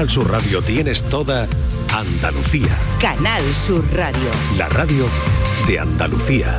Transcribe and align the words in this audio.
Canal 0.00 0.08
Sur 0.14 0.30
Radio 0.30 0.62
tienes 0.62 1.02
toda 1.02 1.46
Andalucía. 1.92 2.74
Canal 3.02 3.42
Sur 3.54 3.84
Radio. 3.92 4.30
La 4.56 4.66
radio 4.70 5.04
de 5.66 5.78
Andalucía. 5.78 6.58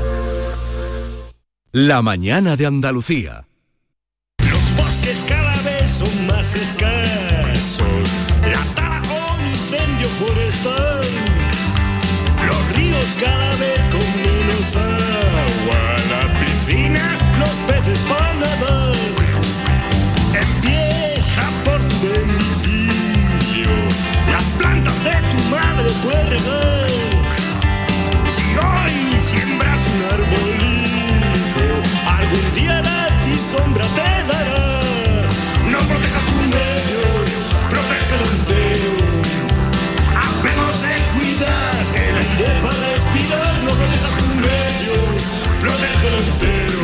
La 1.72 2.04
mañana 2.04 2.56
de 2.56 2.68
Andalucía. 2.68 3.48
Los 4.48 4.76
bosques 4.78 5.24
cada 5.28 5.60
vez 5.64 5.90
son 5.90 6.28
más 6.28 6.54
escasos. 6.54 8.10
La 8.44 8.64
tala 8.76 9.02
con 9.02 9.48
incendio 9.50 10.08
forestal. 10.20 11.02
Los 12.46 12.76
ríos 12.76 13.08
cada 13.20 13.50
vez 13.56 13.61
tu. 26.00 26.10
Si 28.36 28.58
hoy 28.58 29.20
siembras 29.20 29.80
un 29.94 30.02
arbolito, 30.14 30.51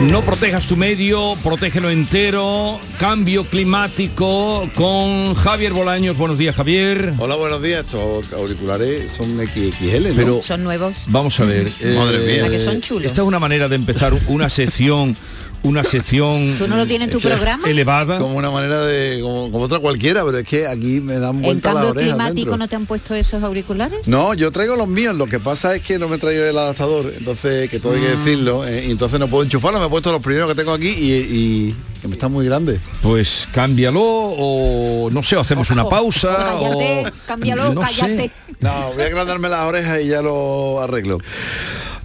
No 0.03 0.21
protejas 0.21 0.67
tu 0.67 0.77
medio, 0.77 1.33
protégelo 1.43 1.89
entero. 1.89 2.79
Cambio 2.99 3.43
climático 3.43 4.69
con 4.75 5.33
Javier 5.33 5.73
Bolaños. 5.73 6.17
Buenos 6.17 6.37
días, 6.37 6.55
Javier. 6.55 7.13
Hola, 7.17 7.35
buenos 7.35 7.61
días. 7.63 7.81
Estos 7.85 8.31
auriculares 8.33 9.11
son 9.11 9.25
XXL, 9.37 10.09
¿no? 10.09 10.15
Pero 10.15 10.41
Son 10.41 10.63
nuevos. 10.63 10.93
vamos 11.07 11.39
a 11.39 11.45
ver. 11.45 11.71
eh, 11.81 11.95
Madre 11.97 12.19
mía. 12.19 12.35
¿Verdad 12.43 12.51
que 12.51 12.59
son 12.59 12.79
chulos? 12.79 13.07
Esta 13.07 13.21
es 13.21 13.27
una 13.27 13.39
manera 13.39 13.67
de 13.67 13.75
empezar 13.75 14.13
una 14.27 14.49
sección, 14.51 15.15
una 15.63 15.83
sección 15.83 16.55
¿Tú 16.57 16.67
no 16.67 16.77
lo 16.77 16.85
tienes 16.87 17.07
en 17.07 17.11
tu 17.11 17.17
eh, 17.19 17.29
programa? 17.31 17.67
elevada. 17.69 18.19
Como 18.19 18.35
una 18.37 18.51
manera 18.51 18.81
de... 18.85 19.19
Como, 19.21 19.51
como 19.51 19.65
otra 19.65 19.79
cualquiera, 19.79 20.23
pero 20.23 20.37
es 20.37 20.47
que 20.47 20.65
aquí 20.67 21.01
me 21.01 21.19
dan 21.19 21.35
¿En 21.37 21.41
vuelta 21.41 21.73
las 21.73 21.83
cambio 21.85 22.01
climático 22.01 22.35
dentro. 22.35 22.57
no 22.57 22.67
te 22.67 22.75
han 22.75 22.85
puesto 22.85 23.15
esos 23.15 23.43
auriculares? 23.43 24.07
No, 24.07 24.33
yo 24.33 24.51
traigo 24.51 24.75
los 24.75 24.87
míos, 24.87 25.15
lo 25.15 25.25
que 25.27 25.39
pasa 25.39 25.75
es 25.75 25.81
que 25.81 25.99
no 25.99 26.07
me 26.07 26.17
traigo 26.17 26.43
el 26.45 26.57
adaptador, 26.57 27.11
entonces 27.17 27.69
que 27.69 27.79
todo 27.79 27.93
hay 27.93 27.99
que 28.01 28.07
Ah. 28.07 28.15
decirlo, 28.17 28.67
eh, 28.67 28.85
y 28.87 28.91
entonces 28.91 29.19
no 29.19 29.27
puedo 29.27 29.43
enchufarlo, 29.43 29.79
me 29.79 29.87
he 29.87 29.89
puesto 29.89 30.11
los 30.11 30.21
primeros 30.21 30.47
que 30.49 30.55
tengo 30.55 30.71
aquí 30.73 30.89
y, 30.89 31.11
y 31.13 31.75
que 32.01 32.07
me 32.07 32.13
están 32.13 32.31
muy 32.31 32.45
grandes. 32.45 32.79
Pues 33.01 33.47
cámbialo 33.51 34.01
o 34.01 35.09
no 35.11 35.23
sé, 35.23 35.35
o 35.35 35.41
hacemos 35.41 35.69
una 35.71 35.83
O- 35.83 35.89
pausa. 35.89 36.55
o 36.55 36.69
cállate, 36.69 37.07
o- 37.07 37.11
cámbialo, 37.27 37.73
no 37.73 37.81
sé. 37.85 37.99
cállate. 38.01 38.31
No, 38.59 38.93
voy 38.93 39.03
a 39.03 39.05
agrandarme 39.07 39.49
las 39.49 39.65
orejas 39.65 40.01
y 40.01 40.07
ya 40.07 40.21
lo 40.21 40.79
arreglo. 40.81 41.17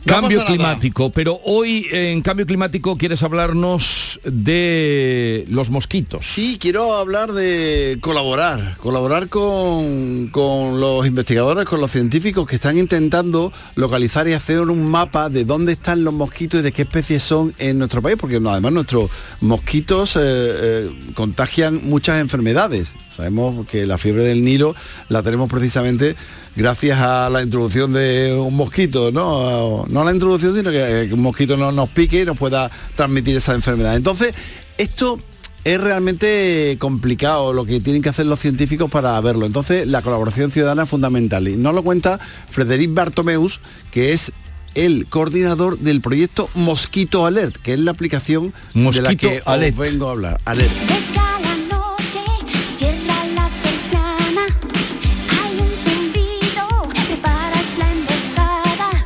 Cambio 0.04 0.44
climático, 0.44 1.10
pero 1.10 1.38
hoy 1.44 1.86
en 1.90 2.22
cambio 2.22 2.46
climático 2.46 2.96
quieres 2.96 3.22
hablarnos 3.22 4.20
de 4.24 5.46
los 5.48 5.70
mosquitos. 5.70 6.26
Sí, 6.26 6.58
quiero 6.60 6.96
hablar 6.96 7.32
de 7.32 7.98
colaborar, 8.00 8.76
colaborar 8.78 9.28
con, 9.28 10.28
con 10.28 10.80
los 10.80 11.06
investigadores, 11.06 11.66
con 11.68 11.80
los 11.80 11.90
científicos 11.90 12.48
que 12.48 12.56
están 12.56 12.78
intentando 12.78 13.52
localizar 13.76 14.26
y 14.28 14.32
hacer 14.32 14.60
un 14.60 14.90
mapa 14.90 15.28
de 15.28 15.44
dónde 15.44 15.72
están 15.72 16.04
los 16.04 16.14
mosquitos 16.14 16.60
y 16.60 16.62
de 16.62 16.72
qué 16.72 16.82
especies 16.82 17.22
son 17.22 17.54
en 17.58 17.78
nuestro 17.78 18.02
país, 18.02 18.16
porque 18.18 18.40
no, 18.40 18.50
además 18.50 18.72
nuestros 18.72 19.10
mosquitos 19.40 20.16
eh, 20.16 20.20
eh, 20.22 20.90
contagian 21.14 21.80
muchas 21.88 22.20
enfermedades. 22.20 22.94
Sabemos 23.14 23.66
que 23.66 23.86
la 23.86 23.98
fiebre 23.98 24.24
del 24.24 24.44
Nilo 24.44 24.74
la 25.08 25.22
tenemos 25.22 25.50
precisamente 25.50 26.16
gracias 26.56 27.00
a 27.00 27.28
la 27.30 27.42
introducción 27.42 27.92
de 27.92 28.34
un 28.34 28.54
mosquito, 28.56 29.10
no, 29.12 29.84
no 29.88 30.00
a 30.00 30.04
la 30.04 30.12
introducción, 30.12 30.54
sino 30.54 30.70
que, 30.70 31.02
eh, 31.02 31.08
que 31.08 31.14
un 31.14 31.22
mosquito 31.22 31.56
no 31.56 31.72
nos 31.72 31.88
pique 31.88 32.22
y 32.22 32.24
nos 32.24 32.38
pueda 32.38 32.70
transmitir 32.96 33.36
esa 33.36 33.54
enfermedad. 33.54 33.96
Entonces, 33.96 34.34
esto 34.78 35.18
es 35.64 35.80
realmente 35.80 36.76
complicado 36.78 37.52
lo 37.52 37.64
que 37.64 37.80
tienen 37.80 38.02
que 38.02 38.08
hacer 38.08 38.26
los 38.26 38.40
científicos 38.40 38.90
para 38.90 39.20
verlo. 39.20 39.46
Entonces, 39.46 39.86
la 39.86 40.02
colaboración 40.02 40.50
ciudadana 40.50 40.84
es 40.84 40.88
fundamental. 40.88 41.46
Y 41.48 41.56
nos 41.56 41.74
lo 41.74 41.82
cuenta 41.82 42.18
Frederic 42.50 42.92
Bartomeus, 42.92 43.60
que 43.90 44.12
es 44.12 44.32
el 44.74 45.06
coordinador 45.06 45.78
del 45.78 46.00
proyecto 46.00 46.48
Mosquito 46.54 47.26
Alert, 47.26 47.56
que 47.58 47.74
es 47.74 47.80
la 47.80 47.90
aplicación 47.92 48.52
de 48.74 49.02
la 49.02 49.14
que 49.14 49.42
Alert. 49.44 49.78
os 49.78 49.78
vengo 49.78 50.08
a 50.08 50.12
hablar. 50.12 50.40
Alert. 50.44 50.72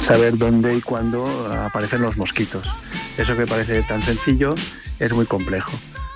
Saber 0.07 0.39
dónde 0.39 0.77
y 0.77 0.81
cuándo 0.83 1.27
aparecen 1.53 2.01
los 2.01 2.17
mosquitos. 2.17 2.79
Eso 3.19 3.37
que 3.37 3.45
parece 3.45 3.83
tan 3.83 4.01
sencillo 4.03 4.55
es 5.01 5.13
muy 5.13 5.27
complejo, 5.27 5.73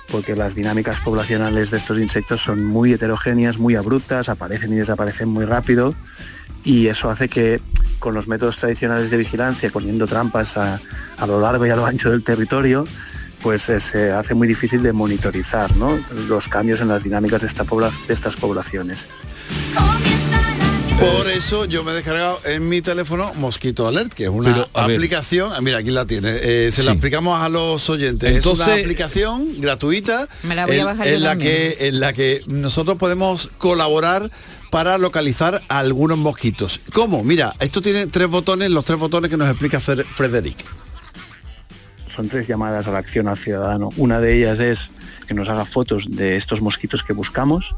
porque 0.09 0.33
las 0.33 0.55
dinámicas 0.55 1.01
poblacionales 1.01 1.71
de 1.71 1.77
estos 1.77 1.99
insectos 1.99 2.39
son 2.41 2.63
muy 2.63 2.93
heterogéneas, 2.93 3.57
muy 3.57 3.75
abruptas, 3.75 4.29
aparecen 4.29 4.71
y 4.71 4.77
desaparecen 4.77 5.27
muy 5.27 5.43
rápido, 5.43 5.93
y 6.63 6.87
eso 6.87 7.09
hace 7.09 7.27
que 7.27 7.59
con 7.99 8.13
los 8.13 8.29
métodos 8.29 8.55
tradicionales 8.55 9.09
de 9.09 9.17
vigilancia, 9.17 9.69
poniendo 9.69 10.07
trampas 10.07 10.57
a, 10.57 10.79
a 11.17 11.27
lo 11.27 11.41
largo 11.41 11.65
y 11.65 11.69
a 11.69 11.75
lo 11.75 11.85
ancho 11.85 12.11
del 12.11 12.23
territorio, 12.23 12.87
pues 13.43 13.67
eh, 13.67 13.81
se 13.81 14.13
hace 14.13 14.33
muy 14.33 14.47
difícil 14.47 14.83
de 14.83 14.93
monitorizar 14.93 15.69
los 15.75 16.47
cambios 16.47 16.79
en 16.79 16.87
las 16.87 17.03
dinámicas 17.03 17.41
de 17.41 17.47
estas 18.13 18.35
poblaciones. 18.37 19.09
Por 21.01 21.27
eso 21.29 21.65
yo 21.65 21.83
me 21.83 21.91
he 21.91 21.95
descargado 21.95 22.39
en 22.45 22.69
mi 22.69 22.81
teléfono 22.81 23.33
Mosquito 23.33 23.87
Alert, 23.87 24.13
que 24.13 24.25
es 24.25 24.29
una 24.29 24.51
Pero, 24.53 24.69
a 24.73 24.85
ver. 24.85 24.97
aplicación. 24.97 25.51
ah, 25.51 25.59
Mira, 25.59 25.79
aquí 25.79 25.89
la 25.89 26.05
tiene. 26.05 26.29
Eh, 26.41 26.71
se 26.71 26.83
la 26.83 26.91
explicamos 26.91 27.41
a 27.41 27.49
los 27.49 27.89
oyentes. 27.89 28.37
es 28.37 28.45
una 28.45 28.65
aplicación 28.65 29.59
gratuita 29.59 30.27
Me 30.43 30.53
la 30.55 30.67
voy 30.67 30.75
a 30.75 30.79
en, 30.81 30.85
bajar 30.85 31.07
en 31.07 31.13
yo 31.13 31.19
la 31.19 31.29
también. 31.31 31.51
que 31.77 31.87
en 31.87 31.99
la 31.99 32.13
que 32.13 32.41
nosotros 32.45 32.97
podemos 32.99 33.49
colaborar 33.57 34.29
para 34.69 34.99
localizar 34.99 35.61
a 35.69 35.79
algunos 35.79 36.19
mosquitos. 36.19 36.79
¿Cómo? 36.93 37.23
Mira, 37.23 37.55
esto 37.59 37.81
tiene 37.81 38.05
tres 38.07 38.27
botones, 38.27 38.69
los 38.69 38.85
tres 38.85 38.99
botones 38.99 39.31
que 39.31 39.37
nos 39.37 39.49
explica 39.49 39.79
Fer- 39.81 40.05
Frederic. 40.05 40.57
son 42.07 42.29
tres 42.29 42.47
llamadas 42.47 42.87
a 42.87 42.91
la 42.91 42.99
acción 42.99 43.27
al 43.27 43.37
ciudadano. 43.37 43.89
Una 43.97 44.19
de 44.19 44.37
ellas 44.37 44.59
es 44.59 44.91
que 45.27 45.33
nos 45.33 45.49
haga 45.49 45.65
fotos 45.65 46.05
de 46.09 46.35
estos 46.37 46.61
mosquitos 46.61 47.01
que 47.03 47.13
buscamos, 47.13 47.73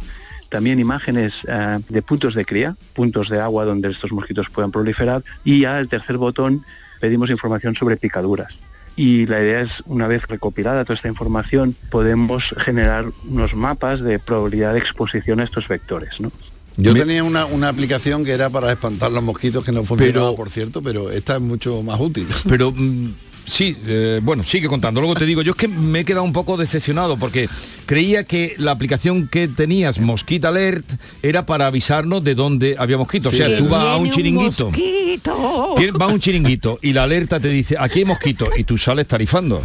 también 0.54 0.80
imágenes 0.80 1.48
eh, 1.50 1.80
de 1.90 2.02
puntos 2.04 2.36
de 2.36 2.46
cría, 2.46 2.78
puntos 2.94 3.28
de 3.28 3.40
agua 3.40 3.66
donde 3.66 3.90
estos 3.90 4.12
mosquitos 4.12 4.52
puedan 4.52 4.70
proliferar 4.70 5.24
y 5.44 5.62
ya 5.62 5.80
el 5.80 5.88
tercer 5.88 6.18
botón 6.20 6.64
pedimos 7.02 7.32
información 7.32 7.74
sobre 7.74 7.98
picaduras. 7.98 8.60
Y 8.96 9.26
la 9.26 9.42
idea 9.42 9.62
es, 9.62 9.82
una 9.88 10.08
vez 10.08 10.28
recopilada 10.28 10.86
toda 10.86 10.94
esta 10.94 11.08
información, 11.08 11.76
podemos 11.90 12.54
generar 12.60 13.06
unos 13.28 13.56
mapas 13.56 14.02
de 14.02 14.20
probabilidad 14.20 14.74
de 14.74 14.80
exposición 14.80 15.40
a 15.40 15.44
estos 15.44 15.68
vectores. 15.68 16.22
¿no? 16.22 16.32
Yo 16.78 16.94
tenía 16.94 17.24
una, 17.24 17.48
una 17.48 17.70
aplicación 17.70 18.24
que 18.24 18.34
era 18.34 18.52
para 18.52 18.72
espantar 18.72 19.12
los 19.12 19.24
mosquitos 19.24 19.66
que 19.66 19.72
no 19.72 19.84
funcionaba, 19.84 20.28
Pero- 20.28 20.36
por 20.36 20.52
cierto, 20.52 20.84
pero 20.84 21.10
esta 21.10 21.38
es 21.38 21.42
mucho 21.42 21.82
más 21.82 22.00
útil. 22.00 22.28
Pero 22.48 22.72
mm, 22.76 23.10
sí, 23.46 23.78
eh, 23.86 24.20
bueno, 24.24 24.44
sigue 24.44 24.68
contando. 24.68 25.02
Luego 25.02 25.16
te 25.16 25.26
digo, 25.26 25.42
yo 25.42 25.52
es 25.52 25.58
que 25.58 25.68
me 25.68 26.02
he 26.02 26.06
quedado 26.06 26.24
un 26.24 26.34
poco 26.34 26.58
decepcionado 26.58 27.18
porque 27.18 27.50
creía 27.86 28.24
que 28.24 28.56
la 28.58 28.72
aplicación 28.72 29.28
que 29.28 29.48
tenías, 29.48 30.00
Mosquito 30.00 30.48
Alert, 30.48 30.86
era 31.22 31.46
para 31.46 31.68
avisarnos 31.68 32.24
de 32.24 32.36
dónde 32.36 32.76
había 32.78 32.98
mosquitos. 32.98 33.34
Sí. 33.34 33.42
O 33.42 33.46
sea, 33.46 33.58
tú 33.58 33.68
vas 33.68 33.84
a 33.84 33.98
un 33.98 34.10
chiringuito. 34.10 34.68
mosquito. 34.68 35.76
Va 36.00 36.06
a 36.06 36.10
un 36.10 36.20
chiringuito 36.20 36.80
y 36.82 36.94
la 36.94 37.04
alerta 37.04 37.40
te 37.40 37.50
dice, 37.50 37.76
aquí 37.80 38.00
hay 38.00 38.06
mosquitos 38.06 38.50
y 38.58 38.64
tú 38.64 38.78
sales 38.78 39.08
tarifando. 39.08 39.62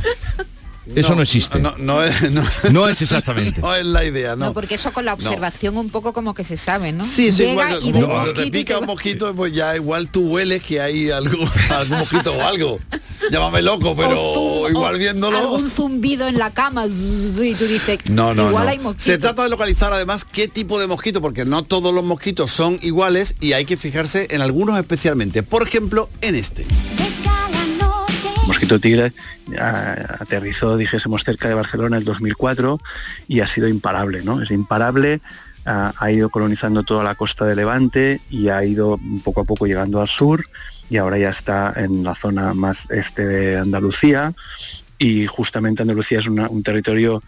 Eso 0.95 1.15
no, 1.15 1.23
existe. 1.23 1.59
No, 1.59 1.75
no 1.79 2.03
es, 2.03 2.31
no, 2.31 2.43
No 2.71 2.89
es 2.89 3.01
exactamente. 3.03 3.61
no 3.61 3.75
es 3.75 3.85
la 3.87 4.05
idea, 4.05 4.37
No, 4.37 4.47
no. 4.47 4.53
porque 4.55 4.75
eso 4.77 4.93
con 4.93 5.05
la 5.05 5.15
observación 5.15 5.77
un 5.77 5.91
poco 5.91 6.13
como 6.13 6.35
que 6.35 6.45
se 6.45 6.57
sabe, 6.57 6.93
¿no? 6.93 7.05
Sí, 7.05 7.29
eso 7.29 7.39
Llega 7.39 7.53
igual 7.53 7.81
como 7.81 8.07
cuando 8.09 8.33
te 8.33 8.51
pica 8.51 8.75
te 8.75 8.81
un 8.81 8.87
mosquito, 8.87 9.35
pues 9.35 9.53
ya 9.53 9.75
igual 9.77 10.11
tú 10.11 10.29
hueles 10.29 10.63
que 10.63 10.81
hay 10.81 11.11
algo, 11.11 11.37
algún 11.71 11.99
mosquito 11.99 12.33
o 12.33 12.43
algo. 12.43 12.79
Llámame 13.31 13.63
loco, 13.63 13.95
pero 13.97 14.69
igual 14.71 14.99
viéndolo. 14.99 15.37
Algún 15.39 15.71
zumbido 15.71 16.29
en 16.29 16.39
la 16.39 16.53
cama 16.53 16.87
zzz, 16.87 17.41
y 17.43 17.55
tú 17.55 17.67
dices, 17.67 17.99
No, 18.11 18.33
no, 18.33 18.49
igual 18.49 18.65
no. 18.65 18.71
hay 18.71 18.79
mosquitos. 18.79 19.05
Se 19.05 19.19
trata 19.19 19.43
de 19.43 19.49
localizar 19.49 19.93
además 19.93 20.25
qué 20.25 20.49
tipo 20.49 20.81
de 20.81 20.87
mosquito, 20.87 21.21
porque 21.21 21.45
no 21.45 21.65
todos 21.65 21.93
los 21.93 22.05
mosquitos 22.05 22.53
son 22.53 22.79
iguales 22.81 23.35
y 23.41 23.53
hay 23.53 23.65
que 23.65 23.77
fijarse 23.77 24.29
en 24.31 24.41
algunos 24.41 24.79
especialmente. 24.79 25.43
Por 25.43 25.67
ejemplo, 25.67 26.09
en 26.21 26.37
este. 26.37 26.65
Mosquito 28.49 28.81
tigre 28.81 29.13
aterrizó, 29.59 30.79
dijésemos, 30.79 31.23
cerca 31.23 31.49
de 31.49 31.55
Barcelona 31.55 31.97
en 31.97 32.01
el 32.01 32.05
2004 32.05 32.81
y 33.29 33.41
ha 33.41 33.47
sido 33.47 33.69
imparable, 33.69 34.23
¿no? 34.23 34.41
Es 34.41 34.51
imparable, 34.51 35.21
ha 35.67 36.11
ido 36.11 36.31
colonizando 36.31 36.83
toda 36.83 37.05
la 37.05 37.15
costa 37.15 37.45
de 37.45 37.55
Levante 37.55 38.23
y 38.31 38.49
ha 38.49 38.65
ido 38.65 38.99
poco 39.23 39.43
a 39.43 39.45
poco 39.45 39.67
llegando 39.67 40.01
al 40.01 40.09
sur 40.09 40.47
y 40.89 40.97
ahora 40.97 41.19
ya 41.19 41.29
está 41.29 41.75
en 41.77 42.03
la 42.03 42.15
zona 42.15 42.55
más 42.55 42.87
este 42.91 43.27
de 43.27 43.59
Andalucía 43.59 44.33
y 44.99 45.27
justamente 45.27 45.83
Andalucía 45.83 46.21
es 46.21 46.27
un 46.27 46.63
territorio 46.63 47.23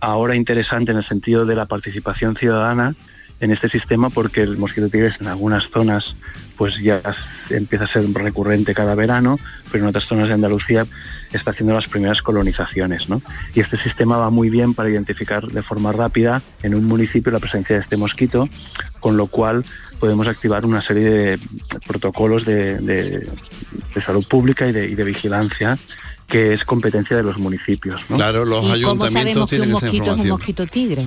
ahora 0.00 0.34
interesante 0.34 0.90
en 0.90 0.96
el 0.96 1.04
sentido 1.04 1.46
de 1.46 1.54
la 1.54 1.66
participación 1.66 2.34
ciudadana 2.34 2.92
en 3.38 3.50
este 3.50 3.68
sistema 3.68 4.08
porque 4.10 4.40
el 4.40 4.56
mosquito 4.56 4.88
tigre 4.88 5.10
en 5.20 5.26
algunas 5.26 5.70
zonas 5.70 6.16
pues 6.56 6.78
ya 6.80 7.02
empieza 7.50 7.84
a 7.84 7.86
ser 7.86 8.10
recurrente 8.14 8.74
cada 8.74 8.94
verano, 8.94 9.38
pero 9.70 9.84
en 9.84 9.88
otras 9.90 10.06
zonas 10.06 10.28
de 10.28 10.34
Andalucía 10.34 10.86
está 11.32 11.50
haciendo 11.50 11.74
las 11.74 11.86
primeras 11.86 12.22
colonizaciones. 12.22 13.10
¿no? 13.10 13.20
Y 13.54 13.60
este 13.60 13.76
sistema 13.76 14.16
va 14.16 14.30
muy 14.30 14.48
bien 14.48 14.72
para 14.72 14.88
identificar 14.88 15.46
de 15.48 15.62
forma 15.62 15.92
rápida 15.92 16.42
en 16.62 16.74
un 16.74 16.84
municipio 16.86 17.30
la 17.30 17.38
presencia 17.40 17.76
de 17.76 17.82
este 17.82 17.98
mosquito, 17.98 18.48
con 19.00 19.18
lo 19.18 19.26
cual 19.26 19.64
podemos 20.00 20.28
activar 20.28 20.64
una 20.64 20.80
serie 20.80 21.10
de 21.10 21.38
protocolos 21.86 22.44
de, 22.46 22.78
de- 22.78 23.28
de 23.94 24.00
salud 24.00 24.26
pública 24.26 24.66
y 24.66 24.72
de, 24.72 24.86
y 24.88 24.94
de 24.94 25.04
vigilancia 25.04 25.78
que 26.26 26.52
es 26.52 26.64
competencia 26.64 27.16
de 27.16 27.22
los 27.22 27.38
municipios. 27.38 28.04
¿no? 28.08 28.16
Claro, 28.16 28.44
los 28.44 28.64
¿Y 28.64 28.82
cómo 28.82 29.04
ayuntamientos 29.04 29.12
sabemos 29.12 29.34
que 29.34 29.40
un 29.40 29.46
tienen 29.48 29.68
esa 29.76 29.86
mosquito 29.86 30.12
es 30.14 30.20
un 30.20 30.28
mosquito 30.28 30.66
tigre? 30.66 31.06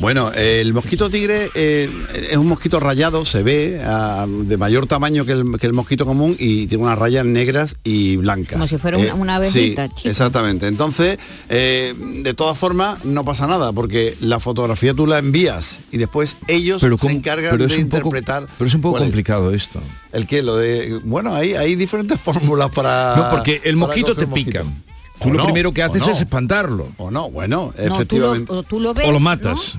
Bueno, 0.00 0.32
eh, 0.34 0.62
el 0.62 0.72
mosquito 0.72 1.10
tigre 1.10 1.50
eh, 1.54 1.88
es 2.30 2.36
un 2.38 2.48
mosquito 2.48 2.80
rayado, 2.80 3.26
se 3.26 3.42
ve 3.42 3.82
ah, 3.84 4.26
de 4.26 4.56
mayor 4.56 4.86
tamaño 4.86 5.26
que 5.26 5.32
el, 5.32 5.58
que 5.60 5.66
el 5.66 5.74
mosquito 5.74 6.06
común 6.06 6.34
y 6.38 6.66
tiene 6.68 6.84
unas 6.84 6.98
rayas 6.98 7.26
negras 7.26 7.76
y 7.84 8.16
blancas. 8.16 8.54
Como 8.54 8.66
si 8.66 8.78
fuera 8.78 8.96
una- 8.96 9.14
una 9.14 9.34
abejita, 9.36 9.88
sí, 9.88 9.94
chica. 9.96 10.08
exactamente. 10.10 10.68
Entonces, 10.68 11.18
eh, 11.50 11.94
de 12.22 12.32
todas 12.32 12.56
formas, 12.56 13.04
no 13.04 13.26
pasa 13.26 13.46
nada, 13.46 13.74
porque 13.74 14.16
la 14.22 14.40
fotografía 14.40 14.94
tú 14.94 15.06
la 15.06 15.18
envías 15.18 15.80
y 15.92 15.98
después 15.98 16.38
ellos 16.48 16.80
Pero 16.80 16.96
se 16.96 17.10
encargan 17.12 17.50
pero 17.50 17.64
de 17.64 17.68
poco- 17.68 17.80
interpretar. 17.82 18.46
pero 18.56 18.68
es 18.68 18.74
un 18.74 18.80
poco 18.80 18.98
complicado 18.98 19.52
esto. 19.52 19.82
El 20.12 20.26
que 20.26 20.42
lo 20.42 20.56
de. 20.56 20.98
Bueno, 21.04 21.34
hay, 21.34 21.52
hay 21.52 21.74
diferentes 21.76 22.18
fórmulas 22.24 22.70
para. 22.70 23.16
No, 23.16 23.30
porque 23.30 23.60
el 23.64 23.76
mosquito 23.76 24.14
te 24.14 24.26
pica. 24.26 24.64
mosquito. 24.64 24.84
Tú 25.22 25.28
O 25.28 25.32
lo 25.32 25.38
no, 25.40 25.44
primero 25.44 25.70
que 25.72 25.82
haces 25.82 26.06
no. 26.06 26.12
es 26.12 26.20
espantarlo. 26.22 26.88
O 26.96 27.10
no, 27.10 27.30
bueno, 27.30 27.74
No, 27.76 27.82
tú 27.82 27.82
lo, 27.88 27.94
efectivamente. 27.96 28.50
o 28.54 28.62
tú 28.62 28.80
lo 28.80 28.94
ves, 28.94 29.04
o 29.04 29.08
lo 29.08 29.18
¿no? 29.18 29.20
matas. 29.20 29.76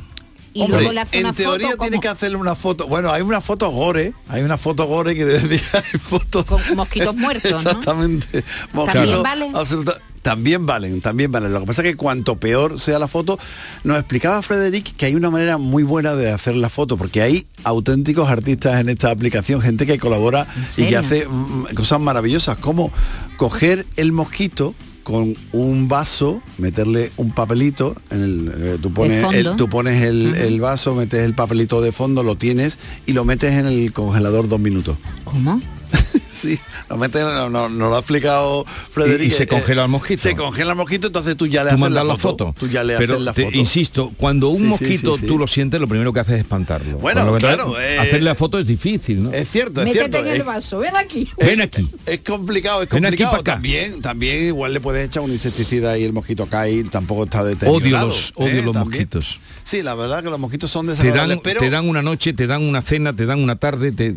Y 0.53 0.63
Hombre, 0.63 0.79
luego 0.79 0.93
le 0.93 1.01
hace 1.01 1.17
en 1.19 1.25
una 1.25 1.33
teoría 1.33 1.67
foto 1.69 1.77
tiene 1.79 1.91
como- 1.95 2.01
que 2.01 2.07
hacerle 2.09 2.37
una 2.37 2.55
foto. 2.55 2.87
Bueno, 2.87 3.11
hay 3.11 3.21
una 3.21 3.39
foto 3.41 3.69
gore, 3.69 4.13
hay 4.27 4.43
una 4.43 4.57
foto 4.57 4.85
gore 4.85 5.15
que 5.15 5.23
decía 5.25 5.61
hay 5.73 5.99
fotos 5.99 6.45
con 6.45 6.61
mosquitos 6.75 7.15
muertos, 7.15 7.51
¿no? 7.51 7.57
Exactamente. 7.71 8.43
¿También 8.73 9.23
valen? 9.23 9.55
absoluta- 9.55 9.97
también 10.21 10.67
valen, 10.67 11.01
también 11.01 11.31
valen. 11.31 11.51
Lo 11.51 11.61
que 11.61 11.65
pasa 11.65 11.81
es 11.81 11.87
que 11.89 11.95
cuanto 11.97 12.37
peor 12.39 12.79
sea 12.79 12.99
la 12.99 13.07
foto, 13.07 13.39
nos 13.83 13.97
explicaba 13.97 14.41
Frederic 14.43 14.95
que 14.95 15.07
hay 15.07 15.15
una 15.15 15.31
manera 15.31 15.57
muy 15.57 15.81
buena 15.81 16.13
de 16.15 16.31
hacer 16.31 16.53
la 16.55 16.69
foto, 16.69 16.95
porque 16.95 17.23
hay 17.23 17.47
auténticos 17.63 18.29
artistas 18.29 18.79
en 18.79 18.89
esta 18.89 19.09
aplicación, 19.09 19.61
gente 19.61 19.87
que 19.87 19.97
colabora 19.97 20.45
y 20.77 20.85
que 20.85 20.95
hace 20.97 21.27
mm, 21.27 21.73
cosas 21.75 21.99
maravillosas, 22.01 22.57
como 22.59 22.91
coger 23.37 23.87
el 23.95 24.11
mosquito 24.11 24.75
con 25.03 25.35
un 25.51 25.87
vaso, 25.87 26.41
meterle 26.57 27.11
un 27.17 27.31
papelito, 27.31 27.95
en 28.09 28.21
el, 28.21 28.53
eh, 28.55 28.77
tú 28.81 28.93
pones, 28.93 29.21
fondo. 29.21 29.51
el, 29.51 29.55
tú 29.55 29.69
pones 29.69 30.03
el, 30.03 30.35
el 30.35 30.59
vaso, 30.61 30.95
metes 30.95 31.23
el 31.23 31.33
papelito 31.33 31.81
de 31.81 31.91
fondo, 31.91 32.23
lo 32.23 32.35
tienes 32.35 32.77
y 33.05 33.13
lo 33.13 33.25
metes 33.25 33.53
en 33.53 33.67
el 33.67 33.93
congelador 33.93 34.47
dos 34.47 34.59
minutos. 34.59 34.97
¿Cómo? 35.23 35.61
Sí, 36.31 36.57
metes, 36.97 37.21
no, 37.23 37.49
no, 37.49 37.67
no 37.69 37.89
lo 37.89 37.95
ha 37.95 37.99
explicado 37.99 38.65
Frederic. 38.65 39.23
Y- 39.23 39.27
y 39.27 39.31
se 39.31 39.43
eh, 39.43 39.47
congela 39.47 39.83
el 39.83 39.89
mosquito. 39.89 40.21
Se 40.21 40.35
congela 40.35 40.71
el 40.71 40.77
mosquito, 40.77 41.07
entonces 41.07 41.35
tú 41.35 41.45
ya 41.47 41.63
le 41.63 41.69
Tú 41.71 41.73
haces 41.75 41.79
mandas 41.81 42.05
la 42.05 42.13
la 42.13 42.19
foto. 42.19 42.55
Tú 42.57 42.67
ya 42.69 42.83
le 42.83 42.95
Pero 42.97 43.13
haces 43.15 43.25
la 43.25 43.33
te 43.33 43.43
foto. 43.45 43.57
insisto, 43.57 44.11
cuando 44.17 44.49
un 44.49 44.57
Sí, 44.59 44.63
mosquito 44.63 45.15
sí, 45.15 45.21
sí. 45.21 45.27
tú 45.27 45.37
lo 45.37 45.47
sientes, 45.47 45.81
lo 45.81 45.87
primero 45.87 46.13
que 46.13 46.21
haces 46.21 46.35
es 46.35 46.39
espantarlo. 46.41 46.97
Bueno, 46.99 47.21
Cuando 47.21 47.37
claro, 47.39 47.71
verdad, 47.73 47.93
eh, 47.95 47.99
hacerle 47.99 48.21
la 48.29 48.35
foto 48.35 48.59
es 48.59 48.65
difícil, 48.67 49.23
¿no? 49.23 49.31
Es 49.33 49.49
cierto, 49.49 49.81
es 49.81 49.87
Métete 49.87 49.99
cierto. 50.09 50.17
en 50.19 50.27
el 50.35 50.39
es- 50.41 50.45
vaso, 50.45 50.77
ven 50.79 50.95
aquí. 50.95 51.29
Ven 51.37 51.61
aquí. 51.61 51.89
Es 52.05 52.19
complicado, 52.21 52.83
es 52.83 52.89
Ven 52.89 53.05
aquí 53.05 53.17
complicado. 53.23 53.43
También, 53.43 53.99
también 54.01 54.45
igual 54.47 54.73
le 54.73 54.79
puedes 54.79 55.05
echar 55.05 55.23
un 55.23 55.31
insecticida 55.31 55.97
y 55.97 56.03
el 56.05 56.13
mosquito 56.13 56.45
cae 56.47 56.71
y 56.71 56.83
tampoco 56.85 57.25
está 57.25 57.43
deteriorado. 57.43 57.77
Odio 57.77 58.07
los- 58.07 58.31
odio 58.35 58.47
¿eh? 58.59 58.63
los 58.63 58.73
También. 58.73 59.03
mosquitos. 59.03 59.39
Sí, 59.63 59.83
la 59.83 59.93
verdad 59.95 60.23
que 60.23 60.29
los 60.29 60.39
mosquitos 60.39 60.71
son 60.71 60.85
Te 60.85 60.93
desagradables, 60.93 61.35
dan, 61.37 61.43
pero 61.43 61.59
te 61.59 61.69
dan 61.69 61.87
una 61.89 62.01
noche, 62.01 62.33
te 62.33 62.47
dan 62.47 62.63
una 62.63 62.81
cena, 62.81 63.13
te 63.15 63.25
dan 63.25 63.43
una 63.43 63.57
tarde, 63.57 63.91
te, 63.91 64.15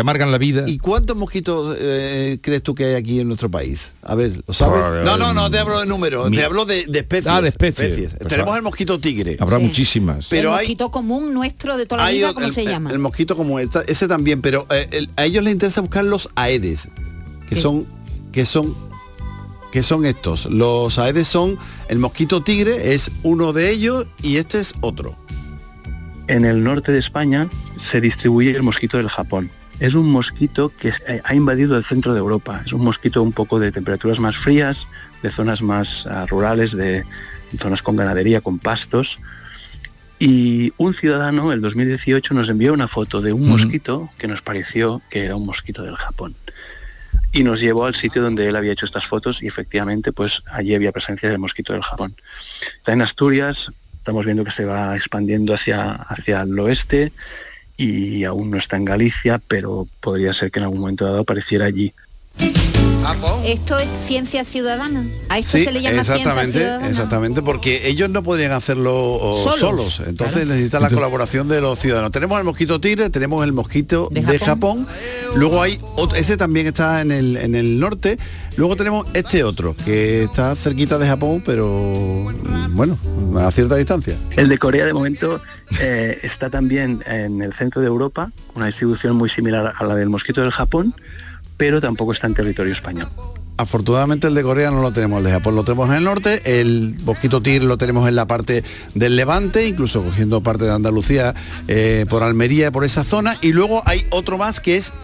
te 0.00 0.02
amargan 0.02 0.30
la 0.32 0.38
vida. 0.38 0.64
¿Y 0.66 0.78
cuántos 0.78 1.14
mosquitos 1.14 1.76
eh, 1.78 2.38
crees 2.40 2.62
tú 2.62 2.74
que 2.74 2.86
hay 2.86 2.94
aquí 2.94 3.20
en 3.20 3.26
nuestro 3.28 3.50
país? 3.50 3.92
A 4.02 4.14
ver, 4.14 4.42
¿lo 4.46 4.54
sabes? 4.54 4.82
Ah, 4.86 5.02
No, 5.04 5.18
no, 5.18 5.34
no 5.34 5.50
te 5.50 5.58
hablo 5.58 5.78
de 5.78 5.84
número, 5.86 6.30
mi- 6.30 6.36
te 6.38 6.42
hablo 6.44 6.64
de, 6.64 6.86
de 6.86 7.00
especies. 7.00 7.26
Ah, 7.26 7.42
de 7.42 7.48
especies. 7.50 8.14
Pues 8.18 8.28
Tenemos 8.28 8.54
ah, 8.54 8.56
el 8.56 8.62
mosquito 8.62 8.98
tigre. 8.98 9.36
Habrá 9.38 9.58
Sí. 9.58 9.62
muchísimas. 9.64 10.26
Pero 10.30 10.48
el 10.48 10.54
hay- 10.54 10.60
mosquito 10.64 10.90
común 10.90 11.34
nuestro 11.34 11.76
de 11.76 11.84
toda 11.84 11.98
la 12.00 12.06
Hay 12.08 12.16
vida, 12.16 12.32
¿cómo 12.32 12.46
el, 12.46 12.52
se 12.54 12.62
el- 12.62 12.68
llama? 12.68 12.90
El, 12.90 12.98
mosquito 12.98 13.36
como 13.36 13.58
esta, 13.58 13.82
ese 13.82 14.08
también, 14.08 14.40
pero 14.40 14.66
eh, 14.70 14.88
el- 14.92 15.10
a 15.16 15.26
ellos 15.26 15.44
les 15.44 15.52
interesa 15.52 15.82
buscar 15.82 16.04
los 16.06 16.30
aedes, 16.34 16.88
que 17.46 17.56
¿Qué? 17.56 17.60
son, 17.60 17.84
que 18.32 18.46
son, 18.46 18.74
que 19.70 19.82
son 19.82 20.06
estos. 20.06 20.46
Los 20.46 20.98
aedes 20.98 21.28
son 21.28 21.58
el 21.90 21.98
mosquito 21.98 22.42
tigre 22.42 22.94
es 22.94 23.10
uno 23.22 23.52
de 23.52 23.70
ellos 23.70 24.06
y 24.22 24.36
este 24.38 24.60
es 24.60 24.72
otro. 24.80 25.14
En 26.26 26.44
el 26.46 26.62
norte 26.64 26.90
de 26.92 26.98
España 27.00 27.48
se 27.76 28.00
distribuye 28.00 28.52
el 28.52 28.62
mosquito 28.62 28.96
del 28.96 29.08
Japón. 29.08 29.50
Es 29.80 29.94
un 29.94 30.10
mosquito 30.10 30.70
que 30.78 30.90
eh, 30.90 31.22
ha 31.24 31.34
invadido 31.34 31.76
el 31.76 31.84
centro 31.84 32.12
de 32.12 32.20
Europa. 32.20 32.62
Es 32.66 32.72
un 32.74 32.84
mosquito 32.84 33.22
un 33.22 33.32
poco 33.32 33.58
de 33.58 33.72
temperaturas 33.72 34.20
más 34.20 34.36
frías, 34.36 34.86
de 35.22 35.30
zonas 35.30 35.62
más 35.62 36.06
ah, 36.06 36.26
rurales, 36.26 36.76
de 36.76 37.04
zonas 37.58 37.82
con 37.82 37.96
ganadería, 37.96 38.42
con 38.42 38.58
pastos. 38.58 39.18
Y 40.18 40.74
un 40.76 40.92
ciudadano, 40.92 41.50
el 41.50 41.62
2018, 41.62 42.34
nos 42.34 42.50
envió 42.50 42.74
una 42.74 42.88
foto 42.88 43.22
de 43.22 43.32
un 43.32 43.48
mosquito 43.48 44.10
que 44.18 44.28
nos 44.28 44.42
pareció 44.42 45.00
que 45.08 45.24
era 45.24 45.34
un 45.34 45.46
mosquito 45.46 45.82
del 45.82 45.96
Japón. 45.96 46.36
Y 47.32 47.42
nos 47.42 47.58
llevó 47.58 47.86
al 47.86 47.94
sitio 47.94 48.20
donde 48.20 48.48
él 48.48 48.56
había 48.56 48.72
hecho 48.72 48.84
estas 48.84 49.06
fotos 49.06 49.42
y 49.42 49.46
efectivamente 49.46 50.12
pues 50.12 50.42
allí 50.52 50.74
había 50.74 50.92
presencia 50.92 51.30
del 51.30 51.38
mosquito 51.38 51.72
del 51.72 51.82
Japón. 51.82 52.14
Está 52.76 52.92
en 52.92 53.00
Asturias, 53.00 53.72
estamos 53.96 54.26
viendo 54.26 54.44
que 54.44 54.50
se 54.50 54.66
va 54.66 54.94
expandiendo 54.94 55.54
hacia, 55.54 55.92
hacia 55.92 56.42
el 56.42 56.58
oeste 56.58 57.12
y 57.80 58.24
aún 58.24 58.50
no 58.50 58.58
está 58.58 58.76
en 58.76 58.84
Galicia, 58.84 59.40
pero 59.48 59.86
podría 60.00 60.34
ser 60.34 60.50
que 60.50 60.58
en 60.58 60.64
algún 60.64 60.80
momento 60.80 61.06
dado 61.06 61.20
apareciera 61.20 61.64
allí. 61.64 61.94
Esto 63.44 63.78
es 63.78 63.88
ciencia 64.06 64.44
ciudadana. 64.44 65.04
A 65.28 65.38
esto 65.38 65.58
Sí, 65.58 65.64
se 65.64 65.72
le 65.72 65.80
llama 65.82 66.04
ciencia 66.04 66.16
exactamente, 66.16 66.58
ciudadana. 66.58 66.88
exactamente, 66.88 67.42
porque 67.42 67.88
ellos 67.88 68.08
no 68.10 68.22
podrían 68.22 68.52
hacerlo 68.52 69.18
solos, 69.42 69.58
Solos, 69.58 70.02
entonces 70.06 70.34
claro. 70.42 70.48
necesitan 70.50 70.82
la 70.82 70.86
Entonces- 70.88 70.96
colaboración 70.96 71.48
de 71.48 71.60
los 71.60 71.78
ciudadanos. 71.78 72.12
Tenemos 72.12 72.38
el 72.38 72.44
mosquito 72.44 72.80
tigre, 72.80 73.10
tenemos 73.10 73.44
el 73.44 73.52
mosquito 73.52 74.08
de, 74.12 74.20
De 74.22 74.38
Japón. 74.38 74.86
Japón. 74.86 74.86
luego 75.36 75.62
hay 75.62 75.80
otro, 75.96 76.16
ese 76.16 76.36
también 76.36 76.66
está 76.68 77.00
en 77.00 77.10
el, 77.10 77.36
en 77.36 77.54
el 77.54 77.80
norte, 77.80 78.18
luego 78.56 78.76
tenemos 78.76 79.06
este 79.14 79.42
otro, 79.44 79.74
que 79.76 80.24
está 80.24 80.54
cerquita 80.54 80.98
de 80.98 81.06
Japón, 81.08 81.42
pero 81.44 82.32
bueno, 82.70 82.96
a 83.38 83.50
cierta 83.50 83.74
distancia. 83.76 84.16
El 84.36 84.48
de 84.48 84.58
Corea 84.58 84.84
de 84.86 84.92
momento 84.92 85.40
eh, 85.80 86.18
está 86.22 86.48
también 86.50 87.02
en 87.06 87.42
el 87.42 87.52
centro 87.54 87.80
de 87.80 87.88
Europa, 87.88 88.30
una 88.54 88.66
distribución 88.66 89.16
muy 89.16 89.28
similar 89.28 89.72
a 89.76 89.84
la 89.84 89.94
del 89.96 90.10
mosquito 90.10 90.42
del 90.42 90.50
Japón, 90.52 90.94
pero 91.60 91.78
tampoco 91.78 92.12
está 92.12 92.26
en 92.26 92.32
territorio 92.32 92.72
español. 92.72 93.10
Afortunadamente 93.58 94.26
el 94.26 94.34
de 94.34 94.42
Corea 94.42 94.70
no 94.70 94.80
lo 94.80 94.94
tenemos, 94.94 95.18
el 95.18 95.24
de 95.24 95.32
Japón 95.32 95.54
lo 95.56 95.62
tenemos 95.62 95.90
en 95.90 95.96
el 95.96 96.04
norte, 96.04 96.40
el 96.58 96.96
mosquito 97.04 97.42
tigre 97.42 97.66
lo 97.66 97.76
tenemos 97.76 98.08
en 98.08 98.16
la 98.16 98.26
parte 98.26 98.64
del 98.94 99.14
Levante, 99.14 99.68
incluso 99.68 100.02
cogiendo 100.02 100.42
parte 100.42 100.64
de 100.64 100.72
Andalucía, 100.72 101.34
eh, 101.68 102.06
por 102.08 102.22
Almería, 102.22 102.72
por 102.72 102.84
esa 102.84 103.04
zona, 103.04 103.36
y 103.42 103.52
luego 103.52 103.82
hay 103.84 104.06
otro 104.08 104.38
más 104.38 104.58
que 104.58 104.76
es, 104.76 104.94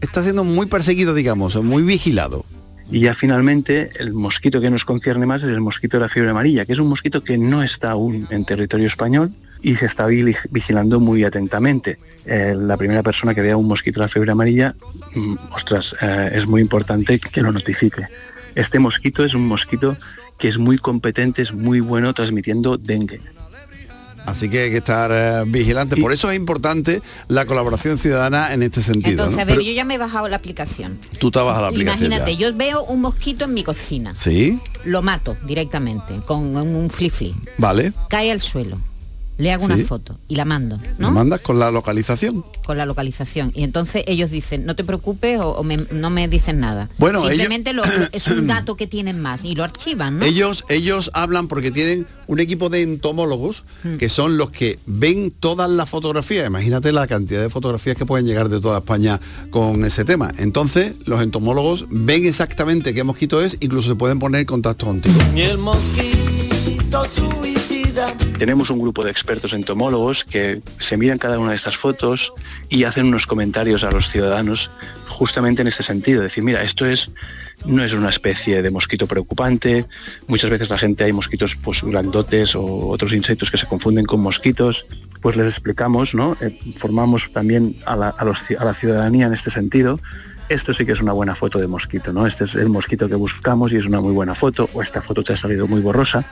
está 0.00 0.22
siendo 0.22 0.44
muy 0.44 0.64
perseguido, 0.64 1.12
digamos, 1.12 1.56
muy 1.56 1.82
vigilado. 1.82 2.46
Y 2.90 3.00
ya 3.00 3.12
finalmente 3.12 3.90
el 3.98 4.14
mosquito 4.14 4.62
que 4.62 4.70
nos 4.70 4.86
concierne 4.86 5.26
más 5.26 5.42
es 5.42 5.50
el 5.50 5.60
mosquito 5.60 5.98
de 5.98 6.04
la 6.04 6.08
fiebre 6.08 6.30
amarilla, 6.30 6.64
que 6.64 6.72
es 6.72 6.78
un 6.78 6.88
mosquito 6.88 7.22
que 7.22 7.36
no 7.36 7.62
está 7.62 7.90
aún 7.90 8.26
en 8.30 8.46
territorio 8.46 8.86
español 8.86 9.30
y 9.64 9.76
se 9.76 9.86
está 9.86 10.06
vigilando 10.06 11.00
muy 11.00 11.24
atentamente. 11.24 11.98
Eh, 12.26 12.54
la 12.54 12.76
primera 12.76 13.02
persona 13.02 13.34
que 13.34 13.40
vea 13.40 13.56
un 13.56 13.66
mosquito 13.66 13.98
de 13.98 14.06
la 14.06 14.08
fiebre 14.10 14.30
amarilla, 14.30 14.74
mm, 15.14 15.36
ostras, 15.52 15.96
eh, 16.02 16.32
es 16.34 16.46
muy 16.46 16.60
importante 16.60 17.18
que 17.18 17.40
lo 17.40 17.50
notifique. 17.50 18.02
Este 18.54 18.78
mosquito 18.78 19.24
es 19.24 19.34
un 19.34 19.48
mosquito 19.48 19.96
que 20.38 20.48
es 20.48 20.58
muy 20.58 20.76
competente, 20.76 21.40
es 21.40 21.54
muy 21.54 21.80
bueno 21.80 22.12
transmitiendo 22.12 22.76
dengue. 22.76 23.22
Así 24.26 24.50
que 24.50 24.64
hay 24.64 24.70
que 24.70 24.78
estar 24.78 25.10
eh, 25.12 25.44
vigilante. 25.46 25.96
Por 25.96 26.12
eso 26.12 26.30
es 26.30 26.36
importante 26.36 27.00
la 27.28 27.46
colaboración 27.46 27.96
ciudadana 27.96 28.52
en 28.52 28.62
este 28.62 28.82
sentido. 28.82 29.12
Entonces, 29.12 29.36
¿no? 29.36 29.42
a 29.42 29.44
ver, 29.46 29.56
Pero 29.56 29.66
yo 29.66 29.72
ya 29.72 29.84
me 29.84 29.94
he 29.94 29.98
bajado 29.98 30.28
la 30.28 30.36
aplicación. 30.36 30.98
tú 31.18 31.30
te 31.30 31.38
vas 31.38 31.56
a 31.56 31.62
la 31.62 31.68
aplicación. 31.68 32.06
Imagínate, 32.06 32.36
ya. 32.36 32.50
yo 32.50 32.56
veo 32.56 32.84
un 32.84 33.00
mosquito 33.00 33.46
en 33.46 33.54
mi 33.54 33.64
cocina. 33.64 34.14
Sí, 34.14 34.58
Lo 34.84 35.00
mato 35.00 35.38
directamente 35.46 36.20
con 36.26 36.54
un 36.54 36.90
flip 36.90 37.14
vale. 37.56 37.94
Cae 38.10 38.30
al 38.30 38.42
suelo. 38.42 38.78
Le 39.36 39.50
hago 39.52 39.66
Sí. 39.66 39.72
una 39.72 39.84
foto 39.84 40.18
y 40.28 40.36
la 40.36 40.44
mando, 40.44 40.78
¿no? 40.98 41.10
mandas 41.10 41.40
con 41.40 41.58
la 41.58 41.70
localización. 41.70 42.44
Con 42.64 42.78
la 42.78 42.86
localización. 42.86 43.50
Y 43.54 43.64
entonces 43.64 44.04
ellos 44.06 44.30
dicen, 44.30 44.64
no 44.64 44.76
te 44.76 44.84
preocupes 44.84 45.40
o, 45.40 45.50
o 45.50 45.62
me- 45.64 45.86
no 45.90 46.08
me 46.10 46.28
dicen 46.28 46.60
nada. 46.60 46.88
Bueno, 46.98 47.18
ellos- 47.18 47.30
Simplemente 47.30 47.72
lo- 47.72 47.82
es 48.12 48.26
un 48.28 48.46
dato 48.46 48.76
que 48.76 48.86
tienen 48.86 49.20
más 49.20 49.44
y 49.44 49.54
lo 49.54 49.64
archivan, 49.64 50.18
¿no? 50.20 50.24
Ellos, 50.24 50.64
ellos 50.68 51.10
hablan 51.14 51.48
porque 51.48 51.70
tienen 51.72 52.06
un 52.26 52.40
equipo 52.40 52.68
de 52.70 52.82
entomólogos 52.82 53.64
Hmm. 53.82 53.96
que 53.96 54.08
son 54.08 54.38
los 54.38 54.50
que 54.50 54.78
ven 54.86 55.32
todas 55.38 55.68
las 55.68 55.90
fotografías. 55.90 56.46
Imagínate 56.46 56.92
la 56.92 57.06
cantidad 57.06 57.40
de 57.42 57.50
fotografías 57.50 57.96
que 57.98 58.06
pueden 58.06 58.26
llegar 58.26 58.48
de 58.48 58.60
toda 58.60 58.78
España 58.78 59.20
con 59.50 59.84
ese 59.84 60.04
tema. 60.04 60.30
Entonces, 60.38 60.94
los 61.06 61.20
entomólogos 61.20 61.86
ven 61.90 62.24
exactamente 62.24 62.94
qué 62.94 63.02
mosquito 63.04 63.42
es, 63.42 63.56
incluso 63.60 63.90
se 63.90 63.96
pueden 63.96 64.18
poner 64.20 64.42
en 64.42 64.46
contacto 64.46 64.86
contigo. 64.86 65.16
Y 65.34 65.40
el 65.42 65.58
mosquito 65.58 67.04
suicida 67.14 67.43
Tenemos 68.38 68.68
un 68.70 68.80
grupo 68.80 69.04
de 69.04 69.10
expertos 69.10 69.52
entomólogos 69.52 70.24
que 70.24 70.60
se 70.78 70.96
miran 70.96 71.18
cada 71.18 71.38
una 71.38 71.50
de 71.50 71.56
estas 71.56 71.76
fotos 71.76 72.32
y 72.68 72.84
hacen 72.84 73.06
unos 73.06 73.26
comentarios 73.26 73.84
a 73.84 73.90
los 73.90 74.08
ciudadanos 74.10 74.70
justamente 75.08 75.62
en 75.62 75.68
este 75.68 75.84
sentido, 75.84 76.22
decir, 76.22 76.42
mira, 76.42 76.62
esto 76.62 76.84
es 76.84 77.12
no 77.64 77.84
es 77.84 77.92
una 77.92 78.08
especie 78.08 78.62
de 78.62 78.70
mosquito 78.70 79.06
preocupante, 79.06 79.86
muchas 80.26 80.50
veces 80.50 80.68
la 80.68 80.76
gente 80.76 81.04
hay 81.04 81.12
mosquitos 81.12 81.54
pues 81.54 81.82
grandotes 81.82 82.56
o 82.56 82.88
otros 82.88 83.12
insectos 83.12 83.50
que 83.50 83.56
se 83.56 83.66
confunden 83.66 84.04
con 84.04 84.20
mosquitos, 84.20 84.86
pues 85.20 85.36
les 85.36 85.46
explicamos, 85.46 86.14
¿no? 86.14 86.36
Eh, 86.40 86.58
formamos 86.76 87.30
también 87.32 87.76
a 87.86 87.96
la, 87.96 88.08
a 88.08 88.24
la 88.64 88.74
ciudadanía 88.74 89.26
en 89.26 89.32
este 89.32 89.50
sentido 89.50 90.00
esto 90.48 90.74
sí 90.74 90.84
que 90.84 90.92
es 90.92 91.00
una 91.00 91.12
buena 91.12 91.34
foto 91.34 91.58
de 91.58 91.66
mosquito, 91.66 92.12
¿no? 92.12 92.26
Este 92.26 92.44
es 92.44 92.54
el 92.56 92.68
mosquito 92.68 93.08
que 93.08 93.14
buscamos 93.14 93.72
y 93.72 93.76
es 93.76 93.86
una 93.86 94.00
muy 94.00 94.12
buena 94.12 94.34
foto, 94.34 94.68
o 94.74 94.82
esta 94.82 95.00
foto 95.00 95.22
te 95.22 95.32
ha 95.32 95.36
salido 95.36 95.66
muy 95.66 95.80
borrosa. 95.80 96.24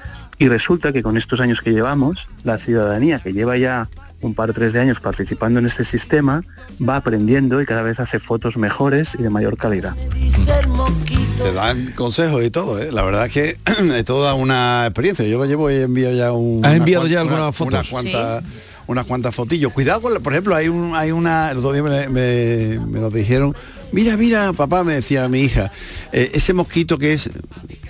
Y 0.42 0.48
resulta 0.48 0.92
que 0.92 1.04
con 1.04 1.16
estos 1.16 1.40
años 1.40 1.60
que 1.60 1.70
llevamos, 1.70 2.26
la 2.42 2.58
ciudadanía 2.58 3.20
que 3.20 3.32
lleva 3.32 3.56
ya 3.58 3.88
un 4.22 4.34
par 4.34 4.52
tres 4.52 4.72
de 4.72 4.80
años 4.80 4.98
participando 4.98 5.60
en 5.60 5.66
este 5.66 5.84
sistema 5.84 6.42
va 6.80 6.96
aprendiendo 6.96 7.62
y 7.62 7.66
cada 7.66 7.82
vez 7.82 8.00
hace 8.00 8.18
fotos 8.18 8.56
mejores 8.56 9.14
y 9.16 9.22
de 9.22 9.30
mayor 9.30 9.56
calidad. 9.56 9.94
Te 11.38 11.52
dan 11.52 11.92
consejos 11.94 12.42
y 12.42 12.50
todo, 12.50 12.80
¿eh? 12.80 12.90
La 12.90 13.02
verdad 13.02 13.26
es 13.26 13.32
que 13.32 13.56
es 13.96 14.04
toda 14.04 14.34
una 14.34 14.84
experiencia. 14.86 15.24
Yo 15.26 15.38
lo 15.38 15.44
llevo 15.46 15.70
y 15.70 15.74
he 15.74 15.82
enviado 15.82 16.14
ya 16.16 16.32
un... 16.32 16.66
¿Has 16.66 16.74
enviado 16.74 17.06
ya 17.06 17.22
una- 17.22 17.32
algunas 17.34 17.54
fotos? 17.56 17.74
Unas 17.74 17.88
cuantas, 17.88 18.44
unas 18.88 19.06
cuantas 19.06 19.34
fotillos. 19.36 19.72
Cuidado 19.72 20.02
con, 20.02 20.12
la- 20.12 20.18
por 20.18 20.32
ejemplo, 20.32 20.56
hay 20.56 20.66
un, 20.66 20.92
hay 20.96 21.12
una, 21.12 21.52
el 21.52 21.58
otro 21.58 21.72
día 21.72 21.84
me, 21.84 22.08
me, 22.08 22.80
me 22.84 22.98
lo 23.00 23.10
dijeron, 23.10 23.54
mira, 23.92 24.16
mira, 24.16 24.52
papá, 24.52 24.82
me 24.82 24.94
decía 24.94 25.28
mi 25.28 25.38
hija, 25.40 25.70
eh, 26.12 26.32
ese 26.34 26.52
mosquito 26.52 26.98
que 26.98 27.12
es 27.12 27.30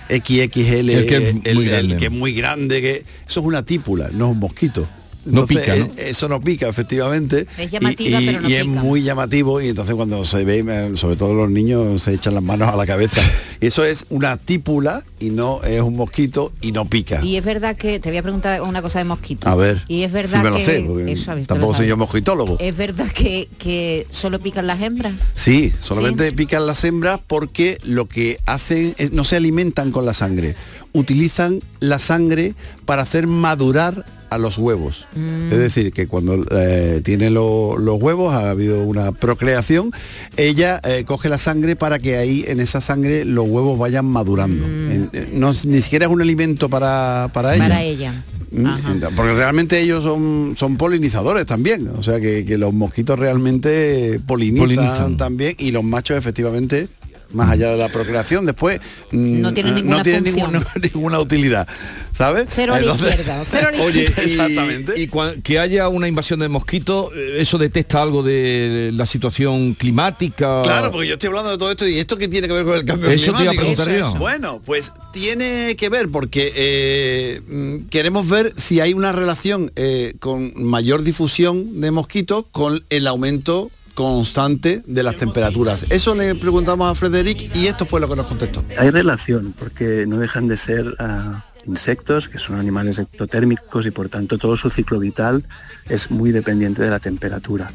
XXL, 0.09 0.89
El 0.89 1.05
que 1.07 1.17
es 1.17 1.35
el, 1.45 2.11
muy 2.11 2.33
grande, 2.33 2.81
que 2.81 3.03
eso 3.27 3.39
es 3.39 3.45
una 3.45 3.63
típula, 3.63 4.09
no 4.13 4.25
es 4.25 4.31
un 4.31 4.39
mosquito. 4.39 4.87
No 5.25 5.45
pica, 5.45 5.75
¿no? 5.75 5.85
eh, 5.85 5.91
Eso 6.09 6.27
no 6.27 6.41
pica, 6.41 6.67
efectivamente. 6.67 7.47
Es 7.57 7.67
Y- 7.67 7.69
llamativa, 7.69 8.21
y, 8.21 8.25
pero 8.25 8.41
no 8.41 8.49
y 8.49 8.53
es 8.55 8.63
pica. 8.65 8.81
muy 8.83 9.01
llamativo 9.03 9.61
y 9.61 9.69
entonces 9.69 9.95
cuando 9.95 10.23
se 10.25 10.43
ve, 10.43 10.63
eh, 10.67 10.91
sobre 10.95 11.15
todo 11.15 11.33
los 11.33 11.49
niños, 11.49 12.01
se 12.01 12.13
echan 12.13 12.33
las 12.33 12.43
manos 12.43 12.67
a 12.69 12.75
la 12.75 12.85
cabeza. 12.85 13.21
Y 13.61 13.67
eso 13.67 13.85
es 13.85 14.05
una 14.09 14.37
típula 14.37 15.03
y 15.19 15.29
no 15.29 15.63
es 15.63 15.81
un 15.81 15.95
mosquito 15.95 16.51
y 16.61 16.71
no 16.73 16.85
pica. 16.85 17.23
Y 17.23 17.37
es 17.37 17.45
verdad 17.45 17.75
que 17.77 17.99
te 17.99 18.09
voy 18.09 18.17
a 18.17 18.21
preguntar 18.23 18.61
una 18.61 18.81
cosa 18.81 18.99
de 18.99 19.05
mosquitos. 19.05 19.49
A 19.49 19.55
ver, 19.55 19.83
Y 19.87 20.03
es 20.03 20.11
verdad 20.11 20.39
si 20.39 20.43
me 20.43 20.49
lo 20.49 20.55
que 20.57 20.63
sé, 20.65 21.11
eso, 21.11 21.31
a 21.31 21.41
tampoco 21.43 21.73
soy 21.75 21.87
yo 21.87 21.95
mosquitólogo. 21.95 22.57
Es 22.59 22.75
verdad 22.75 23.07
que, 23.09 23.47
que 23.57 24.05
solo 24.09 24.39
pican 24.41 24.67
las 24.67 24.81
hembras. 24.81 25.13
Sí, 25.35 25.71
solamente 25.79 26.31
pican 26.33 26.67
las 26.67 26.83
hembras 26.83 27.19
porque 27.25 27.77
lo 27.83 28.07
que 28.09 28.37
hacen 28.45 28.93
es 28.97 29.11
no 29.13 29.23
se 29.23 29.37
alimentan 29.37 29.91
con 29.91 30.05
la 30.05 30.13
sangre, 30.13 30.55
utilizan 30.91 31.61
la 31.79 31.99
sangre 31.99 32.55
para 32.85 33.01
hacer 33.03 33.27
madurar 33.27 34.05
a 34.33 34.37
los 34.37 34.57
huevos. 34.57 35.05
Mm. 35.15 35.51
Es 35.51 35.57
decir, 35.59 35.91
que 35.93 36.07
cuando 36.07 36.45
eh, 36.51 37.01
tiene 37.03 37.29
lo- 37.29 37.77
los 37.77 38.01
huevos, 38.01 38.33
ha 38.33 38.49
habido 38.49 38.81
una 38.83 39.11
procreación, 39.11 39.91
ella 40.37 40.79
eh, 40.83 41.03
coge 41.05 41.29
la 41.29 41.37
sangre 41.37 41.75
para 41.75 41.99
que 41.99 42.17
ahí 42.17 42.43
en 42.47 42.59
esa 42.59 42.81
sangre 42.81 43.25
los 43.25 43.47
huevos 43.47 43.77
vayan 43.79 44.05
madurando. 44.05 44.65
En- 44.65 45.09
eh, 45.13 45.29
no, 45.33 45.53
ni 45.65 45.81
siquiera 45.81 46.05
es 46.07 46.11
un 46.11 46.21
alimento 46.21 46.69
para, 46.69 47.29
para 47.33 47.55
ella. 47.55 47.65
Mm. 47.65 47.69
Para 47.69 47.83
ella. 47.83 48.23
Mm, 48.51 48.65
Ajá. 48.67 48.95
Porque 49.15 49.33
realmente 49.33 49.79
ellos 49.81 50.03
son, 50.03 50.53
son 50.57 50.77
polinizadores 50.77 51.45
también. 51.47 51.87
O 51.87 52.03
sea 52.03 52.19
que, 52.19 52.45
que 52.45 52.57
los 52.59 52.71
mosquitos 52.71 53.17
realmente 53.17 54.19
polinizan, 54.27 54.67
Polinizan. 54.75 55.17
también 55.17 55.55
y 55.57 55.71
los 55.71 55.83
machos 55.83 56.17
efectivamente, 56.17 56.87
más 57.33 57.49
allá 57.49 57.71
de 57.71 57.77
la 57.77 57.89
procreación, 57.89 58.45
después 58.45 58.79
mm, 59.11 59.41
No 59.41 59.53
tienen 59.53 59.73
eh, 59.73 59.75
ninguna 59.77 59.97
no 59.97 60.03
tienen 60.03 60.25
función. 60.25 60.51
ninguna, 60.53 60.71
ninguna 60.93 61.19
utilidad. 61.19 61.67
¿Sabes? 62.13 62.47
Cero 62.53 62.75
a 62.75 62.79
la 62.79 62.93
izquierda, 62.93 63.43
cero 63.49 63.69
Oye, 63.81 64.03
y- 64.17 64.21
Exactamente. 64.21 64.99
Y, 65.01 65.09
que 65.41 65.57
haya 65.59 65.87
una 65.89 66.07
invasión 66.07 66.39
de 66.39 66.47
mosquitos, 66.47 67.11
eh, 67.15 67.37
¿eso 67.39 67.57
detecta 67.57 68.01
algo 68.03 68.21
de 68.23 68.91
la 68.93 69.05
situación 69.07 69.73
climática? 69.73 70.61
Claro, 70.63 70.91
porque 70.91 71.07
yo 71.07 71.13
estoy 71.13 71.27
hablando 71.29 71.49
de 71.51 71.57
todo 71.57 71.71
esto 71.71 71.87
y 71.87 71.97
esto 71.99 72.17
que 72.17 72.27
tiene 72.27 72.47
que 72.47 72.53
ver 72.53 72.65
con 72.65 72.75
el 72.75 72.85
cambio 72.85 73.09
Eso 73.09 73.33
te 73.33 73.43
iba 73.43 73.51
a 73.51 73.55
climático. 73.55 73.61
preguntar 73.61 73.89
Eso, 73.89 73.99
yo. 73.99 74.09
eso. 74.09 74.17
Bueno, 74.19 74.61
pues 74.63 74.91
tiene 75.11 75.75
que 75.75 75.89
ver 75.89 76.09
porque 76.09 76.51
eh, 76.55 77.41
mm, 77.47 77.89
queremos 77.89 78.29
ver 78.29 78.53
si 78.57 78.79
hay 78.79 78.93
una 78.93 79.11
relación 79.11 79.71
eh, 79.75 80.13
con 80.19 80.53
mayor 80.63 81.01
difusión 81.03 81.81
de 81.81 81.89
mosquitos 81.91 82.45
con 82.51 82.83
el 82.89 83.07
aumento 83.07 83.71
constante 83.93 84.83
de 84.85 85.03
las 85.03 85.17
temperaturas. 85.17 85.85
Eso 85.89 86.15
le 86.15 86.35
preguntamos 86.35 86.91
a 86.91 86.95
Frederic 86.95 87.55
y 87.55 87.67
esto 87.67 87.85
fue 87.85 87.99
lo 87.99 88.09
que 88.09 88.15
nos 88.15 88.25
contestó. 88.25 88.63
Hay 88.77 88.89
relación, 88.89 89.53
porque 89.57 90.05
no 90.07 90.17
dejan 90.17 90.47
de 90.47 90.57
ser 90.57 90.95
ah, 90.99 91.45
insectos, 91.65 92.27
que 92.27 92.39
son 92.39 92.59
animales 92.59 92.99
ectotérmicos 92.99 93.85
y 93.85 93.91
por 93.91 94.09
tanto 94.09 94.37
todo 94.37 94.57
su 94.57 94.69
ciclo 94.69 94.99
vital 94.99 95.45
es 95.89 96.11
muy 96.11 96.31
dependiente 96.31 96.81
de 96.81 96.89
la 96.89 96.99
temperatura. 96.99 97.71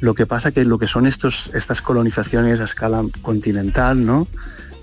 Lo 0.00 0.14
que 0.14 0.26
pasa 0.26 0.50
que 0.50 0.64
lo 0.64 0.78
que 0.78 0.88
son 0.88 1.06
estos, 1.06 1.50
estas 1.54 1.80
colonizaciones 1.80 2.60
a 2.60 2.64
escala 2.64 3.04
continental, 3.22 4.04
¿no? 4.04 4.26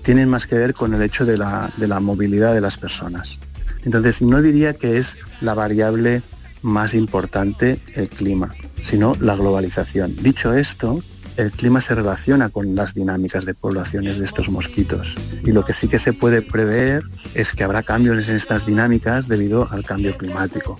Tienen 0.02 0.30
más 0.30 0.46
que 0.46 0.56
ver 0.56 0.72
con 0.72 0.94
el 0.94 1.02
hecho 1.02 1.26
de 1.26 1.36
la, 1.36 1.70
de 1.76 1.86
la 1.88 2.00
movilidad 2.00 2.54
de 2.54 2.62
las 2.62 2.78
personas. 2.78 3.38
Entonces, 3.84 4.22
no 4.22 4.40
diría 4.40 4.74
que 4.74 4.96
es 4.96 5.18
la 5.42 5.52
variable 5.52 6.22
más 6.62 6.94
importante 6.94 7.78
el 7.94 8.08
clima, 8.08 8.54
sino 8.82 9.14
la 9.20 9.36
globalización. 9.36 10.14
Dicho 10.22 10.54
esto, 10.54 11.00
el 11.36 11.52
clima 11.52 11.80
se 11.80 11.94
relaciona 11.94 12.48
con 12.48 12.74
las 12.74 12.94
dinámicas 12.94 13.44
de 13.44 13.54
poblaciones 13.54 14.18
de 14.18 14.24
estos 14.24 14.50
mosquitos 14.50 15.16
y 15.42 15.52
lo 15.52 15.64
que 15.64 15.72
sí 15.72 15.88
que 15.88 15.98
se 15.98 16.12
puede 16.12 16.42
prever 16.42 17.02
es 17.34 17.54
que 17.54 17.64
habrá 17.64 17.82
cambios 17.82 18.28
en 18.28 18.36
estas 18.36 18.66
dinámicas 18.66 19.28
debido 19.28 19.68
al 19.70 19.84
cambio 19.84 20.16
climático. 20.16 20.78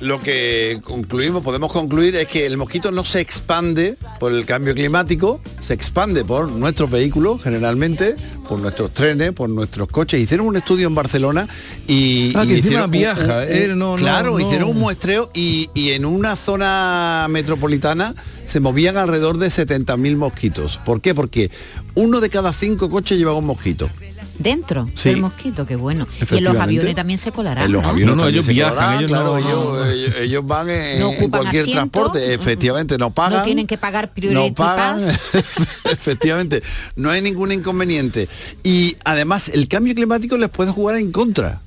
Lo 0.00 0.20
que 0.22 0.78
concluimos, 0.84 1.42
podemos 1.42 1.72
concluir 1.72 2.14
es 2.16 2.28
que 2.28 2.46
el 2.46 2.56
mosquito 2.56 2.92
no 2.92 3.04
se 3.04 3.20
expande 3.20 3.96
por 4.20 4.32
el 4.32 4.44
cambio 4.46 4.72
climático, 4.74 5.40
se 5.58 5.74
expande 5.74 6.24
por 6.24 6.48
nuestros 6.50 6.88
vehículos 6.90 7.42
generalmente, 7.42 8.14
por 8.48 8.60
nuestros 8.60 8.92
trenes, 8.92 9.32
por 9.32 9.48
nuestros 9.50 9.88
coches. 9.88 10.20
Hicieron 10.20 10.46
un 10.46 10.56
estudio 10.56 10.86
en 10.86 10.94
Barcelona 10.94 11.48
y, 11.88 12.32
Ah, 12.36 12.44
y 12.44 12.48
que 12.48 12.54
hicieron 12.58 12.90
viaja, 12.92 13.22
un- 13.38 13.42
un- 13.42 13.48
eh, 13.48 13.66
no, 13.68 13.74
no, 13.74 13.96
claro, 13.96 14.30
no. 14.38 14.40
hicieron 14.40 14.70
un 14.70 14.78
muestreo 14.78 15.30
y, 15.34 15.68
y 15.74 15.90
en 15.90 16.04
una 16.04 16.36
zona 16.36 17.26
metropolitana 17.28 18.14
se 18.44 18.60
movían 18.60 18.96
alrededor 18.96 19.38
de 19.38 19.48
70.000 19.48 20.16
mosquitos. 20.16 20.78
¿Por 20.84 21.00
qué? 21.00 21.14
Porque 21.14 21.50
uno 21.96 22.20
de 22.20 22.30
cada 22.30 22.52
cinco 22.52 22.88
coches 22.88 23.18
llevaba 23.18 23.38
un 23.38 23.46
mosquito. 23.46 23.90
Dentro 24.38 24.88
Sí. 24.94 25.08
del 25.10 25.20
mosquito, 25.20 25.66
qué 25.66 25.74
bueno. 25.76 26.06
Y 26.30 26.36
en 26.36 26.44
los 26.44 26.56
aviones 26.56 26.94
también 26.94 27.18
se 27.18 27.32
colarán. 27.32 27.64
En 27.64 27.72
los 27.72 27.82
¿no? 27.82 27.88
aviones 27.88 28.16
No, 28.16 28.28
ellos 28.28 28.46
se 28.46 28.52
viajan, 28.52 28.74
colarán, 28.74 28.98
ellos 28.98 29.10
claro, 29.10 29.26
no- 29.26 29.38
ellos, 29.38 29.88
ellos- 29.94 30.14
ellos 30.20 30.46
van 30.46 30.70
en, 30.70 31.00
No 31.00 31.08
en 31.10 31.16
ocupan 31.16 31.40
cualquier 31.42 31.62
asiento. 31.62 31.90
transporte, 31.90 32.34
efectivamente, 32.34 32.98
no 32.98 33.10
pagan. 33.12 33.38
No 33.40 33.44
tienen 33.44 33.66
que 33.66 33.78
pagar 33.78 34.12
priority 34.12 34.48
no 34.50 34.54
pagan, 34.54 35.00
efectivamente, 35.84 36.62
no 36.96 37.10
hay 37.10 37.20
ningún 37.22 37.52
inconveniente. 37.52 38.28
Y 38.62 38.96
además 39.04 39.48
el 39.48 39.68
cambio 39.68 39.94
climático 39.94 40.36
les 40.36 40.50
puede 40.50 40.70
jugar 40.72 40.96
en 40.96 41.10
contra. 41.12 41.60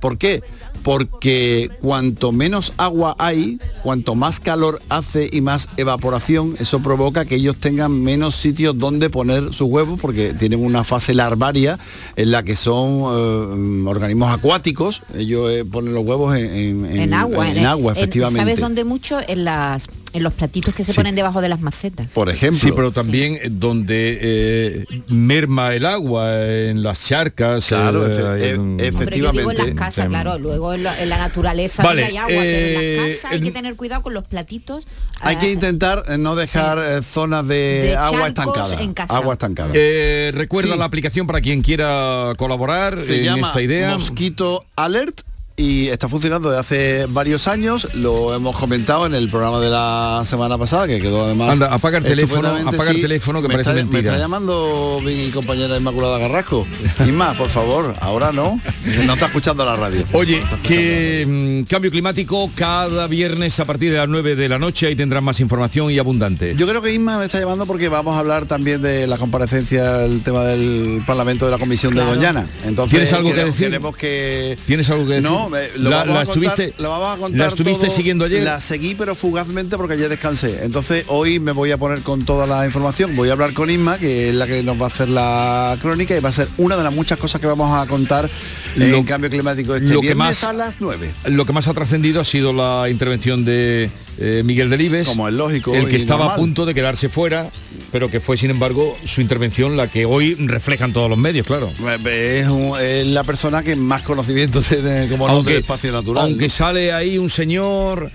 ¿Por 0.00 0.16
qué? 0.18 0.42
Porque 0.82 1.70
cuanto 1.80 2.32
menos 2.32 2.72
agua 2.76 3.14
hay, 3.18 3.58
cuanto 3.82 4.14
más 4.14 4.40
calor 4.40 4.80
hace 4.88 5.28
y 5.32 5.40
más 5.40 5.68
evaporación, 5.76 6.54
eso 6.58 6.80
provoca 6.80 7.24
que 7.24 7.34
ellos 7.36 7.56
tengan 7.56 8.02
menos 8.02 8.34
sitios 8.34 8.78
donde 8.78 9.10
poner 9.10 9.52
sus 9.52 9.68
huevos, 9.68 9.98
porque 10.00 10.32
tienen 10.34 10.64
una 10.64 10.84
fase 10.84 11.14
larvaria 11.14 11.78
en 12.16 12.30
la 12.30 12.42
que 12.42 12.56
son 12.56 13.00
eh, 13.84 13.88
organismos 13.88 14.32
acuáticos. 14.32 15.02
Ellos 15.14 15.50
eh, 15.50 15.64
ponen 15.64 15.94
los 15.94 16.04
huevos 16.04 16.36
en, 16.36 16.46
en- 16.54 16.86
En, 16.86 16.98
en- 17.00 17.14
agua. 17.14 17.50
en 17.50 17.66
agua, 17.66 17.92
efectivamente. 17.92 18.40
¿Sabes 18.40 18.60
dónde 18.60 18.84
mucho? 18.84 19.18
En 19.26 19.44
las 19.44 19.86
en 20.12 20.22
los 20.22 20.32
platitos 20.32 20.74
que 20.74 20.84
se 20.84 20.94
ponen 20.94 21.14
debajo 21.14 21.40
de 21.40 21.48
las 21.48 21.60
macetas. 21.60 22.12
Por 22.14 22.30
ejemplo. 22.30 22.58
Sí, 22.60 22.72
pero 22.74 22.92
también 22.92 23.34
eh, 23.42 23.48
donde 23.50 24.18
eh, 24.20 24.84
merma 25.08 25.74
el 25.74 25.84
agua, 25.86 26.44
en 26.46 26.82
las 26.82 27.04
charcas. 27.06 27.66
Claro, 27.66 28.06
eh, 28.06 28.10
efe- 28.16 28.26
hay 28.42 28.48
e- 28.50 28.58
un- 28.58 28.78
efe- 28.78 28.88
Hombre, 28.98 29.18
yo 29.18 29.32
digo 29.32 29.50
en 29.50 29.56
las 29.58 29.66
efectivamente. 29.66 29.74
casas, 29.74 30.06
claro, 30.08 30.38
luego 30.38 30.72
en 30.72 30.82
la, 30.84 31.02
en 31.02 31.08
la 31.08 31.18
naturaleza 31.18 31.82
Vale, 31.82 32.04
hay 32.04 32.16
agua, 32.16 32.28
pero 32.28 32.40
en 32.42 32.46
eh, 32.48 32.96
las 32.96 33.06
casas 33.16 33.32
hay 33.32 33.40
que 33.40 33.48
en- 33.48 33.52
tener 33.54 33.76
cuidado 33.76 34.02
con 34.02 34.14
los 34.14 34.24
platitos. 34.26 34.86
Hay 35.20 35.36
que 35.36 35.52
intentar 35.52 36.02
eh, 36.08 36.16
no 36.18 36.36
dejar 36.36 36.78
eh, 36.78 37.02
zonas 37.02 37.46
de, 37.46 37.54
De 37.56 37.96
agua 37.96 38.28
estancada. 38.28 38.80
en 38.80 38.94
casa. 38.94 39.16
Agua 39.16 39.34
estancada. 39.34 39.70
Eh, 39.74 40.30
recuerda 40.34 40.72
Sí. 40.72 40.78
la 40.78 40.84
aplicación 40.86 41.26
para 41.26 41.40
quien 41.40 41.62
quiera 41.62 42.32
colaborar 42.36 42.98
Se 42.98 43.18
en 43.18 43.24
llama 43.24 43.46
esta 43.48 43.60
idea. 43.62 43.94
Mosquito 43.94 44.64
Alert 44.76 45.20
y 45.58 45.88
está 45.88 46.08
funcionando 46.08 46.50
desde 46.50 46.60
hace 46.60 47.06
varios 47.06 47.48
años. 47.48 47.94
Lo 47.94 48.34
hemos 48.34 48.56
comentado 48.56 49.06
en 49.06 49.14
el 49.14 49.28
programa 49.28 49.58
de 49.58 49.68
la 49.68 50.22
semana 50.24 50.56
pasada, 50.56 50.86
que 50.86 51.00
quedó 51.00 51.24
además. 51.24 51.54
Anda, 51.54 51.74
apaga 51.74 51.98
el 51.98 52.04
teléfono, 52.04 52.48
apaga 52.64 52.92
el 52.92 53.00
teléfono, 53.00 53.42
que 53.42 53.48
me 53.48 53.54
parece 53.54 53.70
está, 53.70 53.82
mentira. 53.82 54.02
Me 54.02 54.08
está 54.08 54.18
llamando 54.18 55.00
mi 55.04 55.28
compañera 55.30 55.76
Inmaculada 55.76 56.18
Garrasco. 56.18 56.64
Isma, 57.04 57.32
por 57.34 57.48
favor, 57.48 57.94
ahora 58.00 58.30
no. 58.30 58.60
No 59.04 59.12
está 59.14 59.26
escuchando 59.26 59.64
la 59.64 59.74
radio. 59.74 60.04
Oye, 60.12 60.40
que 60.62 61.26
mm, 61.26 61.68
cambio 61.68 61.90
climático 61.90 62.48
cada 62.54 63.08
viernes 63.08 63.58
a 63.58 63.64
partir 63.64 63.90
de 63.90 63.98
las 63.98 64.08
9 64.08 64.36
de 64.36 64.48
la 64.48 64.60
noche, 64.60 64.86
ahí 64.86 64.94
tendrán 64.94 65.24
más 65.24 65.40
información 65.40 65.90
y 65.90 65.98
abundante. 65.98 66.54
Yo 66.56 66.68
creo 66.68 66.80
que 66.80 66.94
Isma 66.94 67.18
me 67.18 67.24
está 67.24 67.40
llamando 67.40 67.66
porque 67.66 67.88
vamos 67.88 68.14
a 68.14 68.20
hablar 68.20 68.46
también 68.46 68.80
de 68.80 69.08
la 69.08 69.18
comparecencia, 69.18 70.04
el 70.04 70.22
tema 70.22 70.44
del 70.44 71.02
Parlamento 71.04 71.46
de 71.46 71.50
la 71.50 71.58
Comisión 71.58 71.94
de 71.96 72.04
Doñana. 72.04 72.46
Entonces, 72.64 72.90
¿Tienes 72.90 73.12
algo 73.12 73.34
que 73.34 73.44
decir? 73.44 73.66
queremos 73.66 73.96
que 73.96 74.56
¿Tienes 74.66 74.88
algo 74.90 75.04
que 75.04 75.14
decir? 75.14 75.28
No, 75.28 75.47
me- 75.50 75.68
lo, 75.76 75.90
¿La- 75.90 75.96
vamos 75.98 76.14
la 76.14 76.20
a 76.20 76.24
contar, 76.26 76.44
estuviste- 76.52 76.82
lo 76.82 76.90
vamos 76.90 77.08
a 77.16 77.16
contar 77.20 77.40
la 77.40 77.46
estuviste 77.48 77.86
todo. 77.86 77.96
siguiendo 77.96 78.24
ayer? 78.24 78.42
La 78.42 78.60
seguí, 78.60 78.94
pero 78.94 79.14
fugazmente 79.14 79.76
porque 79.76 79.94
ayer 79.94 80.08
descansé. 80.08 80.64
Entonces 80.64 81.04
hoy 81.08 81.40
me 81.40 81.52
voy 81.52 81.70
a 81.72 81.76
poner 81.76 82.00
con 82.00 82.24
toda 82.24 82.46
la 82.46 82.64
información. 82.66 83.16
Voy 83.16 83.28
a 83.28 83.32
hablar 83.32 83.52
con 83.54 83.70
Isma, 83.70 83.98
que 83.98 84.28
es 84.30 84.34
la 84.34 84.46
que 84.46 84.62
nos 84.62 84.80
va 84.80 84.84
a 84.84 84.88
hacer 84.88 85.08
la 85.08 85.76
crónica 85.80 86.16
y 86.16 86.20
va 86.20 86.28
a 86.28 86.32
ser 86.32 86.48
una 86.58 86.76
de 86.76 86.82
las 86.82 86.94
muchas 86.94 87.18
cosas 87.18 87.40
que 87.40 87.46
vamos 87.46 87.70
a 87.72 87.86
contar 87.86 88.28
Lo- 88.76 88.84
en 88.84 89.04
cambio 89.04 89.30
climático 89.30 89.74
este 89.74 89.92
lo 89.92 90.00
que 90.00 90.08
viernes 90.08 90.16
más- 90.42 90.44
a 90.44 90.52
las 90.52 90.74
9. 90.80 91.12
Lo 91.26 91.44
que 91.46 91.52
más 91.52 91.68
ha 91.68 91.74
trascendido 91.74 92.20
ha 92.20 92.24
sido 92.24 92.52
la 92.52 92.88
intervención 92.90 93.44
de 93.44 93.90
eh, 94.20 94.42
Miguel 94.44 94.68
Delibes, 94.70 95.06
Como 95.08 95.28
es 95.28 95.34
lógico 95.34 95.74
el 95.74 95.88
que 95.88 95.96
estaba 95.96 96.24
normal. 96.24 96.34
a 96.34 96.40
punto 96.40 96.66
de 96.66 96.74
quedarse 96.74 97.08
fuera, 97.08 97.50
pero 97.92 98.10
que 98.10 98.20
fue 98.20 98.36
sin 98.36 98.50
embargo 98.50 98.96
su 99.06 99.20
intervención 99.20 99.76
la 99.76 99.86
que 99.88 100.04
hoy 100.04 100.34
reflejan 100.34 100.92
todos 100.92 101.08
los 101.08 101.18
medios, 101.18 101.46
claro. 101.46 101.72
Es, 102.06 102.48
un- 102.48 102.72
es 102.80 103.06
la 103.06 103.24
persona 103.24 103.62
que 103.62 103.76
más 103.76 104.02
conocimiento 104.02 104.60
tiene 104.62 105.08
como 105.08 105.28
no 105.28 105.42
del 105.42 105.58
espacio 105.58 105.92
natural. 105.92 106.24
aunque 106.24 106.44
¿no? 106.46 106.50
sale 106.50 106.92
ahí 106.92 107.16
un 107.18 107.30
señor, 107.30 108.10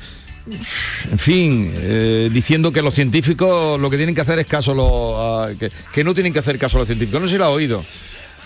en 1.11 1.19
fin, 1.19 1.73
eh, 1.77 2.29
diciendo 2.33 2.71
que 2.73 2.81
los 2.81 2.93
científicos 2.93 3.79
lo 3.79 3.89
que 3.89 3.95
tienen 3.97 4.13
que 4.13 4.21
hacer 4.21 4.39
es 4.39 4.45
caso 4.45 4.71
a 4.73 4.75
los, 4.75 5.55
a- 5.55 5.57
que, 5.59 5.71
que 5.93 6.03
no 6.03 6.13
tienen 6.13 6.33
que 6.33 6.39
hacer 6.39 6.57
caso 6.59 6.77
a 6.77 6.79
los 6.79 6.87
científicos. 6.87 7.21
No 7.21 7.27
si 7.29 7.37
lo 7.37 7.45
ha 7.45 7.49
oído. 7.49 7.83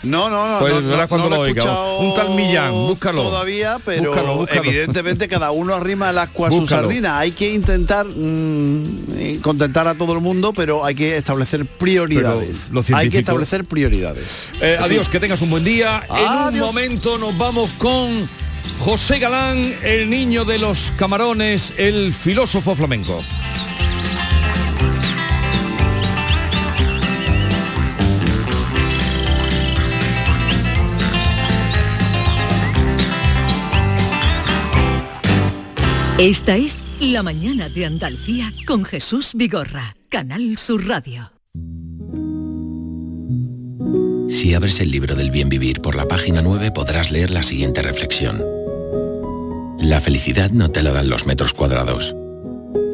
No, 0.03 0.29
no, 0.29 0.47
no. 0.47 0.59
Pues 0.59 0.73
no, 0.75 0.81
verás 0.81 1.01
no, 1.01 1.07
cuando 1.07 1.29
no 1.29 1.35
lo 1.37 1.45
he 1.45 1.49
oiga. 1.49 1.61
escuchado 1.63 1.99
Un 1.99 2.13
tal 2.13 2.35
Millán, 2.35 2.71
búscalo. 2.71 3.23
Todavía, 3.23 3.79
pero 3.83 4.11
Búscalo, 4.11 4.47
evidentemente 4.49 5.27
cada 5.27 5.51
uno 5.51 5.73
arrima 5.73 6.09
el 6.09 6.17
agua 6.17 6.49
a 6.49 6.51
su 6.51 6.67
sardina. 6.67 7.19
Hay 7.19 7.31
que 7.31 7.53
intentar 7.53 8.05
mm, 8.05 9.39
contentar 9.41 9.87
a 9.87 9.95
todo 9.95 10.13
el 10.13 10.21
mundo, 10.21 10.53
pero 10.53 10.85
hay 10.85 10.95
que 10.95 11.17
establecer 11.17 11.65
prioridades. 11.65 12.69
Hay 12.93 13.09
que 13.09 13.19
establecer 13.19 13.65
prioridades. 13.65 14.25
Eh, 14.61 14.77
adiós, 14.79 15.09
que 15.09 15.19
tengas 15.19 15.41
un 15.41 15.49
buen 15.49 15.63
día. 15.63 16.01
En 16.09 16.53
un 16.53 16.59
momento 16.59 17.17
nos 17.17 17.37
vamos 17.37 17.71
con 17.77 18.13
José 18.79 19.19
Galán, 19.19 19.63
el 19.83 20.09
niño 20.09 20.45
de 20.45 20.59
los 20.59 20.91
camarones, 20.97 21.73
el 21.77 22.13
filósofo 22.13 22.75
flamenco. 22.75 23.23
Esta 36.19 36.57
es 36.57 36.83
La 36.99 37.21
mañana 37.21 37.69
de 37.69 37.85
Andalucía 37.85 38.51
con 38.65 38.83
Jesús 38.85 39.33
Vigorra, 39.35 39.95
Canal 40.09 40.57
Sur 40.57 40.87
Radio. 40.87 41.31
Si 44.27 44.55
abres 44.55 44.79
el 44.79 44.89
libro 44.89 45.13
del 45.13 45.29
bien 45.29 45.47
vivir 45.47 45.79
por 45.79 45.93
la 45.95 46.07
página 46.07 46.41
9 46.41 46.71
podrás 46.71 47.11
leer 47.11 47.29
la 47.29 47.43
siguiente 47.43 47.83
reflexión. 47.83 48.43
La 49.79 50.01
felicidad 50.01 50.49
no 50.49 50.71
te 50.71 50.81
la 50.81 50.91
dan 50.91 51.07
los 51.07 51.27
metros 51.27 51.53
cuadrados. 51.53 52.15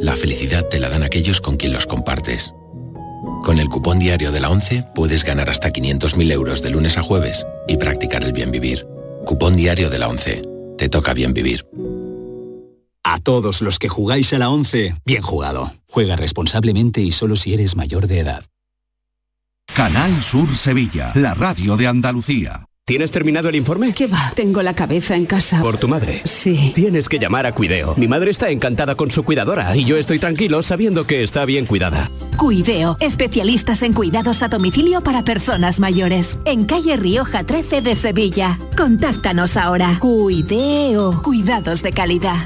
La 0.01 0.17
felicidad 0.17 0.67
te 0.67 0.81
la 0.81 0.89
dan 0.89 1.03
aquellos 1.03 1.39
con 1.39 1.55
quien 1.55 1.71
los 1.71 1.87
compartes. 1.87 2.53
Con 3.45 3.57
el 3.57 3.69
cupón 3.69 3.99
diario 3.99 4.33
de 4.33 4.41
la 4.41 4.49
11 4.49 4.87
puedes 4.93 5.23
ganar 5.23 5.49
hasta 5.49 5.71
500.000 5.71 6.29
euros 6.29 6.61
de 6.61 6.71
lunes 6.71 6.97
a 6.97 7.03
jueves 7.03 7.47
y 7.69 7.77
practicar 7.77 8.21
el 8.25 8.33
bien 8.33 8.51
vivir. 8.51 8.85
Cupón 9.25 9.55
diario 9.55 9.89
de 9.89 9.99
la 9.99 10.09
11. 10.09 10.41
Te 10.77 10.89
toca 10.89 11.13
bien 11.13 11.33
vivir. 11.33 11.65
A 13.05 13.19
todos 13.19 13.61
los 13.61 13.79
que 13.79 13.89
jugáis 13.89 14.31
a 14.33 14.39
la 14.39 14.49
11, 14.49 14.95
bien 15.05 15.21
jugado. 15.21 15.73
Juega 15.89 16.15
responsablemente 16.15 17.01
y 17.01 17.11
solo 17.11 17.35
si 17.35 17.53
eres 17.53 17.75
mayor 17.75 18.07
de 18.07 18.19
edad. 18.19 18.45
Canal 19.75 20.21
Sur 20.21 20.55
Sevilla, 20.55 21.11
la 21.15 21.33
radio 21.33 21.75
de 21.75 21.87
Andalucía. 21.87 22.65
¿Tienes 22.85 23.11
terminado 23.11 23.47
el 23.47 23.55
informe? 23.55 23.93
¿Qué 23.93 24.07
va? 24.07 24.33
Tengo 24.35 24.61
la 24.61 24.75
cabeza 24.75 25.15
en 25.15 25.25
casa. 25.25 25.61
Por 25.61 25.77
tu 25.77 25.87
madre. 25.87 26.21
Sí. 26.25 26.71
Tienes 26.75 27.07
que 27.07 27.17
llamar 27.17 27.45
a 27.45 27.53
Cuideo. 27.53 27.95
Mi 27.95 28.09
madre 28.09 28.31
está 28.31 28.49
encantada 28.49 28.95
con 28.95 29.09
su 29.09 29.23
cuidadora 29.23 29.75
y 29.75 29.85
yo 29.85 29.95
estoy 29.95 30.19
tranquilo 30.19 30.63
sabiendo 30.63 31.07
que 31.07 31.23
está 31.23 31.45
bien 31.45 31.65
cuidada. 31.65 32.09
Cuideo, 32.37 32.97
especialistas 32.99 33.83
en 33.83 33.93
cuidados 33.93 34.43
a 34.43 34.49
domicilio 34.49 35.01
para 35.01 35.23
personas 35.23 35.79
mayores. 35.79 36.37
En 36.43 36.65
calle 36.65 36.97
Rioja 36.97 37.45
13 37.45 37.81
de 37.81 37.95
Sevilla. 37.95 38.59
Contáctanos 38.75 39.55
ahora. 39.55 39.97
Cuideo, 39.99 41.21
cuidados 41.21 41.83
de 41.83 41.91
calidad. 41.91 42.45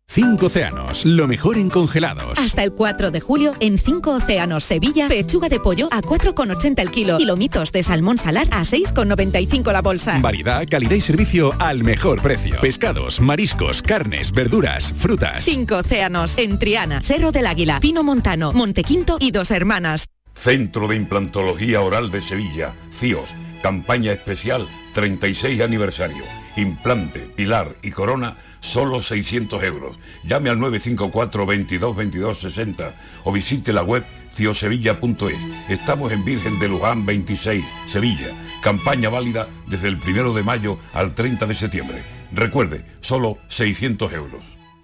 Cinco 0.13 0.47
océanos, 0.47 1.05
lo 1.05 1.25
mejor 1.25 1.57
en 1.57 1.69
congelados. 1.69 2.37
Hasta 2.37 2.65
el 2.65 2.73
4 2.73 3.11
de 3.11 3.21
julio, 3.21 3.53
en 3.61 3.77
5 3.77 4.11
Océanos 4.11 4.65
Sevilla, 4.65 5.07
pechuga 5.07 5.47
de 5.47 5.61
pollo 5.61 5.87
a 5.89 6.01
4,80 6.01 6.81
el 6.81 6.91
kilo 6.91 7.17
y 7.17 7.23
lomitos 7.23 7.71
de 7.71 7.81
salmón 7.81 8.17
salar 8.17 8.49
a 8.51 8.63
6,95 8.63 9.71
la 9.71 9.81
bolsa. 9.81 10.19
Variedad, 10.19 10.67
calidad 10.69 10.97
y 10.97 10.99
servicio 10.99 11.53
al 11.59 11.85
mejor 11.85 12.21
precio. 12.21 12.59
Pescados, 12.59 13.21
mariscos, 13.21 13.81
carnes, 13.81 14.33
verduras, 14.33 14.91
frutas. 14.91 15.45
5 15.45 15.75
Océanos, 15.77 16.37
en 16.37 16.59
Triana, 16.59 16.99
Cerro 16.99 17.31
del 17.31 17.47
Águila, 17.47 17.79
Pino 17.79 18.03
Montano, 18.03 18.51
Montequinto 18.51 19.15
y 19.17 19.31
Dos 19.31 19.49
Hermanas. 19.49 20.07
Centro 20.35 20.89
de 20.89 20.97
Implantología 20.97 21.79
Oral 21.79 22.11
de 22.11 22.21
Sevilla, 22.21 22.73
CIOS, 22.99 23.29
campaña 23.63 24.11
especial 24.11 24.67
36 24.91 25.61
aniversario. 25.61 26.40
Implante, 26.55 27.19
pilar 27.19 27.75
y 27.81 27.91
corona, 27.91 28.37
solo 28.59 29.01
600 29.01 29.63
euros. 29.63 29.97
Llame 30.23 30.49
al 30.49 30.59
954 30.59 31.45
22 31.45 31.95
22 31.95 32.39
60 32.39 32.95
o 33.23 33.31
visite 33.31 33.73
la 33.73 33.83
web 33.83 34.03
ciosevilla.es. 34.35 35.69
Estamos 35.69 36.11
en 36.11 36.23
Virgen 36.25 36.59
de 36.59 36.69
Luján 36.69 37.05
26, 37.05 37.63
Sevilla. 37.87 38.29
Campaña 38.61 39.09
válida 39.09 39.47
desde 39.67 39.87
el 39.87 39.95
1 39.95 40.33
de 40.33 40.43
mayo 40.43 40.77
al 40.93 41.13
30 41.13 41.45
de 41.45 41.55
septiembre. 41.55 42.03
Recuerde, 42.31 42.85
solo 43.01 43.37
600 43.49 44.13
euros. 44.13 44.41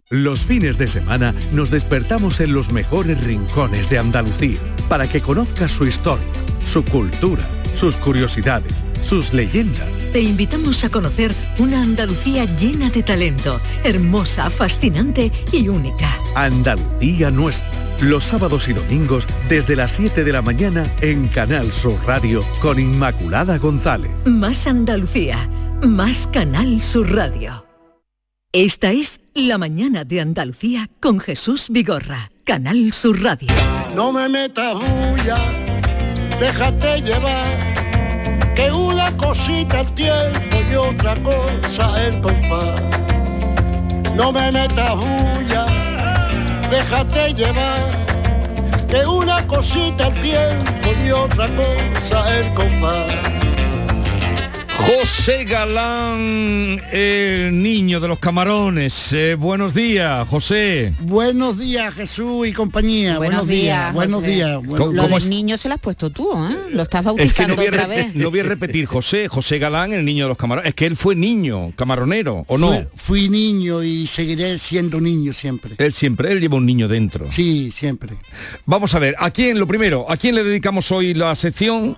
Los 0.10 0.46
fines 0.46 0.78
de 0.78 0.88
semana 0.88 1.34
nos 1.52 1.70
despertamos 1.70 2.40
en 2.40 2.54
los 2.54 2.72
mejores 2.72 3.22
rincones 3.26 3.90
de 3.90 4.00
Andalucía 4.00 4.60
para 4.88 5.06
que 5.06 5.20
conozcas 5.20 5.72
su 5.72 5.86
historia, 5.86 6.26
su 6.64 6.86
cultura, 6.86 7.46
sus 7.74 7.98
curiosidades, 7.98 8.74
sus 9.02 9.34
leyendas. 9.34 9.90
Te 10.12 10.22
invitamos 10.22 10.84
a 10.84 10.90
conocer 10.90 11.32
una 11.60 11.82
Andalucía 11.82 12.46
llena 12.46 12.90
de 12.90 13.04
talento, 13.04 13.60
hermosa, 13.84 14.50
fascinante 14.50 15.32
y 15.52 15.68
única. 15.68 16.10
Andalucía 16.36 17.32
nuestra. 17.32 17.88
Los 18.02 18.26
sábados 18.26 18.68
y 18.70 18.74
domingos 18.74 19.26
desde 19.50 19.76
las 19.76 19.92
7 19.94 20.24
de 20.24 20.32
la 20.32 20.44
mañana 20.44 20.84
en 21.02 21.28
Canal 21.30 21.72
Sur 21.74 21.98
Radio 22.06 22.46
con 22.62 22.80
Inmaculada 22.80 23.58
González. 23.58 24.12
Más 24.26 24.68
Andalucía, 24.68 25.50
más 25.82 26.28
Canal 26.28 26.84
Sur 26.84 27.12
Radio. 27.12 27.66
Esta 28.54 28.92
es 28.92 29.20
La 29.34 29.58
mañana 29.58 30.04
de 30.04 30.22
Andalucía 30.22 30.90
con 31.00 31.20
Jesús 31.20 31.68
Vigorra, 31.70 32.32
Canal 32.44 32.94
Sur 32.94 33.22
Radio. 33.22 33.50
No 33.96 34.14
me 34.14 34.30
metas 34.30 34.74
bulla, 34.76 35.38
déjate 36.40 37.02
llevar, 37.02 37.77
que 38.58 38.72
una 38.72 39.16
cosita 39.18 39.82
el 39.82 39.94
tiempo 39.94 40.58
y 40.72 40.74
otra 40.74 41.14
cosa 41.22 42.08
el 42.08 42.20
compás. 42.22 42.82
No 44.16 44.32
me 44.32 44.52
metas 44.52 44.96
bulla, 44.96 45.66
déjate 46.72 47.36
llevar, 47.36 47.84
que 48.90 49.06
una 49.06 49.46
cosita 49.46 50.08
el 50.08 50.22
tiempo 50.24 50.90
y 51.06 51.12
otra 51.12 51.48
cosa 51.56 52.36
el 52.36 52.52
compás. 52.56 53.57
José 54.88 55.44
Galán, 55.44 56.82
el 56.94 57.62
niño 57.62 58.00
de 58.00 58.08
los 58.08 58.20
camarones. 58.20 59.12
Eh, 59.12 59.36
buenos 59.36 59.74
días, 59.74 60.26
José. 60.30 60.94
Buenos 61.02 61.60
días, 61.60 61.94
Jesús 61.94 62.48
y 62.48 62.54
compañía. 62.54 63.18
Buenos, 63.18 63.46
días. 63.48 63.94
Buenos 63.94 64.22
José. 64.22 64.32
días. 64.32 64.64
buenos 64.66 64.94
Lo 64.94 65.02
¿Cómo 65.02 65.16
del 65.16 65.24
es? 65.24 65.30
niño 65.30 65.58
se 65.58 65.68
lo 65.68 65.76
has 65.76 65.82
puesto 65.82 66.10
tú, 66.10 66.32
¿eh? 66.32 66.70
Lo 66.72 66.84
estás 66.84 67.02
Es 67.18 67.34
que 67.34 67.44
bautizando 67.44 67.50
no 67.50 67.56
voy, 67.58 67.66
a 67.66 67.70
otra 67.70 67.88
vez. 67.88 68.16
no 68.16 68.32
voy 68.32 68.40
a 68.40 68.44
repetir, 68.44 68.86
José, 68.86 69.28
José 69.28 69.60
Galán, 69.60 69.92
el 69.92 70.06
niño 70.06 70.24
de 70.24 70.30
los 70.30 70.38
camarones. 70.38 70.70
Es 70.70 70.76
que 70.76 70.86
él 70.86 70.96
fue 70.96 71.16
niño, 71.18 71.74
camaronero, 71.76 72.46
¿o 72.48 72.58
no? 72.58 72.70
Fui, 72.72 72.88
fui 72.96 73.30
niño 73.30 73.84
y 73.84 74.08
seguiré 74.08 74.58
siendo 74.58 75.02
niño 75.02 75.34
siempre. 75.34 75.76
Él 75.80 75.92
siempre, 75.92 76.32
él 76.32 76.40
lleva 76.40 76.56
un 76.56 76.66
niño 76.66 76.88
dentro. 76.88 77.30
Sí, 77.30 77.74
siempre. 77.76 78.16
Vamos 78.66 78.94
a 78.96 79.00
ver, 79.00 79.16
¿a 79.20 79.32
quién, 79.32 79.60
lo 79.60 79.68
primero, 79.68 80.06
a 80.10 80.16
quién 80.16 80.34
le 80.34 80.46
dedicamos 80.46 80.90
hoy 80.94 81.14
la 81.14 81.36
sección? 81.36 81.98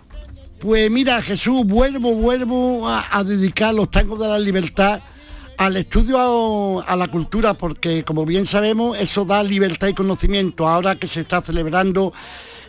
Pues 0.60 0.92
mira, 0.92 1.22
Jesús, 1.22 1.64
vuelvo, 1.66 2.16
vuelvo 2.16 2.88
a, 2.88 3.18
a 3.18 3.24
dedicar 3.24 3.74
los 3.74 3.90
tangos 3.90 4.20
de 4.20 4.28
la 4.28 4.40
libertad 4.40 5.00
al 5.58 5.78
estudio 5.78 6.82
a, 6.82 6.84
a 6.84 6.96
la 6.96 7.08
cultura, 7.08 7.54
porque 7.54 8.04
como 8.04 8.26
bien 8.26 8.46
sabemos, 8.46 8.98
eso 8.98 9.24
da 9.26 9.42
libertad 9.42 9.88
y 9.88 9.94
conocimiento. 9.94 10.68
Ahora 10.68 10.96
que 10.96 11.08
se 11.08 11.22
está 11.22 11.42
celebrando 11.42 12.14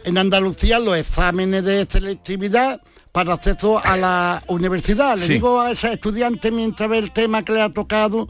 en 0.04 0.18
Andalucía 0.18 0.78
los 0.78 0.96
exámenes 0.96 1.64
de 1.64 1.84
selectividad 1.86 2.80
para 3.12 3.34
acceso 3.34 3.80
a 3.84 3.96
la 3.96 4.42
universidad. 4.46 5.16
Le 5.16 5.26
Sí. 5.26 5.32
digo 5.34 5.60
a 5.60 5.72
esa 5.72 5.92
estudiante 5.92 6.52
mientras 6.52 6.88
ve 6.88 6.98
el 6.98 7.12
tema 7.12 7.44
que 7.44 7.52
le 7.52 7.62
ha 7.62 7.70
tocado 7.70 8.28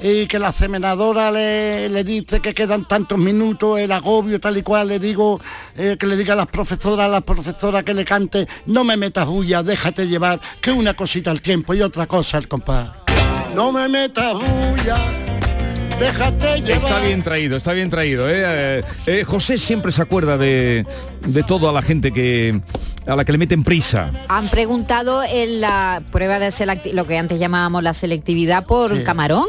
y 0.00 0.26
que 0.26 0.38
la 0.38 0.52
seminadora 0.52 1.30
le, 1.30 1.88
le 1.88 2.04
dice 2.04 2.40
que 2.40 2.52
quedan 2.54 2.86
tantos 2.86 3.18
minutos, 3.18 3.78
el 3.78 3.90
agobio 3.92 4.38
tal 4.38 4.56
y 4.58 4.62
cual, 4.62 4.88
le 4.88 4.98
digo 4.98 5.40
eh, 5.76 5.96
que 5.98 6.06
le 6.06 6.16
diga 6.16 6.34
a 6.34 6.36
las 6.36 6.46
profesoras, 6.46 7.06
a 7.06 7.08
las 7.08 7.22
profesoras 7.22 7.82
que 7.82 7.94
le 7.94 8.04
cante, 8.04 8.46
no 8.66 8.84
me 8.84 8.96
metas 8.96 9.26
bulla, 9.26 9.62
déjate 9.62 10.06
llevar, 10.06 10.40
que 10.60 10.70
una 10.70 10.94
cosita 10.94 11.30
al 11.30 11.40
tiempo 11.40 11.72
y 11.74 11.82
otra 11.82 12.06
cosa 12.06 12.36
al 12.36 12.46
compás. 12.48 12.90
No 13.54 13.72
me 13.72 13.88
metas 13.88 14.34
bulla, 14.34 14.96
déjate 15.98 16.60
llevar. 16.60 16.82
Está 16.82 17.00
bien 17.00 17.22
traído, 17.22 17.56
está 17.56 17.72
bien 17.72 17.88
traído. 17.90 18.28
¿eh? 18.28 18.42
Eh, 18.44 18.82
eh, 19.06 19.24
José 19.24 19.56
siempre 19.56 19.92
se 19.92 20.02
acuerda 20.02 20.36
de, 20.36 20.84
de 21.26 21.42
todo 21.42 21.68
a 21.68 21.72
la 21.72 21.80
gente 21.82 22.12
que 22.12 22.60
a 23.06 23.14
la 23.16 23.24
que 23.24 23.32
le 23.32 23.38
meten 23.38 23.62
prisa. 23.64 24.10
Han 24.28 24.48
preguntado 24.48 25.22
en 25.22 25.60
la 25.60 26.02
prueba 26.10 26.38
de 26.40 26.50
selectividad, 26.50 26.96
lo 26.96 27.06
que 27.06 27.16
antes 27.16 27.38
llamábamos 27.38 27.82
la 27.82 27.94
selectividad 27.94 28.66
por 28.66 28.96
Sí. 28.96 29.04
camarón. 29.04 29.46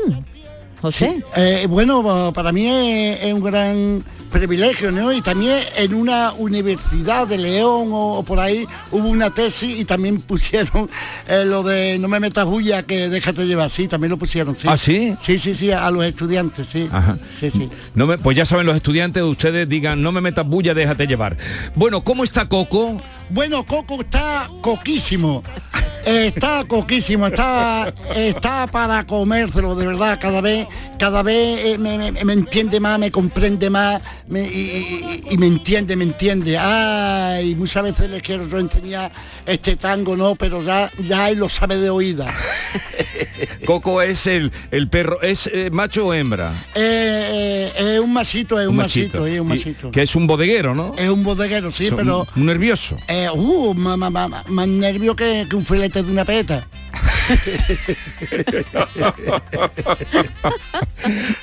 José. 0.82 1.24
Eh, 1.36 1.66
bueno, 1.70 2.32
para 2.34 2.52
mí 2.52 2.68
es, 2.68 3.24
es 3.24 3.34
un 3.34 3.42
gran 3.44 4.04
privilegio, 4.32 4.92
¿no? 4.92 5.14
Y 5.14 5.22
también 5.22 5.58
en 5.78 5.94
una 5.94 6.34
universidad 6.34 7.26
de 7.28 7.38
León 7.38 7.90
o, 7.94 8.16
o 8.20 8.24
por 8.24 8.40
ahí 8.40 8.68
hubo 8.92 9.08
una 9.08 9.30
tesis 9.34 9.80
y 9.80 9.86
también 9.86 10.22
pusieron 10.22 10.90
eh, 11.28 11.44
lo 11.46 11.64
de 11.64 11.98
no 11.98 12.08
me 12.10 12.20
metas 12.20 12.46
bulla 12.46 12.84
que 12.84 13.10
déjate 13.10 13.46
llevar, 13.48 13.70
sí, 13.72 13.88
también 13.88 14.12
lo 14.12 14.18
pusieron, 14.18 14.56
sí. 14.58 14.68
¿Ah, 14.70 14.78
sí? 14.78 15.16
Sí, 15.22 15.40
sí, 15.40 15.56
sí, 15.56 15.72
a 15.72 15.90
los 15.92 16.04
estudiantes, 16.04 16.68
sí. 16.68 16.88
Ajá. 16.92 17.18
Sí, 17.40 17.50
sí. 17.52 17.70
No 17.96 18.06
me- 18.06 18.18
pues 18.18 18.36
ya 18.38 18.46
saben 18.46 18.66
los 18.66 18.76
estudiantes, 18.76 19.24
ustedes 19.24 19.68
digan, 19.68 20.02
no 20.04 20.12
me 20.12 20.20
metas 20.22 20.46
bulla, 20.46 20.74
déjate 20.74 21.08
llevar. 21.08 21.38
Bueno, 21.74 22.04
¿cómo 22.04 22.24
está 22.26 22.48
Coco? 22.50 23.02
Bueno, 23.30 23.66
Coco 23.66 24.02
está 24.02 24.50
coquísimo. 24.62 25.42
Está 26.08 26.64
coquísimo, 26.64 27.28
está, 27.28 27.94
está 28.16 28.66
para 28.68 29.06
comérselo, 29.06 29.76
de 29.76 29.88
verdad, 29.88 30.18
cada 30.22 30.40
vez, 30.40 30.66
cada 30.98 31.22
vez 31.22 31.66
eh, 31.66 31.78
me, 31.78 32.34
entiende 32.34 32.80
más, 32.80 32.98
me 32.98 33.12
comprende 33.12 33.70
más 33.70 34.02
y, 34.30 35.36
me 35.38 35.48
entiende, 35.48 35.98
me 35.98 36.06
entiende. 36.06 36.58
Ay, 36.58 37.56
muchas 37.56 37.84
veces 37.84 38.10
les 38.10 38.22
quiero 38.22 38.44
enseñar 38.58 39.12
este 39.46 39.76
tango, 39.76 40.16
no, 40.16 40.36
pero 40.36 40.64
ya, 40.64 40.90
ya 41.04 41.30
él 41.30 41.40
lo 41.40 41.50
sabe 41.50 41.76
de 41.76 41.90
oída. 41.90 42.34
Coco 43.68 44.02
es 44.02 44.28
el, 44.28 44.54
el 44.72 44.88
perro, 44.88 45.22
¿es 45.22 45.50
eh, 45.54 45.70
macho 45.70 46.08
o 46.08 46.14
hembra? 46.14 46.54
Eh, 46.74 47.70
eh, 47.78 47.94
es 47.96 48.00
un 48.00 48.14
masito, 48.14 48.58
es 48.62 48.66
un, 48.66 48.78
masito, 48.78 49.28
es 49.28 49.42
un 49.42 49.48
masito. 49.50 49.92
que 49.92 50.04
es 50.04 50.16
un 50.16 50.26
bodeguero, 50.26 50.74
¿no? 50.74 50.96
Es 50.98 51.10
un 51.10 51.22
bodeguero, 51.22 51.70
sí, 51.70 51.90
pero... 51.94 52.26
Un 52.38 52.46
nervioso. 52.46 52.96
Uh, 53.36 53.74
más, 53.74 53.98
más, 53.98 54.10
más, 54.10 54.50
más 54.50 54.68
nervio 54.70 55.18
que, 55.18 55.48
que 55.50 55.56
un 55.58 55.66
filete 55.66 56.02
de 56.02 56.10
una 56.10 56.24
peta. 56.24 56.66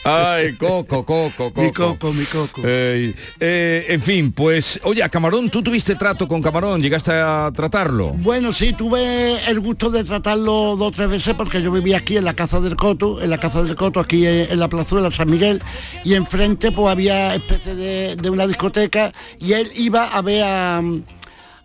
Ay, 0.04 0.54
Coco, 0.54 1.04
Coco, 1.04 1.30
Coco. 1.36 1.62
Mi 1.62 1.72
Coco, 1.72 2.12
mi 2.12 2.24
Coco. 2.24 2.62
Eh, 2.64 3.14
eh, 3.40 3.86
en 3.88 4.02
fin, 4.02 4.32
pues, 4.32 4.78
oye, 4.84 5.02
a 5.02 5.08
Camarón, 5.08 5.50
¿tú 5.50 5.62
tuviste 5.62 5.94
trato 5.94 6.28
con 6.28 6.42
Camarón? 6.42 6.80
¿Llegaste 6.82 7.12
a 7.12 7.50
tratarlo? 7.54 8.10
Bueno, 8.12 8.52
sí, 8.52 8.72
tuve 8.72 9.38
el 9.48 9.60
gusto 9.60 9.90
de 9.90 10.04
tratarlo 10.04 10.76
dos 10.76 10.88
o 10.88 10.90
tres 10.90 11.08
veces 11.08 11.34
porque 11.34 11.62
yo 11.62 11.70
vivía 11.72 11.98
aquí 11.98 12.16
en 12.16 12.24
la 12.24 12.34
Caza 12.34 12.60
del 12.60 12.76
Coto, 12.76 13.22
en 13.22 13.30
la 13.30 13.38
Caza 13.38 13.62
del 13.62 13.76
Coto, 13.76 14.00
aquí 14.00 14.26
en, 14.26 14.50
en 14.52 14.58
la 14.60 14.68
plazuela 14.68 15.10
San 15.10 15.30
Miguel, 15.30 15.62
y 16.04 16.14
enfrente 16.14 16.70
pues 16.72 16.88
había 16.88 17.34
especie 17.34 17.74
de, 17.74 18.16
de 18.16 18.30
una 18.30 18.46
discoteca 18.46 19.12
y 19.38 19.52
él 19.52 19.70
iba 19.76 20.04
a 20.08 20.22
ver 20.22 20.44
a, 20.44 20.82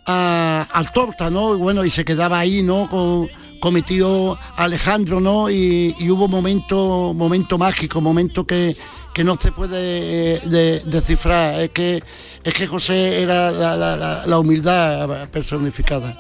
a- 0.06 0.67
al 0.71 0.91
Torta, 0.93 1.30
¿no? 1.30 1.54
Y 1.56 1.58
bueno, 1.58 1.84
y 1.86 1.89
se 1.91 2.06
quedaba 2.06 2.39
ahí, 2.39 2.63
¿no? 2.63 2.88
Con, 2.89 3.28
tío 3.86 4.38
Alejandro, 4.56 5.19
¿no? 5.19 5.50
Y, 5.50 5.95
y 6.00 6.10
hubo 6.10 6.28
momento, 6.28 7.13
momento 7.13 7.58
mágico, 7.58 8.02
momento 8.02 8.45
que, 8.45 8.76
que 9.13 9.24
no 9.24 9.38
se 9.39 9.52
puede 9.52 10.36
eh, 10.36 10.41
de- 10.45 10.80
descifrar. 10.86 11.60
Es 11.62 11.69
que, 11.72 12.04
es 12.43 12.54
que 12.54 12.67
José 12.67 13.22
era 13.22 13.52
la, 13.52 13.76
la- 13.76 13.95
la- 13.98 14.26
la 14.26 14.39
humildad 14.39 15.28
personificada. 15.30 16.17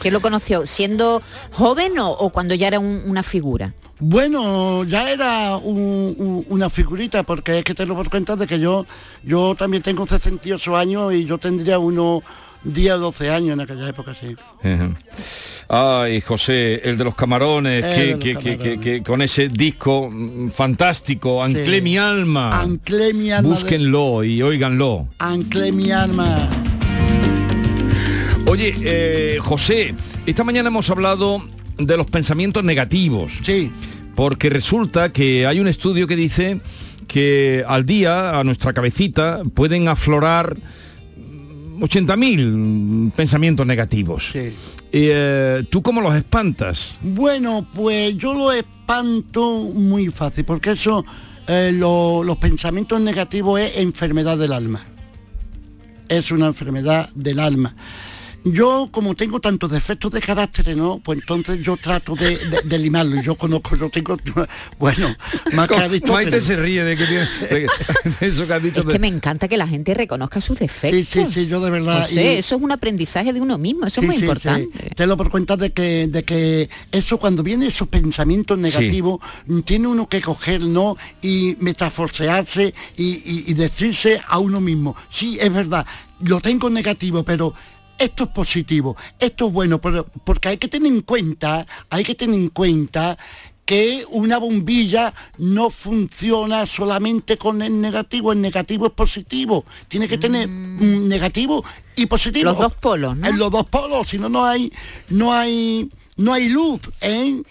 ¿Qué 0.00 0.10
lo 0.10 0.20
conoció? 0.20 0.66
¿Siendo 0.66 1.20
joven 1.52 1.98
o, 1.98 2.10
o 2.10 2.30
cuando 2.30 2.54
ya 2.54 2.68
era 2.68 2.78
un- 2.78 3.02
una 3.06 3.22
figura? 3.22 3.74
Bueno, 4.00 4.84
ya 4.84 5.10
era 5.10 5.56
un- 5.56 6.14
un- 6.18 6.44
una 6.48 6.68
figurita, 6.68 7.22
porque 7.22 7.58
es 7.58 7.64
que 7.64 7.74
te 7.74 7.86
lo 7.86 7.94
por 7.94 8.10
cuenta 8.10 8.36
de 8.36 8.46
que 8.46 8.58
yo, 8.58 8.84
yo 9.22 9.54
también 9.54 9.82
tengo 9.82 10.06
68 10.06 10.76
años 10.76 11.14
y 11.14 11.24
yo 11.24 11.38
tendría 11.38 11.78
unos 11.78 12.22
10 12.64 12.92
o 12.94 12.98
12 12.98 13.30
años 13.30 13.52
en 13.54 13.60
aquella 13.60 13.88
época, 13.88 14.14
sí. 14.18 14.34
Ay, 15.68 16.20
José, 16.20 16.80
el 16.84 16.96
de 16.98 17.04
los 17.04 17.14
camarones, 17.14 17.84
que, 17.84 18.00
de 18.00 18.10
los 18.12 18.18
que- 18.18 18.34
que- 18.34 18.34
camarones. 18.34 18.58
que- 18.58 18.80
que 18.80 19.02
con 19.02 19.22
ese 19.22 19.48
disco 19.48 20.10
mm, 20.10 20.50
fantástico, 20.50 21.42
Anclé 21.42 21.80
mi 21.80 21.96
alma. 21.98 22.60
Anclé 22.60 23.12
mi 23.14 23.30
alma 23.30 23.48
de- 23.48 23.54
Búsquenlo 23.54 24.24
y 24.24 24.42
óiganlo. 24.42 25.08
Anclé 25.18 25.72
mi 25.72 25.90
alma. 25.90 26.48
Oye, 28.46 28.74
eh, 28.82 29.38
José, 29.40 29.94
esta 30.26 30.44
mañana 30.44 30.68
hemos 30.68 30.88
hablado 30.90 31.42
de 31.78 31.96
los 31.96 32.06
pensamientos 32.06 32.62
negativos. 32.62 33.32
Sí. 33.42 33.72
Porque 34.14 34.48
resulta 34.50 35.12
que 35.12 35.46
hay 35.46 35.60
un 35.60 35.66
estudio 35.66 36.06
que 36.06 36.14
dice 36.14 36.60
que 37.08 37.64
al 37.66 37.84
día, 37.86 38.38
a 38.38 38.44
nuestra 38.44 38.72
cabecita, 38.72 39.40
pueden 39.54 39.88
aflorar 39.88 40.56
80.000 41.80 43.12
pensamientos 43.12 43.66
negativos. 43.66 44.30
Sí. 44.32 44.52
Eh, 44.92 45.64
¿Tú 45.70 45.82
cómo 45.82 46.00
los 46.00 46.14
espantas? 46.14 46.98
Bueno, 47.02 47.66
pues 47.74 48.16
yo 48.16 48.34
lo 48.34 48.52
espanto 48.52 49.60
muy 49.74 50.08
fácil, 50.08 50.44
porque 50.44 50.72
eso, 50.72 51.04
eh, 51.48 51.72
lo- 51.74 52.22
los 52.22 52.36
pensamientos 52.38 53.00
negativos 53.00 53.60
es 53.60 53.76
enfermedad 53.78 54.38
del 54.38 54.52
alma. 54.52 54.80
Es 56.08 56.30
una 56.30 56.46
enfermedad 56.46 57.10
del 57.14 57.40
alma. 57.40 57.74
Yo, 58.46 58.88
como 58.90 59.14
tengo 59.14 59.40
tantos 59.40 59.70
defectos 59.70 60.12
de 60.12 60.20
carácter, 60.20 60.76
¿no? 60.76 60.98
Pues 60.98 61.18
entonces 61.20 61.60
yo 61.62 61.78
trato 61.78 62.14
de, 62.14 62.36
de- 62.36 62.60
de 62.62 62.78
limarlo. 62.78 63.16
Y 63.16 63.22
yo 63.22 63.36
conozco, 63.36 63.74
yo 63.76 63.88
tengo, 63.88 64.16
bueno, 64.78 65.08
más 65.52 65.68
que. 65.68 66.00
Maite 66.12 66.40
se 66.42 66.54
ríe 66.56 66.84
de 66.84 66.94
que 66.96 67.06
tiene 67.06 67.26
de 67.48 67.66
eso 68.28 68.46
que 68.46 68.52
has 68.52 68.62
dicho. 68.62 68.80
Es 68.80 68.86
de- 68.86 68.92
que 68.92 68.98
me 68.98 69.08
encanta 69.08 69.48
que 69.48 69.56
la 69.56 69.66
gente 69.66 69.94
reconozca 69.94 70.40
sus 70.42 70.58
defectos. 70.58 71.08
Sí, 71.08 71.24
sí, 71.32 71.32
sí, 71.44 71.46
yo 71.48 71.60
de 71.60 71.70
verdad, 71.70 72.06
y- 72.10 72.18
eso 72.18 72.56
es 72.56 72.62
un 72.62 72.70
aprendizaje 72.70 73.32
de 73.32 73.40
uno 73.40 73.56
mismo, 73.56 73.86
eso 73.86 74.00
Sí, 74.02 74.06
es 74.06 74.08
muy 74.08 74.16
sí, 74.16 74.22
importante. 74.24 74.68
sí. 74.78 74.90
Te 74.94 75.06
lo 75.06 75.16
por 75.16 75.30
cuenta 75.30 75.56
de 75.56 75.72
que, 75.72 76.06
de 76.08 76.22
que 76.22 76.68
eso 76.92 77.16
cuando 77.18 77.42
vienen 77.42 77.68
esos 77.68 77.88
pensamientos 77.88 78.58
negativos, 78.58 79.20
mm, 79.46 79.60
tiene 79.60 79.86
uno 79.88 80.06
que 80.08 80.20
coger, 80.20 80.60
¿no? 80.60 80.96
Y 81.22 81.56
metaforsearse 81.60 82.74
y, 82.96 83.04
y- 83.04 83.44
y 83.46 83.54
decirse 83.54 84.20
a 84.28 84.38
uno 84.38 84.60
mismo, 84.60 84.94
sí, 85.10 85.38
es 85.40 85.52
verdad, 85.52 85.86
lo 86.20 86.40
tengo 86.40 86.68
negativo, 86.70 87.22
pero 87.24 87.54
esto 87.98 88.24
es 88.24 88.30
positivo, 88.30 88.96
esto 89.18 89.46
es 89.46 89.52
bueno, 89.52 89.80
pero, 89.80 90.06
porque 90.24 90.48
hay 90.48 90.56
que 90.56 90.68
tener 90.68 90.92
en 90.92 91.02
cuenta, 91.02 91.66
hay 91.90 92.04
que 92.04 92.14
tener 92.14 92.38
en 92.38 92.48
cuenta 92.48 93.16
que 93.64 94.04
una 94.10 94.38
bombilla 94.38 95.14
no 95.38 95.70
funciona 95.70 96.66
solamente 96.66 97.38
con 97.38 97.62
el 97.62 97.80
negativo, 97.80 98.32
el 98.32 98.40
negativo 98.40 98.86
es 98.86 98.92
positivo, 98.92 99.64
tiene 99.88 100.08
que 100.08 100.18
tener 100.18 100.48
mm, 100.48 101.08
negativo 101.08 101.64
y 101.96 102.06
positivo. 102.06 102.44
Los 102.50 102.58
dos 102.58 102.74
polos, 102.74 103.16
¿no? 103.16 103.26
En 103.26 103.38
los 103.38 103.50
dos 103.50 103.66
polos, 103.66 104.08
si 104.08 104.18
no 104.18 104.28
no 104.28 104.44
hay 104.44 104.70
no 105.08 105.32
hay 105.32 105.90
no 106.16 106.32
hay 106.32 106.48
luz, 106.48 106.80
¿eh? 107.00 107.42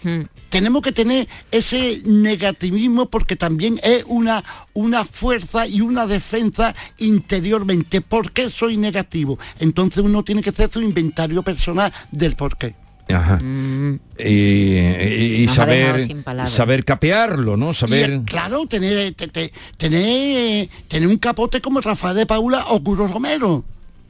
Tenemos 0.54 0.82
que 0.82 0.92
tener 0.92 1.26
ese 1.50 2.00
negativismo 2.04 3.10
porque 3.10 3.34
también 3.34 3.80
es 3.82 4.04
una, 4.06 4.44
una 4.72 5.04
fuerza 5.04 5.66
y 5.66 5.80
una 5.80 6.06
defensa 6.06 6.76
interiormente. 6.98 8.00
¿Por 8.00 8.30
qué 8.30 8.50
soy 8.50 8.76
negativo? 8.76 9.36
Entonces 9.58 10.04
uno 10.04 10.22
tiene 10.22 10.42
que 10.44 10.50
hacer 10.50 10.70
su 10.70 10.80
inventario 10.80 11.42
personal 11.42 11.92
del 12.12 12.36
por 12.36 12.56
qué. 12.56 12.76
Ajá. 13.12 13.40
Mm. 13.42 13.98
Y, 14.16 15.48
saber 15.48 16.06
saber 16.46 16.84
capearlo, 16.84 17.56
¿no? 17.56 17.74
Saber 17.74 18.20
Y, 18.22 18.24
claro, 18.24 18.64
tener, 18.66 19.12
te- 19.14 19.26
te- 19.26 19.52
tener, 19.76 20.68
tener 20.86 21.08
un 21.08 21.16
capote 21.16 21.60
como 21.60 21.80
Rafael 21.80 22.14
de 22.16 22.26
Paula 22.26 22.64
o 22.68 22.80
Curro 22.80 23.08
Romero. 23.08 23.64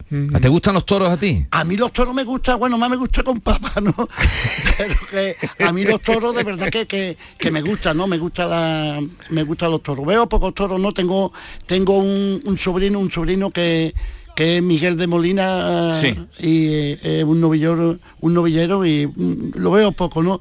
¿Te 0.09 0.49
gustan 0.49 0.75
los 0.75 0.85
toros 0.87 1.11
a 1.11 1.17
ti? 1.17 1.45
A 1.51 1.65
mí 1.65 1.77
los 1.77 1.93
toros 1.93 2.15
me 2.15 2.25
gustan, 2.25 2.59
bueno, 2.59 2.79
más 2.79 2.91
me 2.91 2.97
gusta 2.97 3.23
con 3.23 3.41
papa, 3.41 3.81
¿no? 3.81 3.95
Pero 4.79 4.95
que 5.11 5.37
a 5.65 5.73
mí 5.73 5.85
los 5.85 6.01
toros 6.03 6.35
de 6.35 6.45
verdad 6.45 6.69
que, 6.71 6.87
que, 6.87 7.17
que 7.39 7.51
me 7.51 7.63
gustan, 7.63 7.97
¿no? 7.97 8.07
Me 8.07 8.19
gusta 8.19 8.47
la, 8.47 9.01
me 9.31 9.43
gustan 9.43 9.71
los 9.71 9.83
toros. 9.83 10.07
Veo 10.07 10.29
pocos 10.29 10.55
toros, 10.55 10.79
¿no? 10.81 10.93
Tengo, 10.93 11.33
tengo 11.67 11.99
un, 11.99 12.43
un 12.45 12.59
sobrino, 12.59 12.99
un 13.01 13.11
sobrino 13.11 13.51
que, 13.51 13.95
que 14.37 14.59
es 14.59 14.63
Miguel 14.63 14.97
de 14.97 15.07
Molina 15.07 15.99
Sí. 16.01 16.15
y 16.39 16.67
eh, 17.03 17.25
un 17.27 17.41
novillero, 17.41 17.99
un 18.21 18.35
novillero 18.35 18.85
y 18.85 19.07
mm, 19.07 19.53
lo 19.57 19.71
veo 19.73 19.93
poco, 19.93 20.23
¿no? 20.23 20.41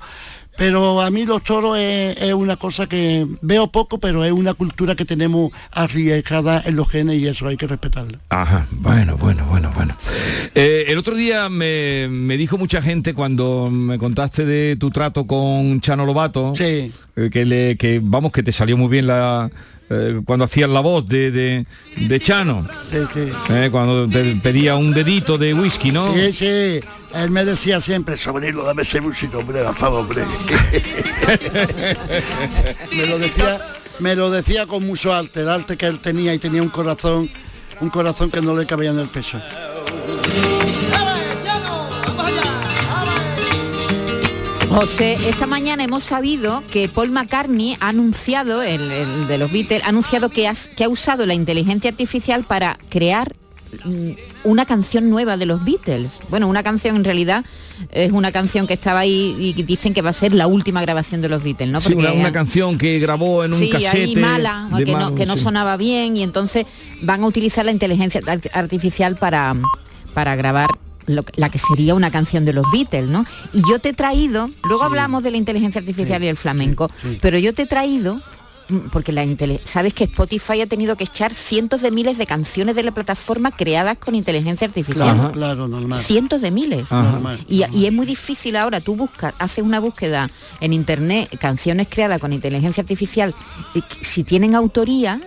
Pero 0.57 1.01
a 1.01 1.09
mí 1.09 1.25
los 1.25 1.43
toros 1.43 1.77
es, 1.77 2.15
es 2.21 2.33
una 2.33 2.57
cosa 2.57 2.87
que 2.87 3.25
veo 3.41 3.67
poco, 3.67 3.99
pero 3.99 4.23
es 4.23 4.31
una 4.31 4.53
cultura 4.53 4.95
que 4.95 5.05
tenemos 5.05 5.51
arriesgada 5.71 6.61
en 6.65 6.75
los 6.75 6.89
genes 6.89 7.15
y 7.15 7.27
eso 7.27 7.47
hay 7.47 7.57
que 7.57 7.67
respetarla. 7.67 8.19
Ajá, 8.29 8.67
bueno, 8.71 9.17
bueno, 9.17 9.45
bueno, 9.49 9.71
bueno. 9.75 9.97
Eh, 10.53 10.85
el 10.87 10.97
otro 10.97 11.15
día 11.15 11.49
me, 11.49 12.07
me 12.09 12.37
dijo 12.37 12.57
mucha 12.57 12.81
gente 12.81 13.13
cuando 13.13 13.69
me 13.71 13.97
contaste 13.97 14.45
de 14.45 14.75
tu 14.75 14.91
trato 14.91 15.25
con 15.25 15.81
Chano 15.81 16.05
Lobato, 16.05 16.53
eh, 16.59 16.91
que, 17.31 17.45
le, 17.45 17.77
que 17.77 17.99
vamos, 18.03 18.31
que 18.31 18.43
te 18.43 18.51
salió 18.51 18.77
muy 18.77 18.89
bien 18.89 19.07
la 19.07 19.49
eh, 19.93 20.21
cuando 20.25 20.45
hacías 20.45 20.69
la 20.69 20.79
voz 20.81 21.07
de, 21.07 21.31
de, 21.31 21.65
de 21.97 22.19
Chano, 22.19 22.65
Sí, 22.91 22.97
sí. 23.13 23.27
eh, 23.49 23.69
cuando 23.71 24.07
te 24.07 24.35
pedía 24.37 24.75
un 24.75 24.91
dedito 24.91 25.37
de 25.37 25.53
whisky, 25.53 25.91
¿no? 25.91 26.13
Sí, 26.13 26.33
sí. 26.33 26.79
Él 27.15 27.29
me 27.29 27.45
decía 27.45 27.79
siempre, 27.79 28.17
sobrino, 28.17 28.63
dame 28.63 28.81
ese 28.81 28.99
músico, 29.01 29.39
hombre, 29.39 29.65
a 29.65 29.73
favor, 29.73 30.01
hombre. 30.01 30.23
me 32.97 33.05
lo 33.07 33.19
decía, 33.19 33.59
me 33.99 34.15
lo 34.15 34.31
decía 34.31 34.65
con 34.65 34.85
mucho 34.85 35.13
arte, 35.13 35.41
el 35.41 35.49
arte 35.49 35.77
que 35.77 35.85
él 35.85 35.99
tenía 35.99 36.33
y 36.33 36.39
tenía 36.39 36.61
un 36.63 36.69
corazón, 36.69 37.29
un 37.81 37.89
corazón 37.89 38.31
que 38.31 38.41
no 38.41 38.55
le 38.55 38.65
cabía 38.65 38.89
en 38.89 38.99
el 38.99 39.07
peso. 39.07 39.39
José, 44.73 45.13
esta 45.29 45.45
mañana 45.45 45.83
hemos 45.83 46.03
sabido 46.03 46.63
que 46.71 46.89
Paul 46.89 47.11
McCartney 47.11 47.77
ha 47.79 47.89
anunciado, 47.89 48.63
el, 48.63 48.89
el 48.91 49.27
de 49.27 49.37
los 49.37 49.51
Beatles, 49.51 49.83
ha 49.83 49.89
anunciado 49.89 50.29
que, 50.29 50.47
has- 50.47 50.67
que 50.69 50.83
ha 50.83 50.89
usado 50.89 51.25
la 51.27 51.35
inteligencia 51.35 51.91
artificial 51.91 52.43
para 52.43 52.79
crear 52.89 53.31
mm, 53.85 54.11
una 54.45 54.65
canción 54.65 55.11
nueva 55.11 55.37
de 55.37 55.45
los 55.45 55.63
Beatles. 55.63 56.19
Bueno, 56.29 56.47
una 56.47 56.63
canción 56.63 56.95
en 56.95 57.03
realidad 57.03 57.45
es 57.91 58.11
una 58.11 58.31
canción 58.31 58.65
que 58.65 58.73
estaba 58.73 59.01
ahí 59.01 59.35
y 59.39 59.61
dicen 59.61 59.93
que 59.93 60.01
va 60.01 60.09
a 60.09 60.13
ser 60.13 60.33
la 60.33 60.47
última 60.47 60.81
grabación 60.81 61.21
de 61.21 61.29
los 61.29 61.43
Beatles, 61.43 61.69
¿no? 61.69 61.79
Sí, 61.79 61.93
una, 61.93 62.31
canción 62.31 62.77
que 62.79 62.97
grabó 62.97 63.43
en 63.43 63.53
un 63.53 63.59
sí, 63.59 63.69
casete. 63.69 63.89
ahí 63.97 64.15
mala, 64.15 64.69
que, 65.15 65.25
no, 65.27 65.37
sonaba 65.37 65.77
bien 65.77 66.17
y 66.17 66.23
entonces 66.23 66.65
van 67.03 67.21
a 67.21 67.27
utilizar 67.27 67.63
la 67.63 67.71
inteligencia 67.71 68.21
ar- 68.25 68.41
artificial 68.53 69.17
para, 69.17 69.55
para 70.15 70.35
grabar 70.35 70.67
lo 71.05 71.23
la 71.35 71.49
que 71.49 71.59
sería 71.59 71.95
una 71.95 72.11
canción 72.11 72.45
de 72.45 72.53
los 72.53 72.65
Beatles, 72.71 73.09
¿no? 73.09 73.25
Y 73.53 73.61
yo 73.69 73.79
te 73.79 73.89
he 73.89 73.93
traído, 73.93 74.49
luego 74.67 74.83
hablamos 74.83 75.23
de 75.23 75.31
la 75.31 75.37
inteligencia 75.37 75.79
artificial 75.79 76.23
y 76.23 76.27
el 76.27 76.37
flamenco, 76.37 76.89
pero 77.21 77.37
yo 77.37 77.53
te 77.53 77.63
he 77.63 77.65
traído 77.65 78.21
mm, 78.69 78.89
porque 78.91 79.11
la 79.11 79.25
sabes 79.65 79.93
que 79.93 80.05
Spotify 80.05 80.61
ha 80.61 80.67
tenido 80.67 80.95
que 80.95 81.03
echar 81.03 81.33
cientos 81.33 81.81
de 81.81 81.91
miles 81.91 82.17
de 82.17 82.25
canciones 82.25 82.75
de 82.75 82.83
la 82.83 82.91
plataforma 82.91 83.51
creadas 83.51 83.97
con 83.97 84.15
inteligencia 84.15 84.67
artificial. 84.67 85.15
Claro, 85.15 85.31
claro, 85.31 85.67
normal. 85.67 85.99
Cientos 85.99 86.41
de 86.41 86.51
miles. 86.51 86.91
Normal, 86.91 87.43
Y, 87.47 87.63
y 87.71 87.85
es 87.85 87.93
muy 87.93 88.05
difícil 88.05 88.55
ahora, 88.55 88.79
tú 88.81 88.95
buscas, 88.95 89.33
haces 89.39 89.63
una 89.63 89.79
búsqueda 89.79 90.29
en 90.59 90.73
internet, 90.73 91.29
canciones 91.39 91.87
creadas 91.89 92.19
con 92.19 92.33
inteligencia 92.33 92.81
artificial, 92.81 93.33
y 93.73 93.83
si 94.01 94.23
tienen 94.23 94.55
autoría, 94.55 95.19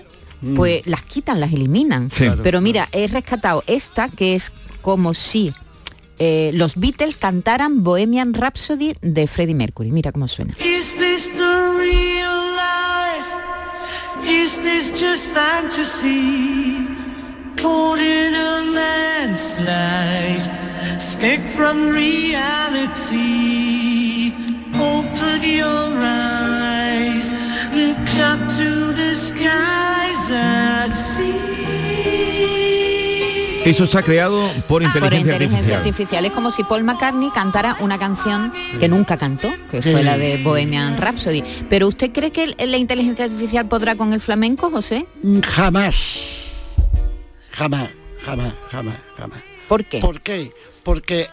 pues 0.55 0.87
las 0.87 1.03
quitan, 1.03 1.41
las 1.41 1.53
eliminan. 1.53 2.11
Sí. 2.11 2.25
Claro, 2.25 2.43
Pero 2.43 2.61
mira, 2.61 2.89
he 2.93 3.09
rescatado 3.09 3.65
esta 3.67 4.09
que 4.09 4.35
es 4.35 4.53
como 4.83 5.15
si 5.15 5.53
eh, 6.19 6.51
los 6.55 6.77
Beatles 6.77 7.17
cantaran 7.17 7.83
Bohemian 7.85 8.35
Rhapsody 8.35 8.95
de 9.03 9.27
Freddie 9.27 9.55
Mercury. 9.55 9.91
Mira 9.91 10.13
cómo 10.13 10.29
suena. 10.29 10.55
Is 10.59 10.97
this 10.99 11.31
the 11.33 11.75
real 11.79 12.55
life? 12.57 13.31
Is 14.27 14.57
this 14.63 14.93
just 14.93 15.27
fantasy? 15.33 16.87
Caught 17.57 18.01
in 18.01 18.35
a 18.35 18.63
landslide, 18.75 20.47
escape 20.97 21.43
from 21.57 21.89
reality. 21.89 23.17
Open 24.75 25.43
your 25.43 26.03
eyes, 26.03 27.33
look 27.73 28.09
up 28.21 28.39
to 28.57 28.93
the 28.93 29.15
skies 29.15 30.31
and 30.31 30.95
see. 30.95 31.66
Eso 33.67 33.85
se 33.85 33.99
ha 33.99 34.03
creado 34.03 34.41
por 34.69 34.83
Por 34.83 34.83
inteligencia, 34.85 35.19
inteligencia 35.19 35.77
artificial. 35.79 35.79
artificial. 35.81 36.25
Es 36.27 36.33
como 36.33 36.51
si 36.53 36.63
Paul 36.63 36.85
McCartney 36.85 37.31
cantara 37.31 37.77
una 37.81 37.99
canción 37.99 38.53
que 38.79 38.89
nunca 38.89 39.17
cantó, 39.17 39.53
que 39.71 39.83
fue 39.83 40.05
la 40.05 40.17
de 40.17 40.41
Bohemian 40.45 40.97
Rhapsody. 40.99 41.43
Pero 41.69 41.89
¿usted 41.89 42.13
cree 42.13 42.31
que 42.31 42.55
la 42.65 42.77
inteligencia 42.77 43.25
artificial 43.25 43.67
podrá 43.67 43.97
con 43.97 44.13
el 44.13 44.21
flamenco, 44.21 44.71
José? 44.71 45.07
Mm, 45.23 45.41
Jamás. 45.41 46.19
Jamás, 47.51 47.91
jamás, 48.21 48.55
jamás, 48.71 48.97
jamás. 49.17 49.39
¿Por 49.67 49.85
qué? 49.85 49.99
¿Por 49.99 50.21
qué? 50.21 50.51
Porque 50.85 51.27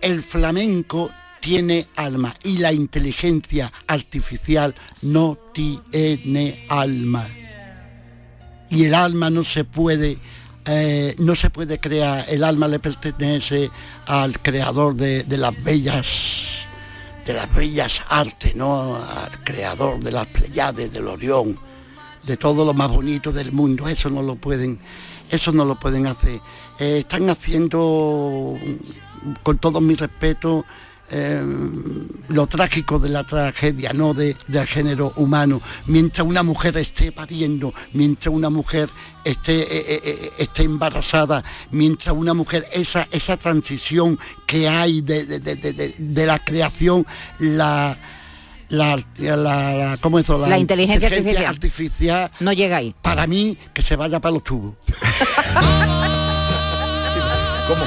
el 0.00 0.22
flamenco 0.22 1.10
tiene 1.40 1.86
alma 1.96 2.34
y 2.44 2.58
la 2.58 2.72
inteligencia 2.72 3.72
artificial 3.88 4.74
no 5.02 5.36
tiene 5.52 6.66
alma. 6.68 7.26
Y 8.68 8.84
el 8.84 8.94
alma 8.94 9.30
no 9.30 9.42
se 9.42 9.64
puede, 9.64 10.18
eh, 10.72 11.16
no 11.18 11.34
se 11.34 11.50
puede 11.50 11.80
crear, 11.80 12.24
el 12.28 12.44
alma 12.44 12.68
le 12.68 12.78
pertenece 12.78 13.68
al 14.06 14.38
creador 14.38 14.94
de, 14.94 15.24
las 15.36 15.64
bellas, 15.64 16.06
de 17.26 17.34
las 17.34 17.52
bellas 17.52 18.00
artes, 18.08 18.54
¿no? 18.54 18.94
Al 18.94 19.42
creador 19.42 19.98
de 19.98 20.12
las 20.12 20.28
Pleiades, 20.28 20.92
del 20.92 21.08
Orión, 21.08 21.58
de 22.22 22.36
todo 22.36 22.64
lo 22.64 22.72
más 22.72 22.88
bonito 22.88 23.32
del 23.32 23.50
mundo. 23.50 23.88
Eso 23.88 24.10
no 24.10 24.22
lo 24.22 24.36
pueden, 24.36 24.78
eso 25.28 25.50
no 25.50 25.64
lo 25.64 25.74
pueden 25.74 26.06
hacer. 26.06 26.40
Eh, 26.78 26.98
están 27.00 27.28
haciendo, 27.30 28.56
con 29.42 29.58
todo 29.58 29.80
mi 29.80 29.96
respeto, 29.96 30.64
eh, 31.10 31.42
lo 32.28 32.46
trágico 32.46 32.98
de 32.98 33.08
la 33.08 33.24
tragedia, 33.24 33.92
no 33.92 34.14
de, 34.14 34.36
del 34.48 34.66
género 34.66 35.12
humano. 35.16 35.60
Mientras 35.86 36.26
una 36.26 36.42
mujer 36.42 36.76
esté 36.76 37.12
pariendo, 37.12 37.72
mientras 37.92 38.32
una 38.34 38.50
mujer 38.50 38.88
esté, 39.24 39.60
eh, 39.60 39.66
eh, 39.88 40.00
eh, 40.04 40.30
esté 40.38 40.62
embarazada, 40.62 41.42
mientras 41.72 42.14
una 42.14 42.32
mujer, 42.34 42.66
esa, 42.72 43.08
esa 43.10 43.36
transición 43.36 44.18
que 44.46 44.68
hay 44.68 45.00
de, 45.00 45.24
de- 45.26 45.38
de- 45.40 45.56
de- 45.56 45.72
de- 45.72 45.94
de 45.98 46.26
la 46.26 46.38
creación, 46.44 47.06
la 47.38 47.98
la, 48.68 48.96
la, 49.18 49.36
la- 49.36 49.98
¿cómo 50.00 50.20
es 50.20 50.24
eso? 50.26 50.38
La 50.46 50.56
inteligencia 50.56 51.08
artificial. 51.08 51.44
artificial 51.46 52.30
no 52.38 52.52
llega 52.52 52.76
ahí. 52.76 52.94
Para 53.02 53.26
mí, 53.26 53.58
que 53.74 53.82
se 53.82 53.96
vaya 53.96 54.20
para 54.20 54.34
los 54.34 54.44
tubos. 54.44 54.74
¿Cómo? 57.70 57.84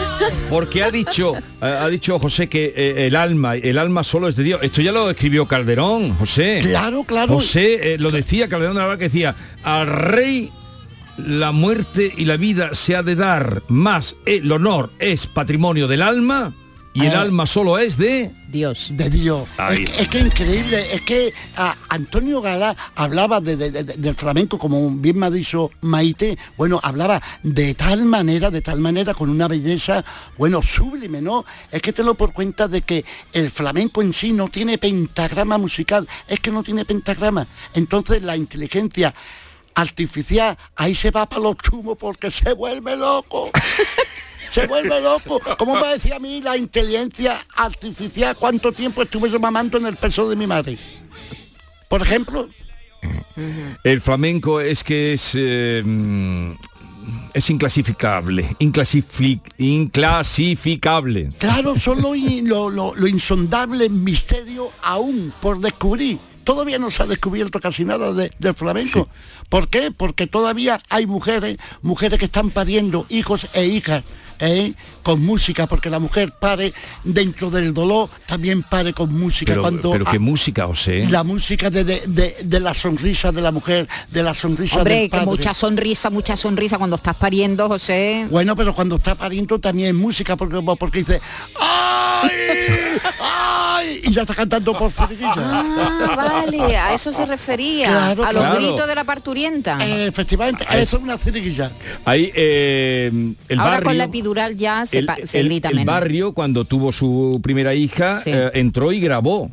Porque 0.50 0.82
ha 0.82 0.92
dicho, 0.92 1.34
ha 1.60 1.88
dicho 1.90 2.18
José 2.18 2.48
que 2.48 2.74
eh, 2.76 3.08
el 3.08 3.18
alma, 3.18 3.56
el 3.56 3.78
alma 3.78 4.04
solo 4.04 4.30
es 4.30 4.36
de 4.38 4.44
Dios. 4.44 4.62
Esto 4.64 4.82
ya 4.82 4.94
lo 4.94 5.10
escribió 5.10 5.46
Calderón, 5.46 6.16
José. 6.16 6.60
Claro, 6.62 7.04
claro. 7.04 7.34
José 7.34 7.94
eh, 7.94 7.98
lo 7.98 8.10
decía 8.10 8.48
Calderón 8.48 8.76
de 8.76 8.82
la 8.82 8.88
Barca 8.88 9.00
que 9.00 9.06
decía, 9.06 9.36
al 9.64 9.88
rey 9.88 10.52
la 11.18 11.52
muerte 11.52 12.14
y 12.16 12.26
la 12.26 12.38
vida 12.38 12.76
se 12.76 12.96
ha 12.96 13.04
de 13.04 13.16
dar, 13.16 13.62
más 13.68 14.16
el 14.26 14.52
honor 14.52 14.90
es 15.00 15.28
patrimonio 15.28 15.88
del 15.88 16.02
alma 16.02 16.54
y 16.94 17.06
el 17.06 17.16
Ah. 17.16 17.22
alma 17.22 17.46
solo 17.48 17.78
es 17.80 17.98
de 17.98 18.32
Dios. 18.50 18.90
De 18.92 19.10
Dios. 19.10 19.48
Ahí. 19.58 19.84
Es, 19.86 20.02
es 20.02 20.08
que 20.10 20.20
increíble, 20.20 20.94
es 20.94 21.02
que 21.02 21.34
ah, 21.58 21.76
Antonio 21.90 22.40
Gala 22.42 22.76
hablaba 22.96 23.42
de- 23.42 23.58
de- 23.58 23.72
de- 23.72 23.84
del 23.84 24.14
flamenco, 24.16 24.60
como 24.60 24.90
bien 24.92 25.18
me 25.18 25.26
ha 25.26 25.32
dicho 25.32 25.72
Maite, 25.82 26.38
bueno, 26.56 26.80
hablaba 26.84 27.22
de 27.42 27.74
tal 27.74 28.06
manera, 28.06 28.52
de 28.52 28.62
tal 28.62 28.80
manera, 28.80 29.14
con 29.16 29.30
una 29.30 29.48
belleza, 29.48 30.06
bueno, 30.38 30.62
sublime, 30.62 31.20
¿no? 31.22 31.46
Es 31.72 31.82
que 31.82 31.94
te 31.94 32.04
lo 32.04 32.14
por 32.14 32.32
cuenta 32.32 32.68
de 32.68 32.82
que 32.84 33.04
el 33.34 33.50
flamenco 33.50 34.02
en 34.04 34.14
sí 34.14 34.32
no 34.32 34.48
tiene 34.50 34.78
pentagrama 34.78 35.58
musical, 35.58 36.08
es 36.28 36.40
que 36.40 36.52
no 36.52 36.62
tiene 36.64 36.86
pentagrama. 36.86 37.48
Entonces 37.74 38.22
la 38.22 38.38
inteligencia 38.38 39.16
artificial 39.76 40.56
ahí 40.76 40.94
se 40.94 41.10
va 41.10 41.26
para 41.26 41.42
los 41.42 41.58
tumos 41.58 41.98
porque 42.00 42.30
se 42.30 42.54
vuelve 42.54 42.96
loco. 42.96 43.50
Se 44.54 44.68
vuelve 44.68 45.02
loco. 45.02 45.40
¿Cómo 45.58 45.76
me 45.80 45.88
decía 45.88 46.18
a 46.18 46.20
mí 46.20 46.42
la 46.42 46.56
inteligencia 46.58 47.38
artificial 47.56 48.36
cuánto 48.38 48.72
tiempo 48.72 49.02
estuve 49.02 49.30
yo 49.32 49.40
mamando 49.40 49.78
en 49.78 49.88
el 49.88 49.96
peso 49.96 50.30
de 50.30 50.36
mi 50.36 50.46
madre? 50.48 50.78
Por 51.90 52.02
ejemplo, 52.02 52.50
El 53.84 54.02
flamenco 54.02 54.62
es 54.62 54.84
que 54.84 55.14
es... 55.14 55.32
eh, 55.36 56.56
es 57.34 57.50
inclasificable, 57.50 58.56
inclasifi- 58.60 59.42
inclasificable. 59.58 61.32
Claro, 61.38 61.76
son 61.78 62.02
lo, 62.02 62.16
in- 62.16 62.48
lo, 62.48 62.70
lo- 62.70 62.96
lo 62.96 63.08
insondable 63.08 63.90
misterio 63.90 64.72
aún 64.82 65.34
por 65.42 65.60
descubrir. 65.60 66.20
Todavía 66.44 66.78
no 66.80 66.92
se 66.92 67.04
ha 67.04 67.06
descubierto 67.08 67.60
casi 67.60 67.84
nada 67.86 68.14
de- 68.14 68.32
del 68.40 68.54
flamenco. 68.54 69.10
¿Por 69.50 69.68
qué? 69.70 69.92
Porque 69.92 70.28
todavía 70.28 70.80
hay 70.90 71.06
mujeres, 71.06 71.58
mujeres 71.82 72.20
que 72.20 72.26
están 72.26 72.52
pariendo 72.52 73.06
hijos 73.10 73.48
e 73.54 73.66
hijas 73.66 74.04
¿eh? 74.46 74.74
con 75.02 75.22
música, 75.26 75.68
porque 75.68 75.90
la 75.90 76.00
mujer 76.00 76.32
pare 76.40 76.74
dentro 77.04 77.50
del 77.50 77.74
dolor, 77.74 78.10
también 78.26 78.64
pare 78.64 78.94
con 78.94 79.14
música. 79.14 79.52
Pero, 79.52 79.62
cuando 79.62 79.92
pero 79.92 80.06
qué 80.06 80.18
ah, 80.18 80.20
música, 80.20 80.66
José. 80.68 81.06
la 81.10 81.24
música 81.24 81.70
de, 81.70 81.84
de- 81.84 82.04
de- 82.08 82.36
de 82.44 82.60
la 82.60 82.74
sonrisa 82.74 83.32
de 83.32 83.42
la 83.42 83.52
mujer, 83.52 83.88
de 84.12 84.24
la 84.24 84.34
sonrisa 84.34 84.78
Hombre, 84.78 84.94
del 84.96 85.04
que 85.10 85.18
padre. 85.18 85.26
mucha 85.26 85.54
sonrisa, 85.54 86.10
mucha 86.10 86.38
sonrisa 86.38 86.78
cuando 86.78 86.96
estás 86.96 87.16
pariendo, 87.16 87.68
José. 87.68 88.28
Bueno, 88.32 88.56
pero 88.56 88.74
cuando 88.74 88.96
está 88.96 89.16
pariendo 89.16 89.60
también 89.60 89.90
es 89.90 89.94
música, 90.02 90.36
porque, 90.38 90.62
porque 90.80 91.00
dice 91.00 91.22
¡Ay! 91.60 92.30
¡Ay! 93.22 94.00
Y 94.04 94.12
ya 94.12 94.22
está 94.22 94.34
cantando 94.34 94.74
por 94.78 94.92
ceriguilla. 94.92 95.34
Ah, 95.38 96.14
vale, 96.46 96.78
a 96.78 96.94
eso 96.94 97.12
se 97.12 97.26
refería, 97.26 97.88
Claro, 97.88 98.24
a 98.26 98.32
los 98.34 98.56
gritos 98.56 98.88
de 98.88 98.96
la 98.96 99.04
parturienta. 99.04 99.78
Eh, 99.86 100.08
efectivamente, 100.08 100.66
eso 100.72 100.98
es 100.98 101.04
una 101.04 101.18
ceriguilla. 101.18 101.72
Ahí 102.06 102.32
eh, 102.34 103.12
el 103.50 103.60
Ahora 103.60 103.72
barrio. 103.72 103.86
con 103.90 103.98
la 103.98 104.08
ya 104.56 104.86
se, 104.86 105.00
el, 105.00 105.10
se 105.26 105.40
el- 105.40 105.46
grita 105.48 105.70
el 105.70 105.76
menos. 105.76 105.94
barrio 105.94 106.34
cuando 106.34 106.66
tuvo 106.66 106.92
su 106.92 107.40
primera 107.44 107.74
hija 107.74 108.22
Sí. 108.24 108.32
eh, 108.34 108.52
entró 108.56 108.92
y 108.92 109.00
grabó. 109.00 109.52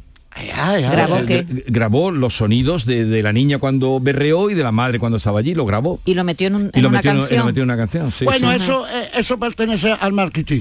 ¿Grabó 0.57 1.17
Eh, 1.19 1.25
qué? 1.27 1.47
Grabó 1.67 2.13
los 2.13 2.37
sonidos 2.37 2.87
de, 2.87 3.05
de 3.05 3.23
la 3.23 3.33
niña 3.33 3.59
cuando 3.59 3.99
berreó 3.99 4.49
y 4.49 4.55
de 4.55 4.63
la 4.63 4.71
madre 4.71 5.01
cuando 5.01 5.19
estaba 5.19 5.41
allí, 5.41 5.55
lo 5.55 5.67
grabó. 5.67 6.01
Y 6.05 6.15
lo 6.15 6.23
metió 6.23 6.47
en, 6.47 6.55
un- 6.55 6.71
Y 6.73 6.79
en 6.79 6.83
lo 6.85 6.89
una 6.89 6.99
metió, 6.99 7.11
en, 7.11 7.17
y 7.17 7.21
canción. 7.21 7.39
lo 7.41 7.45
metió 7.47 7.63
en 7.65 7.69
una 7.69 7.77
canción. 7.77 8.13
sí, 8.13 8.25
bueno, 8.25 8.49
sí. 8.51 8.57
eso 8.63 8.87
eh, 8.89 9.11
eso 9.17 9.39
pertenece 9.41 9.93
al 9.93 10.13
marketing. 10.13 10.61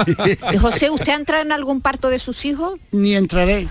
José, 0.60 0.90
¿usted 0.90 1.12
ha 1.12 1.16
entrado 1.16 1.42
en 1.44 1.52
algún 1.52 1.80
parto 1.80 2.08
de 2.10 2.18
sus 2.18 2.44
hijos? 2.44 2.78
Ni 2.90 3.14
entraré. 3.14 3.68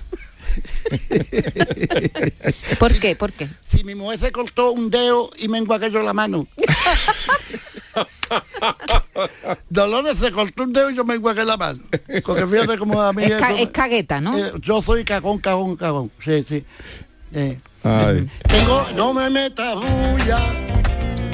¿Por 2.80 2.94
qué? 3.00 3.16
¿Por 3.16 3.34
qué? 3.34 3.50
Si 3.68 3.84
mi 3.84 3.96
mujer 3.96 4.20
se 4.20 4.32
cortó 4.32 4.72
un 4.72 4.90
dedo 4.90 5.30
y 5.38 5.48
me 5.50 5.58
enguagué 5.58 5.92
yo 5.92 6.02
la 6.04 6.14
mano. 6.14 6.48
Dolores 9.70 10.18
se 10.18 10.32
cortó 10.32 10.64
un 10.64 10.74
dedo 10.74 10.90
y 10.90 10.96
yo 10.96 11.04
me 11.06 11.16
enguagué 11.16 11.44
la 11.46 11.58
mano. 11.58 11.80
Porque 12.26 12.48
fíjate 12.48 12.78
cómo 12.78 13.02
a 13.02 13.14
mí 13.14 13.24
Es, 13.24 13.34
ca- 13.34 13.52
eso- 13.52 13.64
es 13.64 13.70
cagueta, 13.70 14.20
¿no? 14.22 14.38
eh, 14.38 14.52
yo 14.62 14.82
soy 14.82 15.04
cagón, 15.04 15.40
cagón, 15.40 15.76
cagón. 15.76 16.12
Sí, 16.24 16.44
sí. 16.48 16.66
Eh, 17.34 17.58
Ay. 17.84 18.28
Tengo, 18.48 18.86
no 18.96 19.14
me 19.14 19.30
metas 19.30 19.76
bulla, 19.76 20.40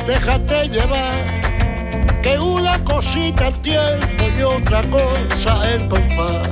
déjate 0.08 0.68
llevar, 0.70 2.22
que 2.24 2.38
una 2.39 2.84
cosita 2.84 3.50
el 3.50 3.62
tiempo 3.62 4.24
y 4.38 4.42
otra 4.42 4.82
cosa 4.89 5.74
el 5.74 5.88
compás. 5.88 6.50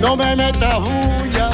No 0.00 0.16
me 0.16 0.34
metas 0.36 0.80
bulla, 0.80 1.50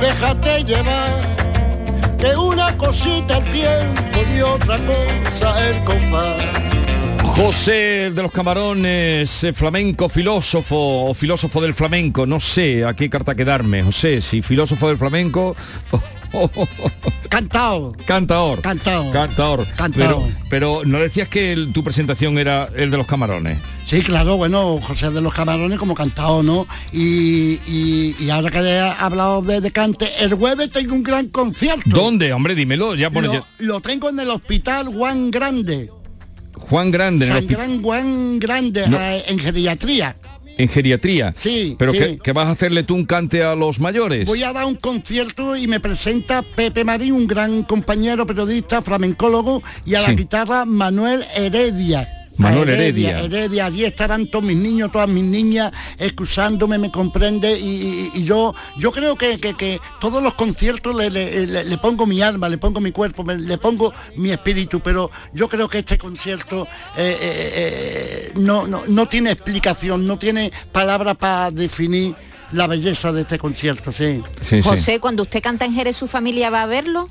déjate 0.00 0.64
llevar, 0.64 2.16
que 2.18 2.36
una 2.36 2.76
cosita 2.76 3.38
el 3.38 3.52
tiempo 3.52 4.18
y 4.36 4.40
otra 4.42 4.76
cosa 4.78 5.68
el 5.68 5.84
compás. 5.84 6.42
José 7.36 8.10
de 8.10 8.22
los 8.22 8.30
camarones, 8.30 9.42
eh, 9.44 9.52
flamenco 9.54 10.08
filósofo 10.10 11.06
o 11.08 11.14
filósofo 11.14 11.60
del 11.62 11.72
flamenco, 11.74 12.26
no 12.26 12.38
sé 12.40 12.84
a 12.84 12.94
qué 12.94 13.08
carta 13.08 13.34
quedarme, 13.34 13.82
José, 13.82 14.20
si 14.20 14.42
filósofo 14.42 14.88
del 14.88 14.98
flamenco 14.98 15.56
Cantao. 17.30 17.94
Cantaor. 18.06 18.60
Cantaor. 18.60 19.12
Cantaor. 19.12 19.66
Cantaor. 19.76 19.92
Pero, 19.96 20.28
pero 20.50 20.82
no 20.84 20.98
decías 20.98 21.28
que 21.28 21.52
el- 21.52 21.72
tu 21.72 21.82
presentación 21.82 22.38
era 22.38 22.68
el 22.76 22.90
de 22.90 22.96
los 22.98 23.06
camarones. 23.06 23.58
Sí, 23.86 24.02
claro, 24.02 24.36
bueno, 24.36 24.78
José 24.82 25.10
de 25.10 25.20
los 25.20 25.32
Camarones 25.34 25.78
como 25.78 25.94
cantado, 25.94 26.42
¿no? 26.42 26.66
Y, 26.92 27.60
y- 27.66 28.16
y 28.18 28.30
ahora 28.30 28.50
que 28.50 28.58
he 28.58 28.80
hablado 28.80 29.42
de, 29.42 29.60
de 29.60 29.70
cante, 29.70 30.08
el 30.20 30.34
jueves 30.34 30.70
tengo 30.70 30.94
un 30.94 31.02
gran 31.02 31.28
concierto. 31.28 31.82
¿Dónde? 31.86 32.32
Hombre, 32.32 32.54
dímelo. 32.54 32.94
Ya 32.94 33.10
pone 33.10 33.28
Lo, 33.28 33.46
lo 33.58 33.80
tengo 33.80 34.08
en 34.10 34.20
el 34.20 34.28
hospital 34.30 34.88
Juan 34.88 35.30
Grande. 35.30 35.90
Juan 36.72 36.90
Grande 36.90 37.26
San 37.26 37.46
Gran 37.46 37.82
Juan 37.82 38.38
Grande, 38.38 38.88
No. 38.88 38.98
eh, 38.98 39.24
en 39.26 39.38
geriatría. 39.38 40.16
en 40.56 40.68
geriatría. 40.70 41.34
Sí, 41.36 41.76
Pero 41.78 41.92
sí. 41.92 41.98
que, 41.98 42.16
que 42.18 42.32
vas 42.32 42.48
a 42.48 42.52
hacerle 42.52 42.82
tú 42.82 42.94
un 42.94 43.04
cante 43.04 43.42
a 43.44 43.54
los 43.54 43.78
mayores. 43.78 44.24
Voy 44.26 44.42
a 44.42 44.54
dar 44.54 44.64
un 44.64 44.76
concierto 44.76 45.54
y 45.56 45.66
me 45.66 45.80
presenta 45.80 46.40
Pepe 46.40 46.82
Marín, 46.84 47.12
un 47.12 47.26
gran 47.26 47.62
compañero 47.62 48.26
periodista, 48.26 48.80
flamencólogo, 48.80 49.62
y 49.84 49.96
a 49.96 50.00
la 50.00 50.12
guitarra 50.14 50.64
Manuel 50.64 51.24
Heredia. 51.36 52.08
Manuel 52.38 52.68
Heredia. 52.70 53.20
Heredia, 53.20 53.66
allí 53.66 53.84
estarán 53.84 54.26
todos 54.26 54.44
mis 54.44 54.56
niños, 54.56 54.90
todas 54.90 55.08
mis 55.08 55.24
niñas, 55.24 55.70
excusándome, 55.98 56.78
me 56.78 56.90
comprende, 56.90 57.58
y, 57.58 57.64
y- 57.64 58.10
y 58.14 58.24
yo 58.24 58.54
yo 58.78 58.90
creo 58.92 59.16
que, 59.16 59.38
que- 59.38 59.54
que 59.54 59.80
todos 60.00 60.22
los 60.22 60.34
conciertos 60.34 60.94
le, 60.96 61.10
le- 61.10 61.46
le- 61.46 61.64
le 61.64 61.78
pongo 61.78 62.06
mi 62.06 62.22
alma, 62.22 62.48
le 62.48 62.58
pongo 62.58 62.80
mi 62.80 62.90
cuerpo, 62.92 63.22
me- 63.24 63.36
le 63.38 63.58
pongo 63.58 63.92
mi 64.16 64.30
espíritu, 64.30 64.80
pero 64.80 65.10
yo 65.32 65.48
creo 65.48 65.68
que 65.68 65.78
este 65.80 65.98
concierto 65.98 66.64
eh, 66.96 67.16
eh, 67.20 67.52
eh, 67.54 68.32
no, 68.36 68.66
no, 68.66 68.82
no 68.88 69.06
tiene 69.08 69.30
explicación, 69.32 70.06
no 70.06 70.18
tiene 70.18 70.52
palabra 70.72 71.14
para 71.14 71.50
definir 71.50 72.14
la 72.52 72.66
belleza 72.66 73.12
de 73.12 73.22
este 73.22 73.38
concierto, 73.38 73.92
sí. 73.92 74.22
José, 74.62 75.00
cuando 75.00 75.22
usted 75.22 75.42
canta 75.42 75.64
en 75.64 75.72
Jerez, 75.74 75.96
¿su 75.96 76.06
familia 76.08 76.50
va 76.50 76.62
a 76.62 76.66
verlo? 76.66 77.08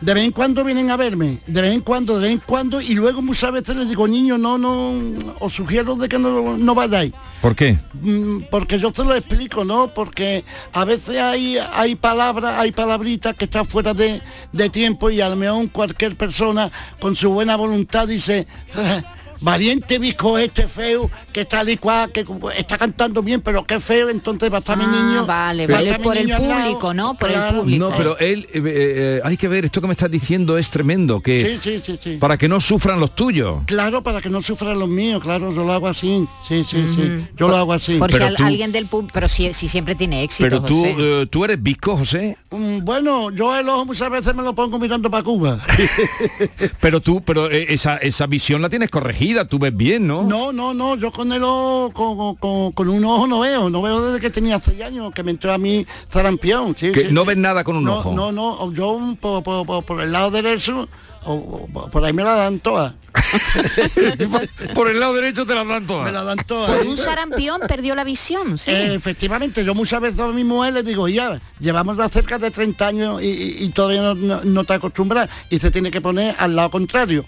De 0.00 0.14
vez 0.14 0.24
en 0.24 0.30
cuando 0.30 0.62
vienen 0.62 0.90
a 0.90 0.96
verme, 0.96 1.38
de 1.46 1.60
vez 1.60 1.72
en 1.72 1.80
cuando, 1.80 2.16
de 2.16 2.22
vez 2.22 2.30
en 2.32 2.38
cuando, 2.38 2.80
y 2.80 2.94
luego 2.94 3.20
muchas 3.20 3.50
veces 3.50 3.74
les 3.74 3.88
digo, 3.88 4.06
niño, 4.06 4.38
no, 4.38 4.56
no, 4.56 4.94
os 5.40 5.52
sugiero 5.52 5.96
de 5.96 6.08
que 6.08 6.18
no, 6.20 6.56
no 6.56 6.74
vayáis. 6.74 7.12
¿Por 7.42 7.56
qué? 7.56 7.78
Mm, 8.00 8.42
Porque 8.50 8.78
yo 8.78 8.92
te 8.92 9.02
lo 9.02 9.12
explico, 9.14 9.64
¿no? 9.64 9.88
Porque 9.88 10.44
a 10.72 10.84
veces 10.84 11.16
hay, 11.18 11.58
hay 11.74 11.96
palabras, 11.96 12.58
hay 12.58 12.70
palabritas 12.70 13.36
que 13.36 13.46
están 13.46 13.66
fuera 13.66 13.92
de, 13.92 14.22
de 14.52 14.70
tiempo 14.70 15.10
y 15.10 15.20
a 15.20 15.28
lo 15.30 15.36
mejor 15.36 15.68
cualquier 15.72 16.14
persona 16.14 16.70
con 17.00 17.16
su 17.16 17.30
buena 17.30 17.56
voluntad 17.56 18.06
dice, 18.06 18.46
"Ah, 18.76 19.02
valiente 19.40 19.98
visco 19.98 20.38
este 20.38 20.68
feo 20.68 21.10
que 21.32 21.42
está 21.42 21.62
licuado, 21.64 22.12
que 22.12 22.24
está 22.56 22.78
cantando 22.78 23.22
bien, 23.22 23.40
pero 23.40 23.64
qué 23.64 23.80
feo, 23.80 24.08
entonces 24.08 24.50
va 24.52 24.56
a 24.56 24.60
estar 24.60 24.76
mi 24.76 24.84
Ah, 24.84 24.88
niño. 24.88 25.26
vale, 25.26 25.66
vale, 25.66 25.98
por 26.00 26.16
el 26.16 26.24
niño 26.26 26.36
al 26.36 26.48
lado". 26.48 26.62
público, 26.62 26.94
¿no? 26.94 27.14
Por 27.14 27.30
el 27.30 27.40
público. 27.54 27.90
No, 27.90 27.96
pero 27.96 28.18
él, 28.18 28.48
eh, 28.52 28.62
eh, 28.64 29.20
hay 29.24 29.36
que 29.36 29.48
ver, 29.48 29.64
esto 29.64 29.80
que 29.80 29.86
me 29.86 29.92
estás 29.92 30.10
diciendo 30.10 30.58
es 30.58 30.70
tremendo, 30.70 31.20
que 31.20 31.44
Sí, 31.44 31.58
sí, 31.62 31.82
sí, 31.84 31.98
sí. 32.02 32.16
para 32.18 32.36
que 32.36 32.48
no 32.48 32.60
sufran 32.60 33.00
los 33.00 33.14
tuyos. 33.14 33.56
Claro, 33.66 34.02
para 34.02 34.20
que 34.20 34.30
no 34.30 34.42
sufran 34.42 34.78
los 34.78 34.88
míos, 34.88 35.22
claro, 35.22 35.52
yo 35.54 35.64
lo 35.64 35.72
hago 35.72 35.88
así. 35.88 36.26
Sí, 36.48 36.64
sí, 36.68 36.84
sí. 36.94 37.26
Yo 37.36 37.48
lo 37.48 37.56
hago 37.56 37.72
así. 37.72 37.98
Por 37.98 38.12
si 38.12 38.22
al- 38.22 38.36
alguien 38.42 38.72
del 38.72 38.86
público, 38.86 39.10
pero 39.14 39.28
si, 39.28 39.52
si 39.52 39.68
siempre 39.68 39.94
tiene 39.94 40.22
éxito, 40.22 40.44
Pero 40.48 40.62
tú, 40.62 40.80
José. 40.80 40.94
eh, 40.98 41.26
tú 41.30 41.44
eres 41.44 41.62
visco, 41.62 41.96
José. 41.96 42.36
Mm, 42.50 42.78
Bueno, 42.84 43.30
yo 43.30 43.56
el 43.58 43.68
ojo 43.68 43.84
muchas 43.86 44.10
veces 44.10 44.34
me 44.34 44.42
lo 44.42 44.54
pongo 44.54 44.78
mirando 44.78 45.10
para 45.10 45.22
Cuba. 45.22 45.58
Pero 46.80 47.00
tú, 47.00 47.20
pero 47.22 47.50
eh, 47.50 47.66
esa, 47.70 47.96
esa 47.98 48.26
visión 48.26 48.62
la 48.62 48.68
tienes 48.68 48.90
corregida, 48.90 49.27
tú 49.48 49.58
ves 49.58 49.76
bien, 49.76 50.06
¿no? 50.06 50.22
No, 50.22 50.52
no, 50.52 50.74
no, 50.74 50.96
yo 50.96 51.10
con 51.12 51.32
el 51.32 51.42
ojo, 51.44 51.92
con, 51.92 52.34
con- 52.36 52.72
con 52.72 52.88
un 52.88 53.04
ojo 53.04 53.26
no 53.26 53.40
veo, 53.40 53.68
no 53.70 53.82
veo 53.82 54.00
desde 54.00 54.20
que 54.20 54.30
tenía 54.30 54.60
seis 54.60 54.82
años, 54.82 55.12
que 55.14 55.22
me 55.22 55.30
entró 55.32 55.52
a 55.52 55.58
mí 55.58 55.86
zarampión. 56.10 56.74
Sí, 56.78 56.92
Que 56.92 57.06
sí, 57.06 57.12
no 57.12 57.22
sí. 57.22 57.28
ves 57.28 57.36
nada 57.36 57.64
con 57.64 57.76
un 57.76 57.84
no, 57.84 57.98
ojo. 57.98 58.12
No, 58.12 58.32
no, 58.32 58.72
yo 58.72 58.98
por, 59.20 59.42
por- 59.42 59.66
por- 59.66 59.84
por 59.84 60.00
el 60.00 60.12
lado 60.12 60.30
derecho, 60.30 60.88
o, 61.24 61.66
por 61.92 62.04
ahí 62.04 62.12
me 62.12 62.24
la 62.24 62.34
dan 62.34 62.60
todas. 62.60 62.94
Por 64.74 64.88
el 64.88 65.00
lado 65.00 65.14
derecho 65.14 65.44
te 65.44 65.54
la 65.54 65.64
dan 65.64 65.86
todas. 65.86 66.04
Me 66.06 66.12
la 66.12 66.22
dan 66.24 66.38
todas. 66.46 66.70
Por 66.76 66.86
un 66.86 66.96
sarampión 66.96 67.60
perdió 67.66 67.94
la 67.94 68.04
visión, 68.04 68.56
sí. 68.58 68.70
Eh, 68.70 68.94
efectivamente, 68.94 69.64
yo 69.64 69.74
muchas 69.74 70.00
veces 70.00 70.20
a 70.20 70.28
mi 70.28 70.44
mujer 70.44 70.74
le 70.74 70.82
digo, 70.82 71.08
ya, 71.08 71.40
llevamos 71.58 71.96
ya 71.96 72.08
cerca 72.08 72.38
de 72.38 72.50
30 72.50 72.86
años 72.86 73.22
y, 73.22 73.26
y- 73.26 73.64
y 73.64 73.68
todavía 73.70 74.02
no, 74.02 74.14
no- 74.14 74.40
no 74.44 74.64
te 74.64 74.74
acostumbras 74.74 75.28
y 75.50 75.58
se 75.58 75.70
tiene 75.70 75.90
que 75.90 76.00
poner 76.00 76.34
al 76.38 76.54
lado 76.56 76.70
contrario. 76.70 77.24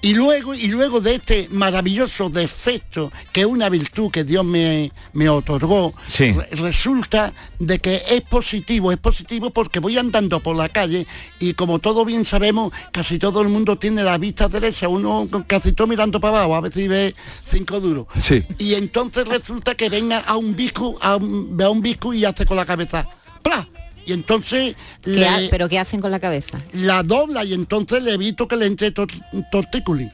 Y 0.00 0.14
luego, 0.14 0.54
y 0.54 0.68
luego 0.68 1.00
de 1.00 1.16
este 1.16 1.48
maravilloso 1.50 2.30
defecto, 2.30 3.10
que 3.32 3.40
es 3.40 3.46
una 3.48 3.68
virtud 3.68 4.12
que 4.12 4.22
Dios 4.22 4.44
me, 4.44 4.92
me 5.12 5.28
otorgó, 5.28 5.92
Sí. 6.08 6.30
re- 6.30 6.46
resulta 6.52 7.32
de 7.58 7.80
que 7.80 8.02
es 8.08 8.22
positivo, 8.22 8.92
es 8.92 8.98
positivo 8.98 9.50
porque 9.50 9.80
voy 9.80 9.98
andando 9.98 10.38
por 10.38 10.54
la 10.56 10.68
calle 10.68 11.04
y 11.40 11.54
como 11.54 11.80
todos 11.80 12.06
bien 12.06 12.24
sabemos, 12.24 12.72
casi 12.92 13.18
todo 13.18 13.42
el 13.42 13.48
mundo 13.48 13.76
tiene 13.76 14.04
la 14.04 14.18
vista 14.18 14.46
derecha, 14.46 14.86
uno 14.86 15.26
casi 15.48 15.72
todo 15.72 15.88
mirando 15.88 16.20
para 16.20 16.36
abajo, 16.44 16.54
a 16.54 16.60
veces 16.60 16.88
ve 16.88 17.14
cinco 17.44 17.80
duros. 17.80 18.06
Sí. 18.20 18.44
Y 18.58 18.74
entonces 18.74 19.26
resulta 19.26 19.74
que 19.74 19.88
venga 19.88 20.20
a 20.20 20.36
un 20.36 20.54
bisco, 20.54 20.96
a 21.02 21.16
un, 21.16 21.56
ve 21.56 21.64
a 21.64 21.70
un 21.70 21.80
bisco 21.82 22.14
y 22.14 22.24
hace 22.24 22.46
con 22.46 22.56
la 22.56 22.64
cabeza. 22.64 23.08
¡Pla! 23.42 23.66
Y 24.08 24.12
entonces 24.14 24.74
¿Qué 25.02 25.10
le- 25.10 25.28
ha- 25.28 25.40
¿Pero 25.50 25.68
qué 25.68 25.78
hacen 25.78 26.00
con 26.00 26.10
la 26.10 26.18
cabeza? 26.18 26.58
la 26.72 27.02
dobla 27.02 27.44
y 27.44 27.52
entonces 27.52 28.02
le 28.02 28.14
evito 28.14 28.48
que 28.48 28.56
le 28.56 28.64
entre 28.64 28.90
tor- 28.94 29.12
tortículi. 29.52 30.10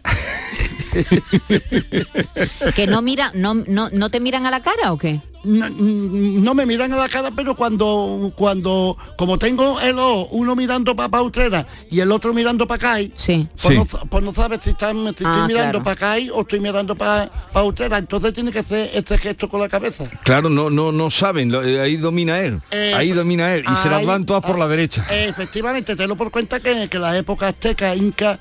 ¿Que 2.75 2.87
no 2.89 3.03
mira, 3.03 3.31
no, 3.35 3.55
no, 3.55 3.89
no 3.91 4.11
te 4.11 4.19
miran 4.21 4.47
a 4.47 4.51
la 4.51 4.63
cara 4.63 4.93
o 4.93 4.99
qué? 4.99 5.21
No, 5.45 5.69
no 5.71 6.55
me 6.55 6.67
miran 6.67 6.93
a 6.93 6.97
la 6.97 7.09
cara, 7.09 7.31
pero 7.35 7.55
cuando, 7.55 8.33
cuando 8.37 8.97
como 9.17 9.39
tengo 9.39 9.81
el 9.81 9.99
ojo, 9.99 10.29
uno 10.33 10.57
mirando 10.57 10.95
para 10.97 11.23
Utrera 11.23 11.67
y 11.91 12.01
el 12.01 12.11
otro 12.13 12.33
mirando 12.35 12.67
para 12.67 12.93
acá, 12.99 13.11
sí. 13.17 13.47
pues, 13.53 13.63
Sí. 13.75 13.75
No, 13.75 13.85
pues 13.87 14.25
no 14.25 14.33
sabes 14.35 14.61
si, 14.63 14.71
están, 14.71 15.03
si 15.05 15.09
estoy 15.11 15.27
Ah, 15.29 15.45
mirando 15.47 15.81
claro. 15.81 15.85
para 15.85 16.15
acá 16.15 16.33
o 16.35 16.41
estoy 16.43 16.61
mirando 16.61 16.95
para 16.97 17.31
Utrera. 17.65 17.99
Entonces 17.99 18.33
tiene 18.35 18.51
que 18.53 18.61
hacer 18.61 18.91
este 18.95 19.19
gesto 19.19 19.49
con 19.49 19.61
la 19.61 19.69
cabeza. 19.69 20.11
Claro, 20.23 20.49
no, 20.49 20.71
no, 20.71 20.93
no 20.93 21.11
saben, 21.11 21.51
lo- 21.53 21.63
eh, 21.63 21.81
ahí 21.81 21.97
domina 21.97 22.41
él, 22.41 22.61
Eh, 22.71 22.93
ahí 22.97 23.11
domina 23.11 23.55
él, 23.55 23.65
y 23.71 23.77
se 23.77 23.89
las 23.89 24.05
van 24.05 24.25
todas 24.25 24.43
por 24.45 24.59
la 24.59 24.67
derecha. 24.69 25.07
Eh, 25.11 25.27
efectivamente, 25.29 25.97
te 25.97 26.07
lo 26.07 26.17
por 26.17 26.31
cuenta 26.31 26.61
que, 26.61 26.89
que 26.89 26.99
la 26.99 27.17
época 27.17 27.49
azteca, 27.49 27.95
inca 27.95 28.39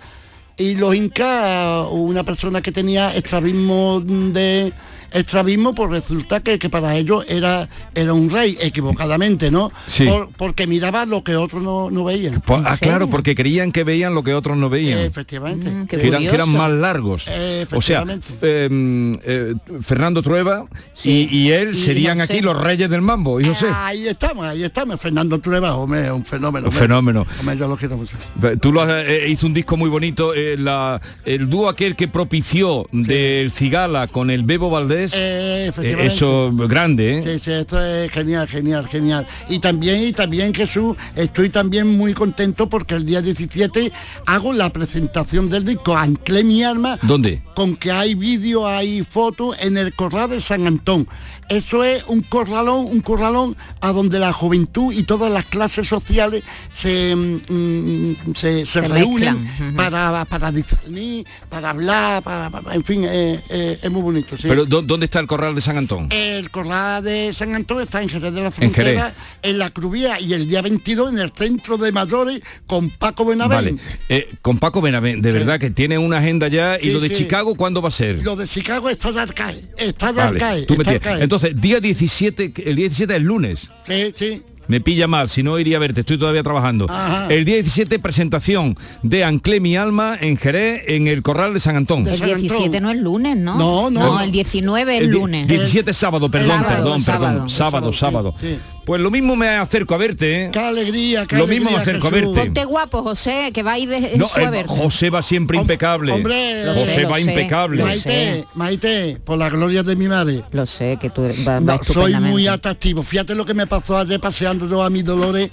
y 0.57 0.75
los 0.75 0.93
incas, 0.95 1.87
una 1.91 2.23
persona 2.23 2.61
que 2.61 2.71
tenía 2.71 3.13
estrabismo 3.15 3.99
de 4.01 4.71
estrabismo, 5.13 5.73
pues 5.75 5.89
resulta 5.91 6.39
que, 6.41 6.59
que 6.59 6.69
para 6.69 6.95
ellos 6.97 7.25
era, 7.29 7.69
era 7.95 8.13
un 8.13 8.29
rey, 8.29 8.57
equivocadamente, 8.61 9.51
¿no? 9.51 9.71
Sí. 9.87 10.05
Por- 10.05 10.29
porque 10.35 10.67
miraba 10.67 11.05
lo 11.05 11.23
que 11.23 11.35
otros 11.35 11.61
no, 11.63 11.89
no 11.91 12.03
veían. 12.03 12.41
Pues, 12.41 12.61
ah, 12.65 12.77
claro, 12.79 13.09
porque 13.09 13.35
creían 13.35 13.71
que 13.71 13.83
veían 13.83 14.13
lo 14.13 14.23
que 14.23 14.33
otros 14.33 14.57
no 14.57 14.69
veían. 14.69 14.99
Efectivamente. 14.99 15.71
que, 15.87 16.07
eran, 16.07 16.21
que 16.23 16.29
eran 16.29 16.49
más 16.49 16.71
largos. 16.71 17.25
Eh, 17.27 17.65
o 17.71 17.81
sea, 17.81 18.01
efectivamente. 18.03 18.27
eh, 18.41 19.13
eh, 19.23 19.53
Fernando 19.81 20.21
Trueba 20.21 20.65
y, 21.03 21.27
y 21.35 21.51
él 21.51 21.71
Y 21.71 21.75
serían 21.75 22.19
José. 22.19 22.33
aquí 22.33 22.41
los 22.41 22.59
reyes 22.59 22.89
del 22.89 23.01
mambo, 23.01 23.39
y 23.39 23.45
José. 23.45 23.67
Ahí 23.73 24.07
estamos, 24.07 24.45
ahí 24.45 24.63
estamos. 24.63 24.99
Fernando 24.99 25.39
Trueba, 25.39 25.75
hombre, 25.75 26.11
un 26.11 26.25
fenómeno. 26.25 26.67
Un 26.67 26.73
fenómeno. 26.73 27.25
Hombre, 27.39 27.57
yo 27.57 27.67
lo 27.67 27.77
quiero 27.77 27.97
mucho. 27.97 28.15
Tú 28.61 28.71
lo 28.71 28.81
has, 28.81 29.05
eh, 29.05 29.25
hizo 29.29 29.45
un 29.47 29.53
disco 29.53 29.77
muy 29.77 29.89
bonito, 29.89 30.33
eh, 30.33 30.55
la- 30.57 30.99
el 31.25 31.49
dúo 31.49 31.69
aquel 31.69 31.95
que 31.95 32.07
propició 32.07 32.85
del 32.91 33.51
Cigala 33.51 34.07
con 34.07 34.29
el 34.29 34.43
Bebo 34.43 34.69
Valdés. 34.69 35.02
Eh, 35.13 35.71
eh, 35.81 35.97
eso 36.05 36.51
grande, 36.53 37.17
¿eh? 37.19 37.23
Sí, 37.39 37.41
sí, 37.45 37.51
esto 37.51 37.83
es 37.83 38.11
genial, 38.11 38.47
genial, 38.47 38.87
genial. 38.87 39.27
Y 39.49 39.59
también, 39.59 40.03
y 40.03 40.13
también 40.13 40.53
Jesús, 40.53 40.95
estoy 41.15 41.49
también 41.49 41.87
muy 41.87 42.13
contento 42.13 42.69
porque 42.69 42.95
el 42.95 43.05
día 43.05 43.21
17 43.21 43.91
hago 44.25 44.53
la 44.53 44.69
presentación 44.71 45.49
del 45.49 45.63
disco 45.63 45.97
Anclé 45.97 46.43
mi 46.43 46.63
arma 46.63 46.97
¿Dónde? 47.01 47.41
con 47.55 47.75
que 47.75 47.91
hay 47.91 48.15
vídeo, 48.15 48.67
hay 48.67 49.03
fotos 49.03 49.55
en 49.61 49.77
el 49.77 49.93
corral 49.93 50.29
de 50.29 50.41
San 50.41 50.65
Antón. 50.67 51.07
Eso 51.49 51.83
es 51.83 52.03
un 52.07 52.21
corralón, 52.21 52.85
un 52.85 53.01
corralón 53.01 53.55
a 53.81 53.91
donde 53.91 54.17
la 54.17 54.31
juventud 54.31 54.93
y 54.93 55.03
todas 55.03 55.29
las 55.31 55.45
clases 55.45 55.87
sociales 55.87 56.43
se, 56.73 57.15
mm, 57.15 58.15
se, 58.35 58.65
se 58.65 58.65
Se 58.65 58.81
reúnen 58.87 59.43
mezclan, 59.43 59.75
para, 59.75 60.25
para 60.25 60.51
discernir, 60.51 61.25
para 61.49 61.71
hablar, 61.71 62.23
para, 62.23 62.49
para- 62.49 62.73
en 62.73 62.83
fin, 62.83 63.03
eh, 63.05 63.39
eh, 63.49 63.79
es 63.81 63.91
muy 63.91 64.01
bonito. 64.01 64.37
sí. 64.37 64.47
Pero 64.47 64.65
¿dó- 64.65 64.81
¿dónde 64.93 65.05
está 65.05 65.19
el 65.19 65.27
corral 65.27 65.55
de 65.55 65.61
San 65.61 65.77
Antón? 65.77 66.07
El 66.11 66.51
corral 66.51 67.03
de 67.03 67.33
San 67.33 67.55
Antonio 67.55 67.83
está 67.83 68.01
en 68.01 68.09
Jerez 68.09 68.31
de 68.33 68.41
la 68.41 68.47
En. 68.47 68.53
Frontera, 68.53 69.15
en, 69.41 69.57
la 69.57 69.71
Crubía 69.71 70.19
y 70.19 70.33
el 70.33 70.47
día 70.47 70.61
22 70.61 71.13
en 71.13 71.19
el 71.19 71.31
centro 71.31 71.77
de 71.77 71.91
mayores 71.91 72.41
con 72.67 72.89
Paco 72.91 73.25
Benavén. 73.25 73.57
Vale. 73.57 73.75
Eh, 74.09 74.29
con 74.41 74.59
Paco 74.59 74.81
Benavén, 74.81 75.21
de 75.21 75.31
verdad 75.31 75.59
que 75.59 75.71
tiene 75.71 75.97
una 75.97 76.19
agenda 76.19 76.47
ya. 76.47 76.77
Sí, 76.79 76.89
¿Y 76.89 76.91
lo 76.91 76.99
de 76.99 77.09
sí. 77.09 77.15
Chicago 77.15 77.55
cuándo 77.55 77.81
va 77.81 77.87
a 77.87 77.91
ser? 77.91 78.23
Lo 78.23 78.35
de 78.35 78.47
Chicago 78.47 78.89
está 78.89 79.09
ya 79.11 79.23
al 79.23 79.33
caer, 79.33 79.63
está 79.77 80.11
Vale, 80.11 80.65
tú 80.67 80.75
caer. 80.77 81.23
Entonces, 81.23 81.59
día 81.59 81.79
17, 81.79 82.53
el 82.65 82.75
día 82.75 82.85
17 82.87 83.15
es 83.15 83.21
lunes. 83.21 83.67
Sí, 83.87 84.13
sí. 84.15 84.43
Me 84.67 84.79
pilla 84.81 85.07
mal, 85.07 85.29
si 85.29 85.43
no 85.43 85.59
iría 85.59 85.77
a 85.77 85.79
verte, 85.79 86.01
estoy 86.01 86.17
todavía 86.17 86.43
trabajando. 86.43 86.85
Ajá. 86.89 87.27
El 87.29 87.45
día 87.45 87.55
17, 87.55 87.99
presentación 87.99 88.77
de 89.01 89.23
Anclé 89.23 89.59
mi 89.59 89.75
alma 89.75 90.17
en 90.19 90.37
Jerez, 90.37 90.83
en 90.87 91.07
el 91.07 91.21
Corral 91.21 91.53
de 91.53 91.59
San 91.59 91.75
Antón. 91.75 92.07
El 92.07 92.19
17 92.19 92.79
no 92.79 92.89
es 92.91 92.97
lunes, 92.97 93.37
¿no? 93.37 93.57
No, 93.57 93.89
no. 93.89 94.21
el 94.21 94.31
19 94.31 94.95
es 94.97 95.01
El 95.03 95.09
lunes. 95.09 95.47
17 95.47 95.91
es 95.91 95.97
sábado, 95.97 96.29
perdón, 96.29 96.49
Sábado, 96.57 96.75
perdón, 96.75 97.01
sábado. 97.01 97.31
perdón. 97.33 97.49
Sábado, 97.49 97.93
sábado. 97.93 98.35
sí. 98.39 98.57
Pues 98.85 99.01
lo 99.01 99.09
mismo 99.09 99.35
me 99.35 99.47
acerco 99.47 99.95
a 99.95 99.97
verte, 99.97 100.43
¿eh? 100.45 100.49
Qué 100.51 100.59
alegría, 100.59 101.25
qué 101.25 101.37
Lo 101.37 101.47
mismo 101.47 101.71
me 101.71 101.77
acerco 101.77 102.07
a 102.07 102.11
verte. 102.11 102.33
Ponte 102.33 102.65
guapo, 102.65 103.01
José, 103.01 103.51
que 103.53 103.63
va 103.63 103.73
a 103.73 103.79
ir 103.79 103.87
de 103.89 104.17
No, 104.17 104.27
a 104.33 104.41
eh, 104.41 104.49
verte. 104.49 104.73
José 104.75 105.09
va 105.09 105.21
siempre 105.21 105.57
impecable. 105.57 106.11
Hombre, 106.11 106.65
Lo 106.65 106.73
José 106.73 106.93
sé, 106.95 107.01
lo 107.03 107.09
va 107.09 107.15
sé. 107.15 107.21
impecable. 107.21 107.77
Lo 107.77 107.85
Maite, 107.85 108.45
Maite, 108.55 109.17
por 109.23 109.37
la 109.37 109.49
gloria 109.49 109.83
de 109.83 109.95
mi 109.95 110.07
madre. 110.07 110.43
Lo 110.51 110.65
sé, 110.65 110.97
que 110.99 111.09
tú 111.09 111.29
vas 111.45 111.61
No, 111.61 111.79
soy 111.83 112.15
muy 112.15 112.47
atractivo. 112.47 113.03
Fíjate 113.03 113.35
lo 113.35 113.45
que 113.45 113.53
me 113.53 113.67
pasó 113.67 113.97
ayer 113.97 114.19
paseando 114.19 114.67
yo 114.67 114.83
a 114.83 114.89
mis 114.89 115.05
dolores, 115.05 115.49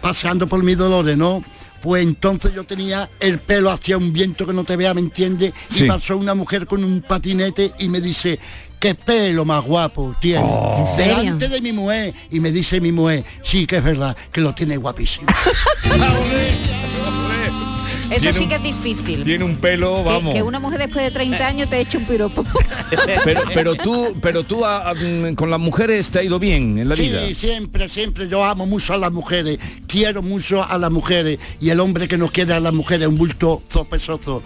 paseando 0.00 0.48
por 0.48 0.62
mis 0.64 0.76
dolores, 0.76 1.16
¿no? 1.16 1.44
Pues 1.80 2.02
entonces 2.02 2.52
yo 2.54 2.64
tenía 2.64 3.08
el 3.20 3.38
pelo 3.38 3.70
hacia 3.70 3.98
un 3.98 4.12
viento 4.12 4.46
que 4.46 4.54
no 4.54 4.64
te 4.64 4.74
vea, 4.74 4.94
¿me 4.94 5.02
entiendes? 5.02 5.52
Sí. 5.68 5.84
Y 5.84 5.88
pasó 5.88 6.16
una 6.16 6.34
mujer 6.34 6.66
con 6.66 6.82
un 6.82 7.02
patinete 7.02 7.72
y 7.78 7.88
me 7.90 8.00
dice, 8.00 8.40
qué 8.84 8.94
pelo 8.94 9.46
más 9.46 9.64
guapo 9.64 10.14
tiene. 10.20 10.44
Oh. 10.46 10.76
¿En 10.80 10.86
serio? 10.86 11.16
Delante 11.16 11.48
de 11.48 11.60
mi 11.62 11.72
mujer. 11.72 12.12
Y 12.30 12.38
me 12.38 12.52
dice 12.52 12.82
mi 12.82 12.92
mujer, 12.92 13.24
sí 13.42 13.66
que 13.66 13.78
es 13.78 13.82
verdad, 13.84 14.14
que 14.30 14.42
lo 14.42 14.54
tiene 14.54 14.76
guapísimo. 14.76 15.26
Eso 18.10 18.20
Tiene 18.20 18.32
sí 18.34 18.42
un- 18.42 18.48
que 18.50 18.54
es 18.56 18.62
difícil. 18.62 19.24
Tiene 19.24 19.44
un 19.44 19.56
pelo, 19.56 20.04
vamos. 20.04 20.34
Que, 20.34 20.42
una 20.42 20.60
mujer 20.60 20.78
después 20.80 21.02
de 21.02 21.10
30 21.10 21.46
años 21.46 21.70
te 21.70 21.80
eche 21.80 21.96
un 21.96 22.04
piropo. 22.04 22.44
Pero, 23.24 23.40
pero 23.54 23.74
tú, 23.74 24.14
pero 24.20 24.44
tú 24.44 24.64
a- 24.64 24.90
a- 24.90 24.94
mm, 24.94 25.34
con 25.34 25.50
las 25.50 25.58
mujeres 25.58 26.10
te 26.10 26.18
ha 26.18 26.22
ido 26.22 26.38
bien 26.38 26.78
en 26.78 26.88
la 26.88 26.94
vida. 26.94 27.26
Sí, 27.26 27.34
siempre, 27.34 27.88
siempre. 27.88 28.28
Yo 28.28 28.44
amo 28.44 28.66
mucho 28.66 28.92
a 28.92 28.98
las 28.98 29.10
mujeres, 29.10 29.58
quiero 29.88 30.22
mucho 30.22 30.62
a 30.62 30.76
las 30.78 30.90
mujeres 30.92 31.38
y 31.60 31.70
el 31.70 31.80
hombre 31.80 32.06
que 32.06 32.18
no 32.18 32.28
quiere 32.28 32.52
a 32.54 32.60
las 32.60 32.72
mujeres 32.74 33.06
es 33.06 33.08
un 33.08 33.16
bulto 33.16 33.62
zopesoso, 33.72 34.42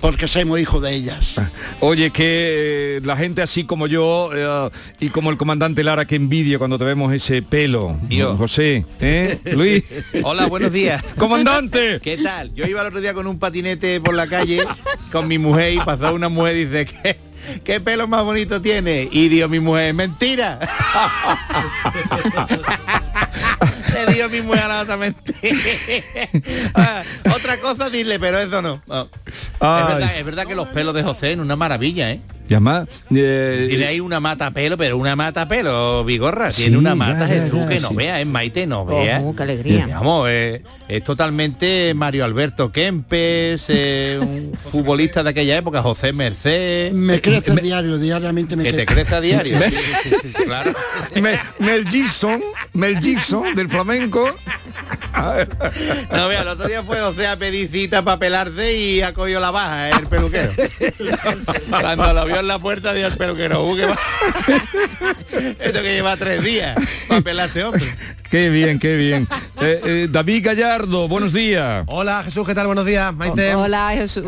porque 0.00 0.28
somos 0.28 0.60
hijos 0.60 0.82
de 0.82 0.94
ellas. 0.94 1.34
Oye, 1.80 2.10
que 2.10 2.96
eh, 2.96 3.00
la 3.04 3.16
gente 3.16 3.42
así 3.42 3.64
como 3.64 3.86
yo 3.86 4.30
eh, 4.34 4.70
y 5.00 5.08
como 5.08 5.30
el 5.30 5.36
comandante 5.36 5.84
Lara 5.84 6.06
que 6.06 6.16
envidia 6.16 6.58
cuando 6.58 6.78
te 6.78 6.84
vemos 6.84 7.12
ese 7.12 7.42
pelo. 7.42 7.96
Yo. 8.08 8.36
José, 8.36 8.84
¿eh? 9.00 9.38
Luis. 9.54 9.84
Hola, 10.22 10.46
buenos 10.46 10.72
días. 10.72 11.02
Comandante. 11.16 12.00
¿Qué 12.02 12.18
tal? 12.18 12.52
Yo 12.54 12.66
iba 12.66 12.80
el 12.80 12.88
otro 12.88 13.00
día 13.00 13.14
con 13.14 13.26
un 13.26 13.38
patinete 13.38 14.00
por 14.00 14.14
la 14.14 14.26
calle 14.26 14.62
con 15.12 15.26
mi 15.26 15.38
mujer 15.38 15.74
y 15.74 15.78
pasó 15.78 16.14
una 16.14 16.28
mujer 16.28 16.56
y 16.56 16.64
dice 16.66 16.86
que 16.86 17.28
¿Qué 17.64 17.80
pelo 17.80 18.08
más 18.08 18.24
bonito 18.24 18.60
tiene? 18.60 19.08
Y 19.10 19.28
dio 19.28 19.48
mi 19.48 19.60
mujer, 19.60 19.94
mentira. 19.94 20.58
Le 23.94 24.12
dio 24.12 24.28
mi 24.28 24.40
mujer 24.42 24.64
otra. 24.70 24.98
Ah, 26.74 27.02
cosa 27.60 27.90
dile, 27.90 28.18
pero 28.20 28.38
eso 28.38 28.62
no. 28.62 28.80
No. 28.86 29.02
Es, 29.02 29.60
verdad, 29.60 30.16
es 30.16 30.24
verdad 30.24 30.46
que 30.46 30.54
los 30.54 30.68
pelos 30.68 30.94
de 30.94 31.02
José 31.02 31.32
son 31.32 31.40
una 31.40 31.56
maravilla, 31.56 32.10
¿eh? 32.10 32.20
Y 32.48 32.54
además, 32.54 32.88
eh, 33.14 33.66
Tiene 33.68 33.86
ahí 33.86 34.00
una 34.00 34.20
mata 34.20 34.50
pelo, 34.52 34.78
pero 34.78 34.96
una 34.96 35.14
mata 35.16 35.46
pelo, 35.46 36.02
Vigorra. 36.04 36.50
Tiene 36.50 36.70
Sí, 36.72 36.76
una 36.76 36.94
mata 36.94 37.20
ya, 37.20 37.26
Jesús 37.28 37.60
ya, 37.60 37.68
que 37.68 37.80
no 37.80 37.88
sí. 37.90 37.94
vea, 37.96 38.20
es 38.20 38.26
Maite, 38.26 38.66
no 38.66 38.86
vea. 38.86 39.20
Oh, 39.22 39.36
qué 39.36 39.42
alegría. 39.42 40.00
Eh, 40.28 40.62
es 40.88 41.04
totalmente 41.04 41.92
Mario 41.94 42.24
Alberto 42.24 42.72
Kempes, 42.72 43.64
eh, 43.68 44.18
un 44.20 44.52
futbolista 44.70 45.22
de 45.22 45.30
aquella 45.30 45.58
época, 45.58 45.82
José 45.82 46.12
Merced. 46.12 46.92
Me 46.92 47.20
crece 47.20 47.54
diario, 47.56 47.98
diariamente 47.98 48.56
me 48.56 48.64
Que 48.64 48.72
te 48.72 48.86
crece. 48.86 49.14
a 49.14 49.20
diario. 49.20 49.58
Me- 49.58 49.70
Sí, 49.70 49.76
sí, 49.76 50.10
sí, 50.10 50.16
sí, 50.36 50.44
claro. 50.44 50.72
Mel, 51.20 51.38
Mel 51.58 51.86
Gibson, 51.88 52.40
Mel 52.72 52.98
Gibson 53.00 53.54
del 53.54 53.68
flamenco. 53.68 54.34
No, 56.10 56.28
vea, 56.28 56.42
el 56.42 56.48
otro 56.48 56.66
día 56.68 56.82
fue 56.82 57.00
José 57.00 57.26
a 57.26 57.36
pedir 57.36 57.68
cita 57.70 58.02
para 58.02 58.18
pelarse 58.18 58.72
y 58.76 59.02
ha 59.02 59.12
cogido 59.12 59.40
la 59.40 59.50
baja, 59.50 59.90
el 59.90 60.06
peluquero. 60.06 60.52
Cuando 61.68 62.12
lo 62.12 62.24
vio 62.26 62.40
en 62.40 62.48
la 62.48 62.58
puerta 62.58 62.92
dijo 62.92 63.08
el 63.08 63.16
peluquero, 63.16 63.64
"Uh, 63.64 63.76
Esto 65.60 65.82
que 65.82 65.94
lleva 65.94 66.16
tres 66.16 66.42
días 66.42 66.76
para 67.08 67.20
pelarse, 67.20 67.64
hombre. 67.64 67.84
Qué 68.30 68.50
bien, 68.50 68.78
qué 68.78 68.96
bien. 68.96 69.26
Eh, 69.60 69.80
eh, 69.84 70.08
David 70.08 70.44
Gallardo, 70.46 71.08
buenos 71.08 71.32
días. 71.32 71.84
Hola 71.88 72.22
Jesús, 72.22 72.46
¿qué 72.46 72.54
tal? 72.54 72.68
Buenos 72.68 72.86
días, 72.86 73.12
Maite. 73.12 73.56
Hola 73.56 73.90
Jesús. 73.92 74.24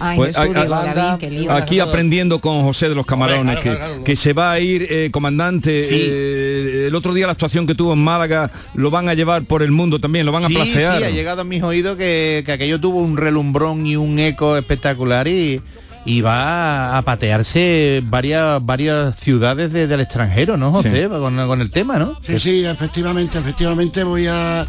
Ay, 0.00 0.16
Pues, 0.16 0.36
Jesús, 0.36 0.56
a- 0.56 0.60
digo, 0.64 0.74
a- 0.74 0.84
David, 0.92 1.20
qué 1.20 1.30
lío. 1.30 1.52
Aquí 1.52 1.78
aprendiendo 1.78 2.40
con 2.40 2.64
José 2.64 2.88
de 2.88 2.96
los 2.96 3.06
Camarones, 3.06 3.60
claro, 3.60 3.60
que, 3.60 3.68
claro, 3.76 3.86
claro. 3.92 4.04
que 4.04 4.16
se 4.16 4.32
va 4.32 4.50
a 4.50 4.58
ir, 4.58 4.88
eh, 4.90 5.10
comandante. 5.12 5.84
Sí. 5.84 5.94
eh, 6.02 6.84
el 6.88 6.94
otro 6.96 7.14
día 7.14 7.26
la 7.26 7.32
actuación 7.34 7.64
que 7.64 7.76
tuvo 7.76 7.92
en 7.92 8.00
Málaga 8.02 8.50
lo 8.74 8.90
van 8.90 9.08
a 9.08 9.14
llevar 9.14 9.44
por 9.44 9.62
el 9.62 9.70
mundo 9.70 10.00
también, 10.00 10.26
lo 10.26 10.32
van 10.32 10.46
a 10.46 10.48
Sí, 10.48 10.54
placear. 10.54 10.98
sí, 10.98 11.04
ha 11.04 11.10
llegado 11.10 11.42
a 11.42 11.44
mis 11.44 11.62
oídos 11.62 11.96
que, 11.96 12.42
que 12.44 12.50
aquello 12.50 12.80
tuvo 12.80 12.98
un 12.98 13.16
relumbrón 13.16 13.86
y 13.86 13.94
un 13.94 14.18
eco 14.18 14.56
espectacular 14.56 15.28
y, 15.28 15.60
y 16.04 16.20
va 16.20 16.96
a 16.98 17.02
patearse 17.02 18.02
varias 18.04 18.64
varias 18.64 19.16
ciudades 19.16 19.72
de- 19.72 19.86
del 19.86 20.00
extranjero, 20.00 20.56
¿no, 20.56 20.72
José? 20.72 21.08
Con, 21.08 21.36
con 21.46 21.60
el 21.60 21.70
tema, 21.70 21.98
¿no? 21.98 22.18
Sí, 22.26 22.38
sí, 22.40 22.64
efectivamente, 22.64 23.38
efectivamente 23.38 24.02
voy 24.04 24.26
a, 24.26 24.66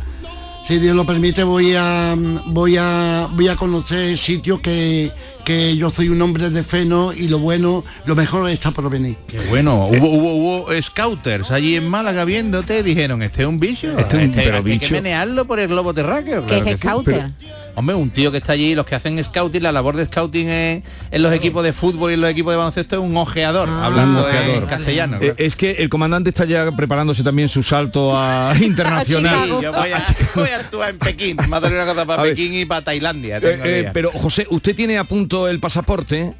si 0.67 0.77
Dios 0.79 0.95
lo 0.95 1.05
permite, 1.05 1.43
voy 1.43 1.73
a, 1.75 2.15
voy 2.47 2.77
a, 2.77 3.27
voy 3.31 3.47
a 3.47 3.55
conocer 3.55 4.15
sitios 4.17 4.61
que, 4.61 5.11
que 5.43 5.75
yo 5.75 5.89
soy 5.89 6.09
un 6.09 6.21
hombre 6.21 6.49
de 6.51 6.63
fe, 6.63 6.85
¿no? 6.85 7.11
Y 7.11 7.27
lo 7.27 7.39
bueno, 7.39 7.83
lo 8.05 8.15
mejor 8.15 8.47
está 8.49 8.69
por 8.71 8.89
venir. 8.89 9.17
Qué 9.27 9.39
bueno, 9.49 9.87
hubo, 9.87 10.07
hubo, 10.09 10.35
hubo 10.35 10.81
scouters 10.83 11.49
allí 11.51 11.75
en 11.75 11.89
Málaga 11.89 12.25
viéndote, 12.25 12.83
dijeron, 12.83 13.23
este 13.23 13.41
es 13.41 13.47
un 13.47 13.59
bicho, 13.59 13.97
Este 13.97 14.17
es 14.21 14.27
un- 14.29 14.33
pero 14.33 14.57
hay 14.57 14.63
que 14.63 14.69
bicho. 14.69 14.93
menearlo 14.93 15.45
por 15.45 15.59
el 15.59 15.67
globo 15.67 15.93
terráqueo. 15.95 16.41
¿Qué 16.45 16.47
claro 16.47 16.65
es 16.65 16.71
que 16.75 16.77
sí. 16.77 16.87
scouter? 16.87 17.31
Hombre, 17.75 17.95
un 17.95 18.09
tío 18.11 18.31
que 18.31 18.37
está 18.37 18.53
allí, 18.53 18.75
los 18.75 18.85
que 18.85 18.93
hacen 18.95 19.21
scouting, 19.23 19.63
la 19.63 19.71
labor 19.71 19.95
de 19.95 20.05
scouting 20.05 20.47
en, 20.47 20.83
en 21.09 21.21
los 21.23 21.33
equipos 21.33 21.63
de 21.63 21.73
fútbol 21.73 22.11
y 22.11 22.13
en 22.13 22.21
los 22.21 22.29
equipos 22.29 22.53
de 22.53 22.57
baloncesto 22.57 22.95
es 22.97 23.01
un 23.01 23.17
ojeador, 23.17 23.67
hablando 23.69 24.19
Un 24.21 24.25
ojeador. 24.27 24.63
en 24.63 24.65
castellano. 24.67 25.17
Eh, 25.21 25.33
es 25.37 25.55
que 25.55 25.71
el 25.71 25.89
comandante 25.89 26.29
está 26.29 26.45
ya 26.45 26.71
preparándose 26.71 27.23
también 27.23 27.49
su 27.49 27.63
salto 27.63 28.15
a 28.15 28.53
internacional. 28.61 29.45
Sí, 29.45 29.49
yo 29.63 29.73
voy 29.73 29.91
a, 29.91 30.03
voy 30.35 30.49
a 30.49 30.55
actuar 30.57 30.89
en 30.91 30.99
Pekín, 30.99 31.37
me 31.49 31.55
ha 31.55 31.59
dado 31.59 31.73
una 31.73 31.85
cosa 31.85 32.05
para 32.05 32.21
A 32.21 32.25
ver. 32.25 32.35
Pekín 32.35 32.53
y 32.53 32.65
para 32.65 32.81
Tailandia. 32.83 33.37
Eh, 33.37 33.41
tengo 33.41 33.63
eh, 33.65 33.89
pero 33.91 34.11
José, 34.11 34.45
usted 34.49 34.75
tiene 34.75 34.97
a 34.99 35.03
punto 35.03 35.47
el 35.47 35.59
pasaporte. 35.59 36.33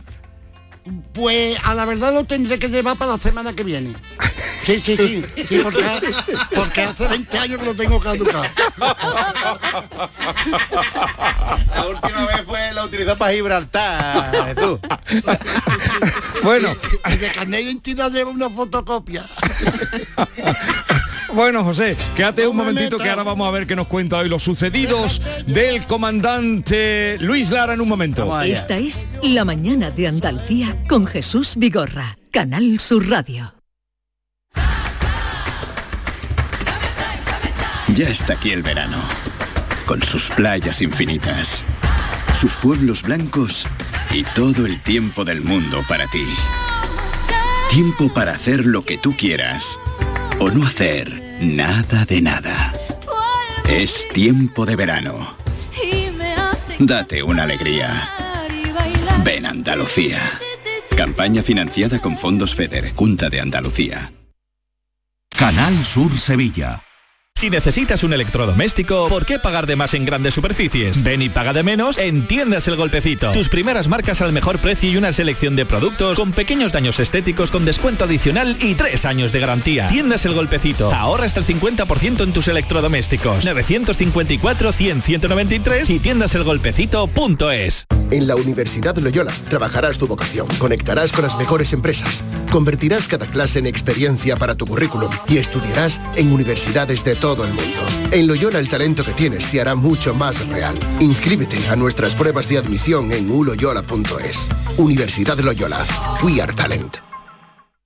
Pues 1.14 1.58
a 1.64 1.74
la 1.74 1.86
verdad 1.86 2.14
lo 2.14 2.26
tendré 2.26 2.60
que 2.60 2.68
llevar 2.68 2.98
para 2.98 3.14
la 3.14 3.18
semana 3.18 3.54
que 3.54 3.64
viene. 3.64 3.96
Sí, 4.66 4.80
sí, 4.80 4.96
sí, 4.96 5.24
sí, 5.50 5.60
porque, 5.62 5.84
porque 6.56 6.82
hace 6.82 7.08
20 7.08 7.38
años 7.38 7.60
que 7.60 7.66
lo 7.66 7.76
tengo 7.76 8.00
caducado. 8.00 8.46
La 11.76 11.88
última 11.88 12.26
vez 12.26 12.42
fue 12.46 12.74
la 12.74 12.86
utilizó 12.86 13.18
para 13.18 13.34
Gibraltar, 13.34 14.56
tú. 14.56 14.80
Bueno, 16.44 16.70
Y 17.12 17.18
de 17.18 17.28
carnet 17.32 17.60
de 17.60 17.62
identidad 17.62 18.14
una 18.26 18.50
fotocopia. 18.50 19.26
Bueno, 21.34 21.64
José, 21.64 21.98
quédate 22.16 22.48
un 22.48 22.56
me 22.56 22.64
momentito 22.64 23.00
que 23.00 23.10
ahora 23.10 23.24
vamos 23.24 23.48
a 23.48 23.52
ver 23.52 23.66
qué 23.66 23.76
nos 23.76 23.88
cuenta 23.88 24.20
hoy 24.20 24.30
los 24.30 24.44
sucedidos 24.44 25.20
del 25.48 25.84
comandante 25.88 27.18
Luis 27.20 27.50
Lara 27.50 27.74
en 27.74 27.82
un 27.82 27.90
momento. 27.90 28.40
Esta 28.42 28.78
es 28.78 29.08
La 29.24 29.44
mañana 29.44 29.90
de 29.90 30.08
Andalucía 30.08 30.78
con 30.88 31.08
Jesús 31.08 31.54
Vigorra, 31.58 32.20
Canal 32.30 32.80
Sur 32.80 33.10
Radio. 33.10 33.56
Ya 37.96 38.10
está 38.10 38.34
aquí 38.34 38.52
el 38.52 38.62
verano, 38.62 38.98
con 39.88 40.04
sus 40.04 40.30
playas 40.30 40.84
infinitas, 40.84 41.64
sus 42.40 42.56
pueblos 42.58 43.02
blancos 43.02 43.68
y 44.12 44.24
todo 44.36 44.68
el 44.68 44.82
tiempo 44.84 45.26
del 45.26 45.42
mundo 45.42 45.84
para 45.90 46.06
ti. 46.08 46.26
Tiempo 47.72 48.14
para 48.14 48.34
hacer 48.34 48.66
lo 48.66 48.86
que 48.86 49.00
tú 49.00 49.16
quieras 49.18 49.80
o 50.40 50.52
no 50.52 50.66
hacer 50.66 51.23
nada 51.44 52.06
de 52.06 52.22
nada. 52.22 52.74
Es 53.70 54.08
tiempo 54.10 54.66
de 54.66 54.76
verano. 54.76 55.36
Date 56.80 57.24
una 57.24 57.44
alegría. 57.44 58.10
Ven 59.24 59.46
Andalucía. 59.46 60.40
Campaña 60.96 61.44
financiada 61.44 62.00
con 62.00 62.18
fondos 62.18 62.56
FEDER, 62.56 62.94
Junta 62.96 63.30
de 63.30 63.40
Andalucía. 63.40 64.14
Canal 65.30 65.84
Sur 65.84 66.18
Sevilla. 66.18 66.84
Si 67.44 67.50
necesitas 67.50 68.06
un 68.06 68.14
electrodoméstico, 68.14 69.10
¿por 69.10 69.26
qué 69.26 69.38
pagar 69.38 69.68
de 69.68 69.76
más 69.76 69.94
en 69.96 70.06
grandes 70.06 70.34
superficies? 70.34 71.04
Ven 71.04 71.22
y 71.22 71.28
paga 71.28 71.52
de 71.52 71.62
menos 71.62 71.98
en 71.98 72.26
Tiendas 72.26 72.70
El 72.70 72.78
Golpecito. 72.78 73.34
Tus 73.34 73.50
primeras 73.50 73.90
marcas 73.90 74.22
al 74.22 74.32
mejor 74.32 74.60
precio 74.60 74.90
y 74.90 74.96
una 74.96 75.12
selección 75.12 75.58
de 75.58 75.66
productos 75.66 76.18
con 76.18 76.32
pequeños 76.32 76.72
daños 76.72 77.02
estéticos 77.02 77.52
con 77.52 77.66
descuento 77.66 78.06
adicional 78.06 78.56
y 78.62 78.76
tres 78.76 79.04
años 79.04 79.34
de 79.34 79.42
garantía. 79.42 79.90
Tiendas 79.90 80.26
El 80.26 80.36
Golpecito. 80.36 80.94
Ahorra 80.94 81.26
hasta 81.26 81.42
el 81.42 81.46
50% 81.46 82.24
en 82.24 82.32
tus 82.32 82.48
electrodomésticos. 82.48 83.46
954-100-193 83.46 85.90
y 85.90 86.00
tiendaselgolpecito.es. 86.00 87.88
En 88.12 88.28
la 88.28 88.36
Universidad 88.36 88.96
Loyola 88.98 89.32
trabajarás 89.50 89.98
tu 89.98 90.08
vocación, 90.08 90.48
conectarás 90.60 91.12
con 91.12 91.24
las 91.24 91.36
mejores 91.36 91.74
empresas, 91.74 92.24
convertirás 92.52 93.08
cada 93.08 93.26
clase 93.26 93.58
en 93.60 93.66
experiencia 93.66 94.38
para 94.38 94.56
tu 94.56 94.68
currículum 94.68 95.10
y 95.28 95.40
estudiarás 95.40 96.00
en 96.16 96.32
universidades 96.32 97.04
de 97.04 97.16
todo 97.24 97.46
el 97.46 97.54
mundo. 97.54 97.80
En 98.12 98.28
Loyola 98.28 98.60
el 98.60 98.68
talento 98.68 99.02
que 99.06 99.14
tienes 99.14 99.46
se 99.46 99.62
hará 99.62 99.76
mucho 99.76 100.14
más 100.14 100.46
real. 100.50 100.78
Inscríbete 101.00 101.70
a 101.70 101.76
nuestras 101.78 102.16
pruebas 102.16 102.50
de 102.50 102.58
admisión 102.58 103.14
en 103.14 103.32
uloyola.es. 103.32 104.50
Universidad 104.76 105.40
Loyola. 105.40 105.86
We 106.22 106.42
are 106.42 106.52
talent. 106.52 107.13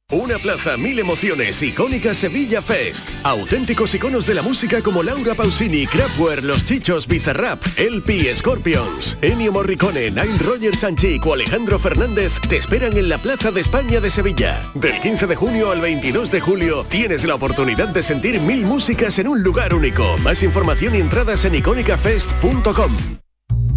Una 0.10 0.38
plaza, 0.38 0.78
mil 0.78 1.00
emociones, 1.00 1.62
icónica 1.62 2.14
Sevilla 2.14 2.62
Fest. 2.62 3.10
Auténticos 3.24 3.94
iconos 3.94 4.26
de 4.26 4.36
la 4.36 4.42
música 4.42 4.82
como 4.82 5.04
Laura 5.04 5.36
Pausini, 5.36 5.86
Kraftwerk, 5.86 6.46
Los 6.46 6.64
Chichos, 6.64 7.10
Bizarrap, 7.10 7.62
LP, 7.76 8.34
Scorpions, 8.34 9.18
Ennio 9.22 9.52
Morricone, 9.52 10.10
Nile 10.10 10.38
Rogers 10.38 10.80
Sanchik 10.80 11.26
o 11.26 11.34
Alejandro 11.34 11.78
Fernández 11.78 12.40
te 12.48 12.56
esperan 12.56 12.96
en 12.96 13.10
la 13.10 13.18
Plaza 13.18 13.52
de 13.52 13.60
España 13.60 14.00
de 14.00 14.10
Sevilla. 14.10 14.72
Del 14.76 14.98
15 15.02 15.28
de 15.28 15.36
junio 15.36 15.72
al 15.72 15.82
22 15.82 16.32
de 16.32 16.40
julio 16.40 16.86
tienes 16.90 17.26
la 17.26 17.36
oportunidad 17.36 17.90
de 17.90 18.02
sentir 18.02 18.40
mil 18.40 18.64
músicas 18.64 19.20
en 19.20 19.28
un 19.28 19.44
lugar 19.44 19.74
único. 19.74 20.18
Más 20.20 20.42
información 20.42 20.96
y 20.96 21.00
entradas 21.00 21.44
en 21.44 21.56
icónicafest.com. 21.56 23.27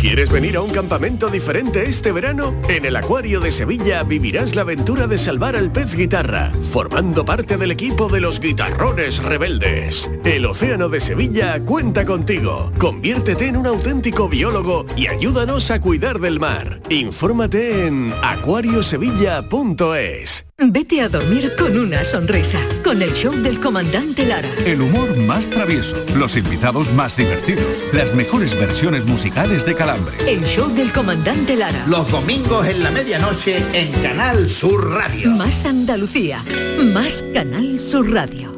¿Quieres 0.00 0.30
venir 0.30 0.56
a 0.56 0.62
un 0.62 0.70
campamento 0.70 1.28
diferente 1.28 1.82
este 1.82 2.10
verano? 2.10 2.54
En 2.70 2.86
el 2.86 2.96
Acuario 2.96 3.38
de 3.38 3.50
Sevilla 3.50 4.02
vivirás 4.02 4.56
la 4.56 4.62
aventura 4.62 5.06
de 5.06 5.18
salvar 5.18 5.56
al 5.56 5.70
pez 5.70 5.94
guitarra, 5.94 6.52
formando 6.62 7.26
parte 7.26 7.58
del 7.58 7.70
equipo 7.70 8.08
de 8.08 8.22
los 8.22 8.40
guitarrones 8.40 9.22
rebeldes. 9.22 10.10
El 10.24 10.46
Océano 10.46 10.88
de 10.88 11.00
Sevilla 11.00 11.60
cuenta 11.60 12.06
contigo. 12.06 12.72
Conviértete 12.78 13.48
en 13.48 13.58
un 13.58 13.66
auténtico 13.66 14.26
biólogo 14.26 14.86
y 14.96 15.06
ayúdanos 15.06 15.70
a 15.70 15.82
cuidar 15.82 16.18
del 16.18 16.40
mar. 16.40 16.80
Infórmate 16.88 17.86
en 17.86 18.14
acuariosevilla.es. 18.22 20.49
Vete 20.62 21.00
a 21.00 21.08
dormir 21.08 21.54
con 21.56 21.78
una 21.78 22.04
sonrisa, 22.04 22.58
con 22.84 23.00
el 23.00 23.14
show 23.14 23.32
del 23.32 23.60
comandante 23.60 24.26
Lara. 24.26 24.50
El 24.66 24.82
humor 24.82 25.16
más 25.16 25.46
travieso, 25.46 25.96
los 26.14 26.36
invitados 26.36 26.92
más 26.92 27.16
divertidos, 27.16 27.82
las 27.94 28.14
mejores 28.14 28.54
versiones 28.54 29.06
musicales 29.06 29.64
de 29.64 29.74
Calambre. 29.74 30.14
El 30.30 30.44
show 30.44 30.68
del 30.68 30.92
comandante 30.92 31.56
Lara. 31.56 31.86
Los 31.86 32.10
domingos 32.10 32.66
en 32.66 32.82
la 32.82 32.90
medianoche 32.90 33.56
en 33.72 33.90
Canal 34.02 34.50
Sur 34.50 34.90
Radio. 34.90 35.30
Más 35.30 35.64
Andalucía, 35.64 36.44
más 36.92 37.24
Canal 37.32 37.80
Sur 37.80 38.12
Radio. 38.12 38.52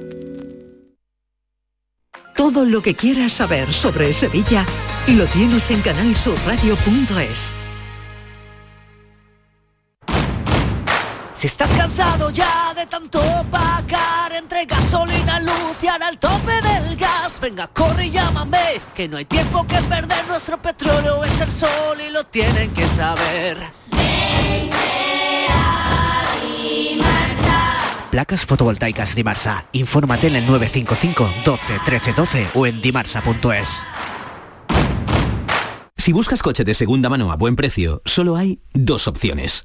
Todo 2.34 2.64
lo 2.64 2.82
que 2.82 2.96
quieras 2.96 3.30
saber 3.30 3.72
sobre 3.72 4.12
Sevilla 4.12 4.66
lo 5.06 5.26
tienes 5.26 5.70
en 5.70 5.80
canalsurradio.es. 5.82 7.61
Si 11.42 11.48
estás 11.48 11.72
cansado 11.72 12.30
ya 12.30 12.72
de 12.72 12.86
tanto 12.86 13.20
pagar 13.50 14.32
entre 14.32 14.64
gasolina, 14.64 15.40
luz 15.40 15.76
y 15.82 15.88
ahora 15.88 16.08
el 16.08 16.16
tope 16.16 16.52
del 16.52 16.96
gas, 16.96 17.40
venga, 17.40 17.66
corre 17.66 18.06
y 18.06 18.10
llámame, 18.10 18.80
que 18.94 19.08
no 19.08 19.16
hay 19.16 19.24
tiempo 19.24 19.66
que 19.66 19.78
perder, 19.78 20.24
nuestro 20.28 20.62
petróleo 20.62 21.24
es 21.24 21.40
el 21.40 21.50
sol 21.50 21.98
y 22.08 22.12
lo 22.12 22.22
tienen 22.22 22.72
que 22.72 22.86
saber. 22.86 23.58
Placas 28.12 28.44
fotovoltaicas 28.44 29.16
Dimarsa. 29.16 29.66
Infórmate 29.72 30.28
en 30.28 30.36
el 30.36 30.46
955 30.46 31.28
12 31.44 31.80
13 31.84 32.12
12 32.12 32.48
o 32.54 32.66
en 32.68 32.80
dimarsa.es. 32.80 33.68
Si 35.96 36.12
buscas 36.12 36.40
coche 36.40 36.62
de 36.62 36.74
segunda 36.74 37.08
mano 37.08 37.32
a 37.32 37.36
buen 37.36 37.56
precio, 37.56 38.00
solo 38.04 38.36
hay 38.36 38.60
dos 38.74 39.08
opciones. 39.08 39.64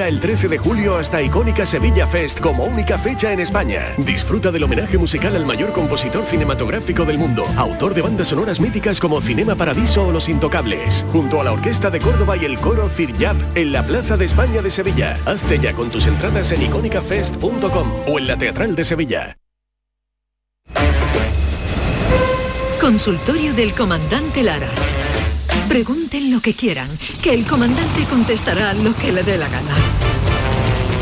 el 0.07 0.19
13 0.19 0.47
de 0.47 0.57
julio 0.57 0.97
hasta 0.97 1.21
icónica 1.21 1.65
Sevilla 1.65 2.07
Fest 2.07 2.39
como 2.39 2.63
única 2.65 2.97
fecha 2.97 3.31
en 3.31 3.39
España. 3.39 3.93
Disfruta 3.97 4.51
del 4.51 4.63
homenaje 4.63 4.97
musical 4.97 5.35
al 5.35 5.45
mayor 5.45 5.71
compositor 5.71 6.25
cinematográfico 6.25 7.05
del 7.05 7.17
mundo, 7.17 7.45
autor 7.57 7.93
de 7.93 8.01
bandas 8.01 8.27
sonoras 8.27 8.59
míticas 8.59 8.99
como 8.99 9.21
Cinema 9.21 9.55
Paradiso 9.55 10.07
o 10.07 10.11
Los 10.11 10.29
Intocables, 10.29 11.05
junto 11.11 11.41
a 11.41 11.43
la 11.43 11.51
Orquesta 11.51 11.89
de 11.89 11.99
Córdoba 11.99 12.37
y 12.37 12.45
el 12.45 12.57
coro 12.59 12.87
Ciryab 12.89 13.35
en 13.55 13.71
la 13.71 13.85
Plaza 13.85 14.17
de 14.17 14.25
España 14.25 14.61
de 14.61 14.69
Sevilla. 14.69 15.17
Hazte 15.25 15.59
ya 15.59 15.73
con 15.73 15.89
tus 15.89 16.07
entradas 16.07 16.51
en 16.51 16.61
icónicafest.com 16.63 17.91
o 18.07 18.19
en 18.19 18.27
la 18.27 18.37
Teatral 18.37 18.75
de 18.75 18.83
Sevilla. 18.83 19.37
Consultorio 22.79 23.53
del 23.53 23.73
comandante 23.73 24.41
Lara. 24.43 24.67
Pregunten 25.71 26.29
lo 26.31 26.41
que 26.41 26.53
quieran, 26.53 26.89
que 27.23 27.33
el 27.33 27.45
comandante 27.45 28.03
contestará 28.09 28.73
lo 28.73 28.93
que 28.93 29.13
le 29.13 29.23
dé 29.23 29.37
la 29.37 29.47
gana. 29.47 29.73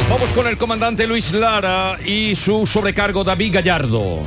Vamos 0.08 0.30
con 0.30 0.46
el 0.46 0.60
comandante 0.60 1.08
Luis 1.08 1.32
Lara 1.32 1.98
y 2.06 2.36
su 2.36 2.68
sobrecargo 2.68 3.24
David 3.24 3.56
Gallardo. 3.56 4.22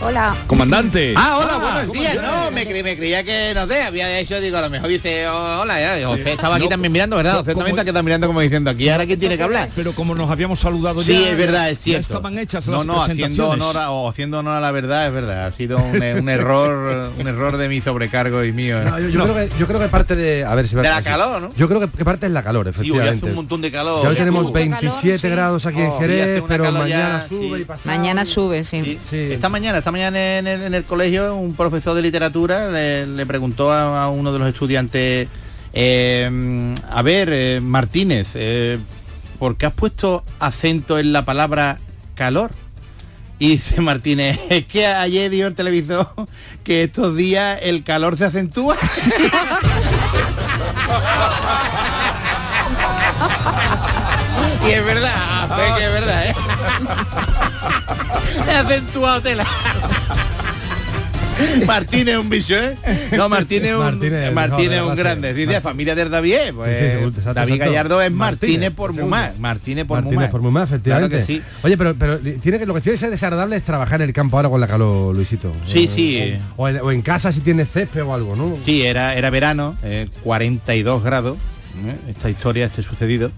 Hola. 0.00 0.34
Comandante. 0.46 1.12
Ah, 1.16 1.38
hola, 1.38 1.58
buenos 1.58 1.92
días. 1.92 2.16
No, 2.22 2.50
me, 2.52 2.64
cre- 2.66 2.84
me 2.84 2.96
creía 2.96 3.24
que, 3.24 3.52
no 3.52 3.66
sé, 3.66 3.82
había 3.82 4.18
hecho, 4.20 4.40
digo, 4.40 4.56
a 4.56 4.60
lo 4.62 4.70
mejor 4.70 4.88
dice, 4.88 5.26
oh, 5.28 5.60
hola, 5.62 5.80
ya, 5.98 6.06
José 6.06 6.32
estaba 6.32 6.54
aquí 6.54 6.64
No, 6.64 6.70
también 6.70 6.92
mirando, 6.92 7.16
¿verdad? 7.16 7.32
no, 7.32 7.38
José 7.40 7.54
también 7.56 7.78
está 7.78 8.02
mirando 8.02 8.26
como 8.28 8.40
diciendo, 8.40 8.70
aquí 8.70 8.88
ahora 8.88 9.06
quién 9.06 9.18
tiene 9.18 9.36
que 9.36 9.42
hablar. 9.42 9.68
Pero 9.74 9.92
como 9.92 10.14
nos 10.14 10.30
habíamos 10.30 10.60
saludado 10.60 11.02
Sí, 11.02 11.12
ya, 11.20 11.30
es 11.30 11.36
verdad, 11.36 11.68
es 11.68 11.78
ya 11.78 11.84
cierto. 11.84 12.02
estaban 12.02 12.38
hechas 12.38 12.68
no, 12.68 12.76
las 12.78 12.86
no, 12.86 13.02
haciendo 13.02 13.24
presentaciones. 13.24 13.64
honor, 13.64 13.82
a, 13.82 13.90
o 13.90 14.08
haciendo 14.08 14.38
honor 14.38 14.56
a 14.56 14.60
la 14.60 14.70
verdad, 14.70 15.08
es 15.08 15.12
verdad. 15.12 15.46
Ha 15.46 15.52
sido 15.52 15.78
un, 15.78 16.00
eh, 16.02 16.14
un 16.14 16.28
error, 16.28 17.12
un 17.18 17.26
error 17.26 17.56
de 17.56 17.68
mi 17.68 17.80
sobrecargo 17.80 18.44
y 18.44 18.52
mío. 18.52 18.80
¿eh? 18.80 18.84
No, 18.84 18.98
yo, 19.00 19.08
yo 19.08 19.22
creo 19.24 19.34
que, 19.34 19.50
yo 19.58 19.66
creo 19.66 19.80
que 19.80 19.88
parte 19.88 20.14
de... 20.14 20.44
A 20.44 20.54
ver 20.54 20.68
si 20.68 20.76
De 20.76 20.82
la 20.82 21.02
calor, 21.02 21.42
¿no? 21.42 21.50
Yo 21.56 21.66
creo 21.68 21.80
que, 21.80 21.88
que 21.88 22.04
parte 22.04 22.26
es 22.26 22.32
la 22.32 22.44
calor, 22.44 22.66
Sí, 22.66 22.68
hoy 22.68 22.74
efectivamente. 22.86 23.16
hace 23.18 23.26
un 23.26 23.34
montón 23.34 23.60
de 23.60 23.72
calor. 23.72 24.00
Ya 24.02 24.08
hoy 24.10 24.14
Sí, 24.14 24.18
tenemos 24.20 24.40
hace 24.42 24.48
mucho 24.50 24.58
27 24.60 25.00
calor, 25.08 25.18
sí. 25.20 25.28
grados 25.28 25.66
aquí 25.66 25.80
en 25.80 25.88
Oh, 25.90 25.98
Jerez, 25.98 26.42
pero 26.46 26.70
mañana 26.70 27.20
ya, 27.22 27.28
sube 27.28 27.56
sí. 27.56 27.62
y 27.62 27.64
pasa. 27.64 27.82
Mañana 27.90 28.24
sube, 28.24 28.64
sí. 28.64 28.98
Esta 29.10 29.48
mañana, 29.48 29.78
esta 29.88 29.92
mañana 29.92 30.38
en 30.38 30.74
el, 30.74 30.84
colegio, 30.84 31.34
un 31.34 31.54
profesor 31.54 31.94
de 31.94 32.02
literatura 32.02 32.70
le, 32.70 33.24
preguntó 33.24 33.72
a, 33.72 34.10
uno 34.10 34.34
de 34.34 34.38
los 34.38 34.46
estudiantes, 34.46 35.28
eh, 35.72 36.74
a 36.90 37.00
ver, 37.00 37.30
eh, 37.32 37.60
Martínez, 37.62 38.32
eh, 38.34 38.78
¿por 39.38 39.56
qué 39.56 39.64
has 39.64 39.72
puesto 39.72 40.24
acento 40.40 40.98
en 40.98 41.14
la 41.14 41.24
palabra 41.24 41.78
calor? 42.14 42.50
Y 43.38 43.52
dice 43.52 43.80
Martínez, 43.80 44.38
es 44.50 44.66
que 44.66 44.84
ayer 44.84 45.30
dijo 45.30 45.46
el 45.46 45.54
televisor 45.54 46.06
que 46.64 46.82
estos 46.82 47.16
días 47.16 47.58
el 47.62 47.82
calor 47.82 48.18
se 48.18 48.26
acentúa. 48.26 48.76
y 54.66 54.70
es 54.70 54.84
verdad, 54.84 55.48
fe 55.56 55.62
que 55.78 55.86
es 55.86 55.92
verdad, 55.92 56.26
¿eh? 56.26 56.34
He 58.48 58.52
acentuado 58.56 59.20
tela. 59.22 59.46
Martín 61.66 62.08
es 62.08 62.16
un 62.16 62.28
bicho, 62.28 62.56
¿eh? 62.56 62.76
No, 63.16 63.28
Martín 63.28 63.64
es 63.64 63.72
un, 63.72 63.78
Martínez, 63.78 64.32
Martín 64.32 64.56
no, 64.66 64.72
es 64.72 64.80
de 64.82 64.82
un 64.82 64.96
grande. 64.96 65.32
Dice 65.34 65.60
familia 65.60 65.94
del 65.94 66.10
David, 66.10 66.36
pues, 66.56 66.76
Sí, 66.76 66.84
sí, 66.84 66.90
exacto, 67.04 67.34
David 67.34 67.52
exacto. 67.54 67.72
Gallardo 67.72 68.02
es 68.02 68.10
Martínez, 68.10 68.56
Martínez 68.58 68.72
por. 68.72 68.92
Mumá. 68.92 69.32
Martínez 69.38 69.84
por 69.84 69.98
Martínez 69.98 70.16
Mumá. 70.18 70.30
por 70.30 70.40
Mumá, 70.40 70.64
efectivamente. 70.64 71.16
Claro 71.16 71.26
que 71.26 71.32
sí. 71.32 71.40
Oye, 71.62 71.78
pero, 71.78 71.94
pero 71.94 72.18
tiene 72.18 72.58
que, 72.58 72.66
lo 72.66 72.74
que 72.74 72.80
tiene 72.80 72.94
que 72.94 73.00
ser 73.00 73.10
desagradable 73.10 73.54
es 73.54 73.62
trabajar 73.62 74.02
en 74.02 74.08
el 74.08 74.12
campo 74.14 74.36
ahora 74.36 74.48
con 74.48 74.60
la 74.60 74.66
calor, 74.66 75.14
Luisito. 75.14 75.52
Sí, 75.64 75.84
O- 75.84 75.88
sí. 75.88 76.38
O, 76.56 76.64
o 76.64 76.68
en, 76.68 76.80
o 76.80 76.90
en 76.90 77.02
casa 77.02 77.30
si 77.30 77.40
tienes 77.40 77.70
césped 77.70 78.02
o 78.02 78.12
algo, 78.14 78.34
¿no? 78.34 78.58
Sí, 78.64 78.82
era, 78.82 79.14
era 79.14 79.30
verano, 79.30 79.76
eh, 79.84 80.08
42 80.24 81.04
grados, 81.04 81.36
¿eh? 81.86 82.10
esta 82.10 82.30
historia, 82.30 82.66
este 82.66 82.82
sucedido, 82.82 83.30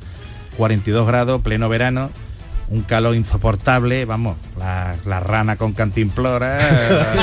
42 0.64 1.06
grados, 1.06 1.40
pleno 1.40 1.70
verano, 1.70 2.11
un 2.68 2.82
calor 2.82 3.16
insoportable, 3.16 4.04
vamos, 4.04 4.36
la, 4.58 4.94
la 5.06 5.18
rana 5.18 5.56
con 5.56 5.72
cantimplora, 5.72 6.58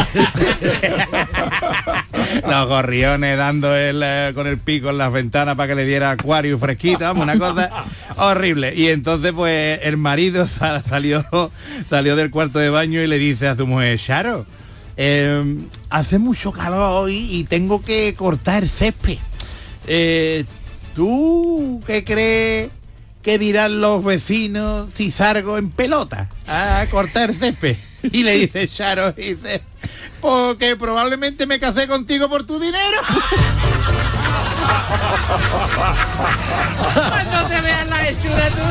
los 2.50 2.68
gorriones 2.68 3.38
dando 3.38 3.76
el, 3.76 4.02
eh, 4.04 4.32
con 4.34 4.48
el 4.48 4.58
pico 4.58 4.90
en 4.90 4.98
las 4.98 5.14
ventanas 5.14 5.54
para 5.56 5.68
que 5.68 5.76
le 5.76 5.86
diera 5.86 6.10
acuario 6.10 6.58
fresquito, 6.58 6.98
vamos, 7.02 7.26
una 7.26 7.38
cosa 7.38 7.70
horrible. 8.18 8.74
Y 8.76 8.88
entonces 8.88 9.32
pues 9.34 9.80
el 9.84 9.98
marido 9.98 10.48
sa- 10.60 10.82
salió, 10.82 11.24
salió 11.92 12.16
del 12.16 12.32
cuarto 12.32 12.58
de 12.58 12.72
baño 12.72 13.04
y 13.04 13.08
le 13.08 13.20
dice 13.20 13.48
a 13.48 13.56
su 13.56 13.68
mujer, 13.68 14.00
Charo, 14.00 14.48
eh, 14.98 15.58
hace 15.92 16.18
mucho 16.18 16.52
calor 16.52 17.04
hoy 17.04 17.28
y 17.32 17.44
tengo 17.44 17.84
que 17.84 18.16
cortar 18.16 18.64
el 18.64 18.70
césped. 18.70 19.20
Eh, 19.86 20.44
¿Tú 20.96 21.84
qué 21.86 22.04
crees 22.04 22.72
que 23.28 23.38
dirán 23.38 23.82
los 23.82 24.06
vecinos 24.06 24.90
si 24.96 25.12
salgo 25.12 25.58
en 25.58 25.70
pelota 25.70 26.30
a 26.48 26.86
cortar 26.90 27.34
césped? 27.36 27.76
Y 28.04 28.24
le 28.24 28.36
dice 28.38 28.70
Charo, 28.70 29.12
dice, 29.12 29.62
porque 30.22 30.78
probablemente 30.78 31.46
me 31.46 31.60
casé 31.60 31.90
contigo 31.90 32.30
por 32.30 32.46
tu 32.46 32.58
dinero. 32.58 32.98
Cuando 36.94 37.48
te 37.50 37.62
veas 37.62 37.88
la 37.90 38.08
hechura 38.08 38.50
tú. 38.50 38.62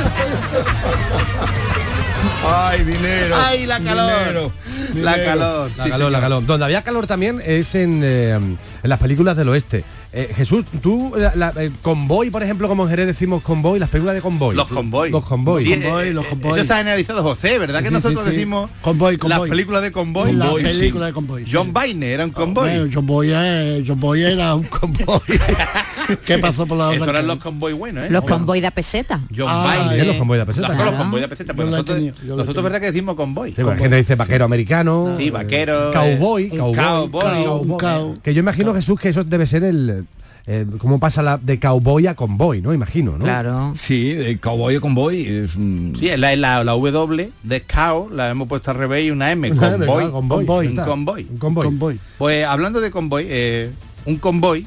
Ay, 2.49 2.85
dinero. 2.85 3.37
Ay, 3.37 3.67
la 3.67 3.81
calor. 3.81 4.11
dinero, 4.27 4.53
La 4.95 5.13
dinero. 5.17 5.31
calor. 5.33 5.71
La 5.77 5.85
sí, 5.85 5.91
calor, 5.91 6.11
la 6.13 6.19
señor. 6.19 6.21
calor. 6.23 6.47
Donde 6.47 6.65
había 6.65 6.83
calor 6.83 7.07
también 7.07 7.43
es 7.45 7.75
en, 7.75 8.01
eh, 8.03 8.31
en 8.31 8.59
las 8.85 8.99
películas 8.99 9.37
del 9.37 9.49
oeste. 9.51 9.85
Eh, 10.19 10.33
Jesús, 10.35 10.65
tú, 10.83 11.13
la, 11.15 11.35
la- 11.35 11.51
el 11.63 11.73
convoy, 11.83 12.31
por 12.31 12.43
ejemplo, 12.43 12.69
como 12.69 12.85
en 12.85 12.89
Jerez 12.89 13.07
decimos 13.07 13.43
convoy, 13.43 13.79
las 13.79 13.91
películas 13.91 14.15
de 14.15 14.23
convoy. 14.23 14.57
Los 14.57 14.67
convoy. 14.67 15.11
Los 15.11 15.23
convoy. 15.27 15.63
Sí, 15.67 15.75
eh, 15.75 15.83
eh, 15.85 16.15
Eso 16.43 16.57
está 16.57 16.79
analizado 16.79 17.23
José, 17.23 17.59
¿verdad? 17.59 17.81
Que 17.83 17.89
Sí, 17.89 17.95
nosotros 17.95 18.25
sí. 18.25 18.31
decimos 18.31 18.71
Convoy, 18.81 19.19
convoy. 19.19 19.39
las 19.41 19.51
películas 19.51 19.83
de 19.83 19.93
convoy. 19.93 20.33
La 20.33 20.47
Convoy, 20.47 20.63
sí. 20.73 20.79
película 20.79 21.07
de 21.07 21.13
convoy. 21.13 21.45
sí. 21.45 21.51
John 21.53 21.71
Baine 21.75 22.13
era 22.13 22.25
un 22.25 22.31
convoy. 22.31 22.71
Bueno, 22.71 22.91
John 22.95 23.07
Boy, 23.07 23.29
eh, 23.31 23.85
John 23.87 24.01
Boy 24.01 24.23
era 24.23 24.55
un 24.55 24.65
convoy. 24.65 25.21
¿Qué 26.25 26.39
pasó 26.39 26.67
por 26.67 26.79
la 26.79 26.93
Eso 26.95 27.03
otra 27.03 27.11
eran 27.11 27.15
calle? 27.27 27.27
los 27.35 27.39
convoy 27.43 27.73
buenos, 27.75 28.05
¿eh? 28.05 28.09
Los 28.11 28.25
convoy 28.25 28.61
de 28.63 28.71
peseta. 28.71 29.21
John 29.37 29.47
Ah, 29.51 29.65
Baine. 29.67 29.95
bien, 29.97 30.07
los 30.07 30.17
convoy 30.17 30.39
de 30.39 30.47
peseta, 30.47 30.69
Los, 30.69 30.77
claro. 30.77 30.91
los 30.93 31.01
convoy 31.01 31.21
de 31.21 31.29
peseta. 31.29 31.53
Pues 31.55 31.69
nosotros, 31.69 31.97
tenido, 31.99 32.63
verdad 32.63 32.81
que 32.81 32.87
decimos 32.87 33.17
convoy. 33.17 33.53
Sí, 33.55 33.63
la 33.63 33.77
gente 33.77 33.97
dice 33.97 34.15
vaquero 34.15 34.47
americano. 34.47 35.15
Sí, 35.19 35.29
vaquero, 35.31 35.91
Cowboy, 35.93 36.45
eh, 36.45 36.57
cowboy. 36.57 38.15
Que 38.23 38.33
yo 38.33 38.41
imagino, 38.41 38.73
Jesús, 38.73 38.99
que 38.99 39.11
eso 39.11 39.23
debe 39.25 39.47
ser 39.47 39.63
el... 39.65 40.06
eh, 40.49 40.65
cómo 40.79 41.01
pasa 41.01 41.23
la, 41.23 41.39
de 41.39 41.59
cowboy 41.59 42.07
a 42.07 42.15
convoy, 42.15 42.63
¿no? 42.63 42.73
Imagino, 42.73 43.13
¿no? 43.19 43.25
Claro. 43.25 43.73
Sí, 43.75 44.13
de 44.13 44.39
cowboy 44.39 44.77
a 44.77 44.81
convoy 44.81 45.27
es 45.27 45.51
Sí, 45.53 46.09
la, 46.17 46.37
la, 46.37 46.63
la 46.63 46.73
W 46.73 47.33
de 47.43 47.63
cow 47.63 48.09
la 48.11 48.31
hemos 48.31 48.47
puesto 48.47 48.71
al 48.71 48.77
revés 48.77 49.07
y 49.07 49.11
una 49.11 49.33
M. 49.33 49.51
Convoy. 49.57 50.11
convoy, 50.11 50.47
Convoy. 50.47 50.67
Un 50.69 50.77
convoy. 50.77 51.27
Un 51.29 51.39
convoy. 51.39 51.65
Convoy. 51.65 52.01
Pues 52.19 52.47
hablando 52.47 52.81
de 52.81 52.93
convoy, 52.93 53.27
eh, 53.29 53.73
un 54.05 54.19
convoy 54.19 54.65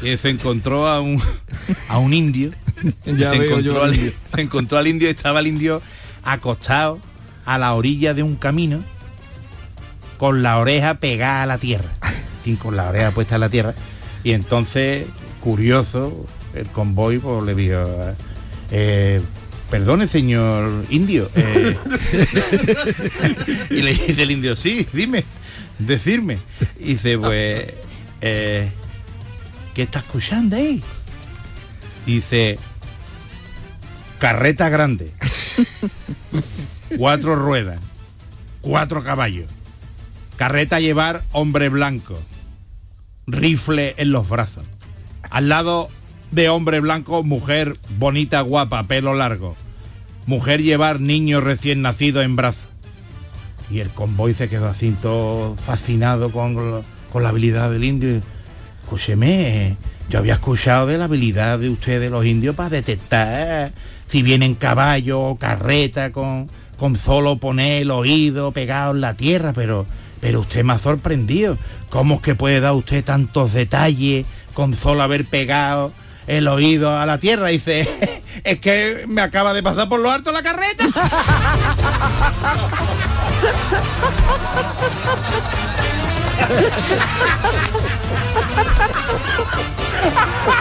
que 0.00 0.16
se 0.16 0.30
encontró 0.30 0.86
a 0.86 1.00
un 1.00 1.20
a 1.88 1.98
un 1.98 2.14
indio. 2.14 2.52
Ya 3.04 3.32
se, 3.32 3.40
veo 3.40 3.58
yo 3.58 3.72
encontró 3.72 3.82
al 3.82 3.88
al, 3.90 3.96
indio. 3.96 4.12
se 4.34 4.40
encontró 4.40 4.78
al 4.78 4.86
indio, 4.86 5.08
estaba 5.08 5.40
el 5.40 5.48
indio 5.48 5.82
acostado 6.22 7.00
a 7.44 7.58
la 7.58 7.74
orilla 7.74 8.14
de 8.14 8.22
un 8.22 8.36
camino 8.36 8.84
con 10.18 10.44
la 10.44 10.58
oreja 10.58 10.94
pegada 10.94 11.42
a 11.42 11.46
la 11.46 11.58
tierra. 11.58 11.88
Sin 12.44 12.54
con 12.54 12.76
la 12.76 12.88
oreja 12.88 13.10
puesta 13.10 13.34
en 13.34 13.40
la 13.40 13.48
tierra. 13.48 13.74
Y 14.24 14.32
entonces, 14.32 15.06
curioso, 15.40 16.26
el 16.54 16.66
convoy 16.66 17.18
pues, 17.18 17.42
le 17.44 17.54
dijo, 17.54 17.86
eh, 18.70 19.20
perdone 19.70 20.08
señor 20.08 20.84
indio. 20.90 21.30
eh". 21.34 21.76
y 23.70 23.82
le 23.82 23.92
dice 23.92 24.22
el 24.22 24.30
indio, 24.30 24.56
sí, 24.56 24.86
dime, 24.92 25.24
decirme. 25.78 26.38
Y 26.78 26.94
dice, 26.94 27.18
pues, 27.18 27.64
eh, 28.20 28.70
¿qué 29.74 29.82
está 29.82 30.00
escuchando 30.00 30.56
ahí? 30.56 30.82
Dice, 32.06 32.58
carreta 34.18 34.68
grande, 34.68 35.12
cuatro 36.96 37.36
ruedas, 37.36 37.80
cuatro 38.62 39.04
caballos, 39.04 39.50
carreta 40.36 40.80
llevar 40.80 41.22
hombre 41.32 41.68
blanco, 41.68 42.18
rifle 43.28 43.94
en 43.98 44.10
los 44.10 44.28
brazos. 44.28 44.64
Al 45.30 45.48
lado 45.48 45.88
de 46.30 46.48
hombre 46.48 46.80
blanco, 46.80 47.22
mujer 47.22 47.76
bonita, 47.98 48.40
guapa, 48.40 48.82
pelo 48.84 49.14
largo. 49.14 49.56
Mujer 50.26 50.62
llevar 50.62 51.00
niño 51.00 51.40
recién 51.40 51.82
nacido 51.82 52.22
en 52.22 52.36
brazos. 52.36 52.66
Y 53.70 53.80
el 53.80 53.90
convoy 53.90 54.34
se 54.34 54.48
quedó 54.48 54.68
así 54.68 54.94
todo 55.00 55.54
fascinado 55.56 56.30
con, 56.30 56.82
con 57.12 57.22
la 57.22 57.28
habilidad 57.28 57.70
del 57.70 57.84
indio. 57.84 58.20
Escúcheme, 58.82 59.76
yo 60.08 60.18
había 60.18 60.34
escuchado 60.34 60.86
de 60.86 60.98
la 60.98 61.04
habilidad 61.04 61.58
de 61.58 61.68
ustedes 61.68 62.10
los 62.10 62.24
indios 62.24 62.56
para 62.56 62.70
detectar 62.70 63.72
si 64.06 64.22
vienen 64.22 64.54
caballo 64.54 65.20
o 65.20 65.36
carreta 65.36 66.12
con, 66.12 66.48
con 66.78 66.96
solo 66.96 67.36
poner 67.36 67.82
el 67.82 67.90
oído 67.90 68.52
pegado 68.52 68.92
en 68.92 69.02
la 69.02 69.14
tierra, 69.14 69.52
pero, 69.52 69.86
pero 70.20 70.40
usted 70.40 70.64
me 70.64 70.72
ha 70.72 70.78
sorprendido. 70.78 71.58
¿Cómo 71.90 72.16
es 72.16 72.20
que 72.22 72.34
puede 72.34 72.60
dar 72.60 72.74
usted 72.74 73.04
tantos 73.04 73.52
detalles 73.52 74.26
con 74.54 74.74
solo 74.74 75.02
haber 75.02 75.24
pegado 75.24 75.92
el 76.26 76.48
oído 76.48 76.96
a 76.96 77.06
la 77.06 77.18
tierra? 77.18 77.48
Dice, 77.48 78.22
es 78.44 78.60
que 78.60 79.04
me 79.08 79.20
acaba 79.22 79.52
de 79.54 79.62
pasar 79.62 79.88
por 79.88 80.00
lo 80.00 80.10
alto 80.10 80.32
la 80.32 80.42
carreta. 80.42 80.84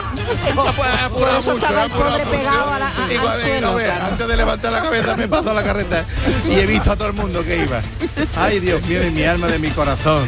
Por 1.14 1.30
eso 1.40 1.54
estaba 1.54 1.84
el 1.86 1.92
pobre 1.92 2.26
pegado 2.26 2.74
a 2.74 2.80
la- 2.80 2.88
a- 2.88 3.08
Digo, 3.08 3.22
al 3.22 3.28
a 3.30 3.36
ver, 3.36 3.42
suelo, 3.42 3.68
a 3.70 3.74
ver, 3.76 3.86
claro. 3.86 4.06
Antes 4.06 4.28
de 4.28 4.38
levantar 4.38 4.72
la 4.72 4.82
cabeza 4.82 5.16
me 5.18 5.28
pasó 5.28 5.54
la 5.54 5.64
carreta 5.64 6.06
y 6.48 6.54
he 6.54 6.66
visto 6.66 6.92
a 6.92 6.96
todo 6.96 7.08
el 7.10 7.14
mundo 7.14 7.44
que 7.44 7.64
iba. 7.64 7.82
Ay, 8.36 8.60
Dios 8.60 8.82
mío, 8.86 9.00
de 9.00 9.12
mi 9.12 9.24
alma, 9.24 9.48
de 9.48 9.60
mi 9.60 9.70
corazón. 9.70 10.28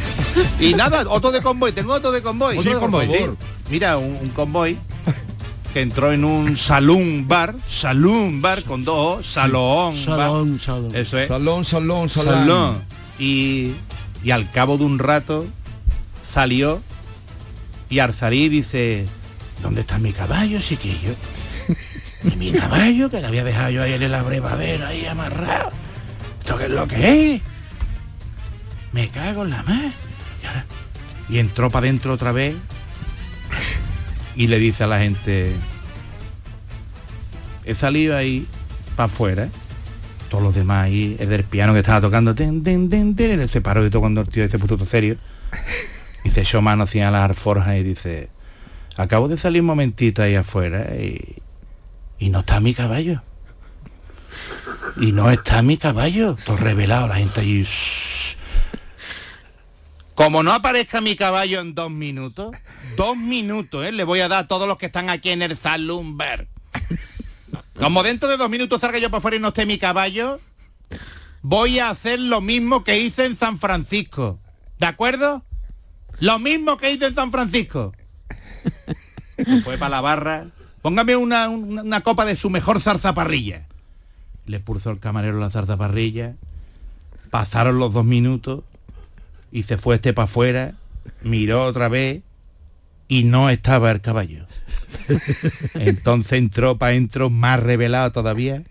Y 0.59 0.73
nada, 0.73 1.03
otro 1.09 1.31
de 1.31 1.41
convoy, 1.41 1.71
tengo 1.71 1.93
otro 1.93 2.11
de 2.11 2.21
convoy. 2.21 2.57
Otro 2.57 2.73
de 2.73 2.79
por 2.79 2.89
convoy. 2.89 3.29
Mira, 3.69 3.97
un, 3.97 4.17
un 4.21 4.29
convoy 4.29 4.77
que 5.73 5.81
entró 5.81 6.11
en 6.11 6.23
un 6.23 6.57
salón 6.57 7.27
bar, 7.27 7.53
salón 7.69 8.41
bar 8.41 8.63
con 8.63 8.83
dos, 8.85 9.19
O, 9.19 9.23
salón, 9.23 9.93
bar. 10.05 10.17
Salón, 10.17 10.59
salón. 10.59 10.95
Eso 10.95 11.17
es. 11.17 11.27
Salón, 11.27 11.65
salón, 11.65 12.09
salón. 12.09 12.33
Salón. 12.47 12.81
Y 13.19 13.73
Y 14.23 14.31
al 14.31 14.49
cabo 14.51 14.77
de 14.77 14.83
un 14.85 14.97
rato 14.99 15.45
salió 16.33 16.81
y 17.89 17.99
salir 18.13 18.51
dice, 18.51 19.07
¿dónde 19.61 19.81
está 19.81 19.97
mi 19.99 20.11
caballo, 20.13 20.59
chiquillo? 20.59 21.13
Y 22.23 22.35
mi 22.35 22.51
caballo, 22.51 23.09
que 23.09 23.21
le 23.21 23.27
había 23.27 23.43
dejado 23.43 23.69
yo 23.69 23.83
ahí 23.83 23.93
en 23.93 24.03
el 24.03 24.13
abrevadero, 24.13 24.85
ahí 24.87 25.05
amarrado. 25.05 25.71
¿Esto 26.39 26.57
qué 26.57 26.65
es 26.65 26.71
lo 26.71 26.87
que 26.87 27.35
es? 27.35 27.41
Me 28.91 29.07
cago 29.09 29.43
en 29.43 29.51
la 29.51 29.63
mar. 29.63 29.91
Y, 30.43 30.45
ahora- 30.47 30.65
y 31.29 31.37
entró 31.39 31.69
para 31.69 31.85
adentro 31.85 32.13
otra 32.13 32.31
vez 32.31 32.55
y 34.35 34.47
le 34.47 34.57
dice 34.59 34.83
a 34.83 34.87
la 34.87 34.99
gente, 34.99 35.53
he 37.65 37.75
salido 37.75 38.15
ahí 38.17 38.47
para 38.95 39.05
afuera, 39.07 39.49
todos 40.29 40.43
los 40.43 40.55
demás 40.55 40.85
ahí, 40.85 41.17
el 41.19 41.29
del 41.29 41.43
piano 41.43 41.73
que 41.73 41.79
estaba 41.79 42.01
tocando, 42.01 42.33
ten, 42.35 42.63
ten, 42.63 42.89
ten, 42.89 43.15
ten, 43.15 43.39
él 43.39 43.49
se 43.49 43.61
paró 43.61 43.85
y 43.85 43.89
todo 43.89 44.01
cuando 44.01 44.21
el 44.21 44.29
tío 44.29 44.49
se 44.49 44.59
puso 44.59 44.75
todo 44.77 44.85
serio, 44.87 45.17
y 46.23 46.29
se 46.29 46.41
echó 46.41 46.61
mano 46.61 46.83
hacia 46.83 47.11
las 47.11 47.31
y 47.77 47.83
dice, 47.83 48.29
acabo 48.99 49.29
de 49.29 49.37
salir 49.37 49.61
un 49.61 49.67
momentito 49.67 50.21
ahí 50.21 50.35
afuera 50.35 50.93
y, 50.95 51.37
y 52.19 52.29
no 52.29 52.39
está 52.39 52.59
mi 52.59 52.73
caballo. 52.73 53.21
Y 54.99 55.13
no 55.13 55.31
está 55.31 55.61
mi 55.61 55.77
caballo, 55.77 56.35
todo 56.45 56.57
revelado, 56.57 57.07
la 57.07 57.15
gente. 57.15 57.41
"Shh". 57.43 58.35
Como 60.15 60.43
no 60.43 60.51
aparezca 60.51 60.99
mi 60.99 61.15
caballo 61.15 61.61
en 61.61 61.73
dos 61.73 61.89
minutos, 61.89 62.53
dos 62.97 63.15
minutos, 63.15 63.85
¿eh? 63.85 63.93
le 63.93 64.03
voy 64.03 64.19
a 64.19 64.27
dar 64.27 64.43
a 64.43 64.47
todos 64.47 64.67
los 64.67 64.77
que 64.77 64.87
están 64.87 65.09
aquí 65.09 65.29
en 65.29 65.41
el 65.41 65.55
Salumber. 65.55 66.49
Como 67.79 68.03
dentro 68.03 68.27
de 68.27 68.35
dos 68.35 68.49
minutos 68.49 68.81
salga 68.81 68.99
yo 68.99 69.09
para 69.09 69.19
afuera 69.19 69.37
y 69.37 69.39
no 69.39 69.47
esté 69.47 69.65
mi 69.65 69.77
caballo, 69.77 70.41
voy 71.41 71.79
a 71.79 71.89
hacer 71.89 72.19
lo 72.19 72.41
mismo 72.41 72.83
que 72.83 72.99
hice 72.99 73.23
en 73.25 73.37
San 73.37 73.57
Francisco. 73.57 74.39
¿De 74.77 74.87
acuerdo? 74.87 75.45
Lo 76.19 76.37
mismo 76.37 76.75
que 76.75 76.91
hice 76.91 77.05
en 77.07 77.15
San 77.15 77.31
Francisco. 77.31 77.93
Fue 79.63 79.77
para 79.77 79.89
la 79.89 80.01
barra. 80.01 80.45
Póngame 80.81 81.15
una, 81.15 81.49
una- 81.49 81.83
una 81.83 82.01
copa 82.01 82.25
de 82.25 82.35
su 82.35 82.49
mejor 82.49 82.79
zarzaparrilla. 82.81 83.65
Le 84.45 84.59
puso 84.59 84.89
el 84.91 84.99
camarero 84.99 85.39
la 85.39 85.51
zarzaparrilla. 85.51 86.35
Pasaron 87.29 87.77
los 87.79 87.93
dos 87.93 88.05
minutos 88.05 88.63
y 89.51 89.63
se 89.63 89.77
fue 89.77 89.95
este 89.95 90.13
para 90.13 90.25
afuera, 90.25 90.73
miró 91.21 91.65
otra 91.65 91.87
vez 91.89 92.21
y 93.07 93.23
no 93.23 93.49
estaba 93.49 93.91
el 93.91 94.01
caballo. 94.01 94.45
Entonces 95.75 96.33
entró 96.33 96.77
para 96.77 96.91
adentro 96.91 97.29
más 97.29 97.59
revelado 97.59 98.11
todavía. 98.11 98.63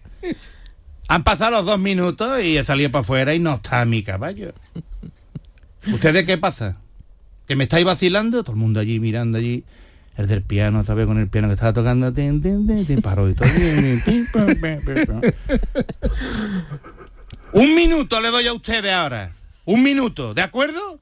Han 1.09 1.23
pasado 1.25 1.53
los 1.53 1.67
dos 1.67 1.79
minutos 1.79 2.43
y 2.43 2.59
he 2.59 2.65
salido 2.65 2.91
para 2.91 3.01
afuera 3.03 3.35
y 3.35 3.39
no 3.39 3.55
está 3.55 3.85
mi 3.85 4.03
caballo. 4.03 4.53
¿Ustedes 5.93 6.25
qué 6.25 6.37
pasa? 6.39 6.77
¿Que 7.47 7.57
me 7.57 7.65
estáis 7.65 7.85
vacilando? 7.85 8.43
Todo 8.43 8.53
el 8.53 8.59
mundo 8.59 8.81
allí 8.81 9.01
mirando 9.01 9.39
allí. 9.39 9.65
El 10.19 10.27
del 10.27 10.43
piano, 10.43 10.81
otra 10.81 10.97
vez 10.97 11.07
con 11.07 11.17
el 11.17 11.29
piano 11.29 11.47
que 11.47 11.55
estaba 11.55 11.73
tocando. 11.73 12.13
tin, 12.13 12.43
paró 13.01 13.31
y 13.31 13.35
todo. 13.35 13.49
Un 17.53 17.75
minuto 17.77 18.21
le 18.21 18.29
doy 18.29 18.49
a 18.49 18.53
ustedes 18.53 18.93
ahora. 18.93 19.31
Un 19.65 19.85
minuto, 19.85 20.35
¿de 20.35 20.43
acuerdo? 20.43 20.99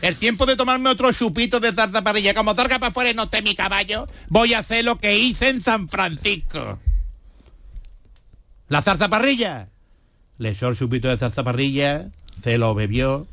El 0.00 0.16
tiempo 0.16 0.46
de 0.46 0.56
tomarme 0.56 0.88
otro 0.88 1.12
chupito 1.12 1.60
de 1.60 1.72
zarzaparrilla. 1.72 2.32
Como 2.32 2.54
salga 2.54 2.78
para 2.78 2.88
afuera 2.88 3.12
no 3.12 3.24
esté 3.24 3.42
mi 3.42 3.54
caballo, 3.54 4.06
voy 4.28 4.54
a 4.54 4.60
hacer 4.60 4.82
lo 4.82 4.98
que 4.98 5.18
hice 5.18 5.50
en 5.50 5.62
San 5.62 5.90
Francisco. 5.90 6.78
La 8.68 8.80
zarzaparrilla. 8.80 9.68
Le 10.38 10.50
echó 10.50 10.68
el 10.68 10.76
chupito 10.76 11.08
de 11.08 11.18
zarzaparrilla, 11.18 12.08
se 12.42 12.56
lo 12.56 12.74
bebió, 12.74 13.26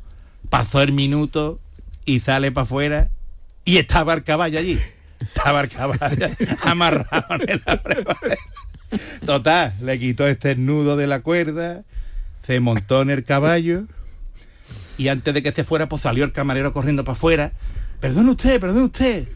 pasó 0.50 0.82
el 0.82 0.92
minuto 0.92 1.58
y 2.04 2.20
sale 2.20 2.52
para 2.52 2.64
afuera 2.64 3.08
y 3.64 3.78
estaba 3.78 4.12
el 4.12 4.22
caballo 4.22 4.58
allí. 4.58 4.78
Estaba 5.20 5.62
el 5.62 5.68
caballo 5.68 6.28
amarrado 6.62 7.26
en 7.40 7.50
el 7.50 7.62
abrevadero. 7.66 8.36
Total, 9.24 9.72
le 9.82 9.98
quitó 9.98 10.26
este 10.26 10.54
nudo 10.56 10.96
de 10.96 11.06
la 11.06 11.20
cuerda, 11.20 11.82
se 12.46 12.60
montó 12.60 13.02
en 13.02 13.10
el 13.10 13.24
caballo 13.24 13.84
y 14.96 15.08
antes 15.08 15.34
de 15.34 15.42
que 15.42 15.52
se 15.52 15.64
fuera, 15.64 15.88
pues 15.88 16.02
salió 16.02 16.24
el 16.24 16.32
camarero 16.32 16.72
corriendo 16.72 17.04
para 17.04 17.16
afuera. 17.16 17.52
Perdone 18.00 18.30
usted, 18.30 18.60
perdone 18.60 18.84
usted. 18.84 19.28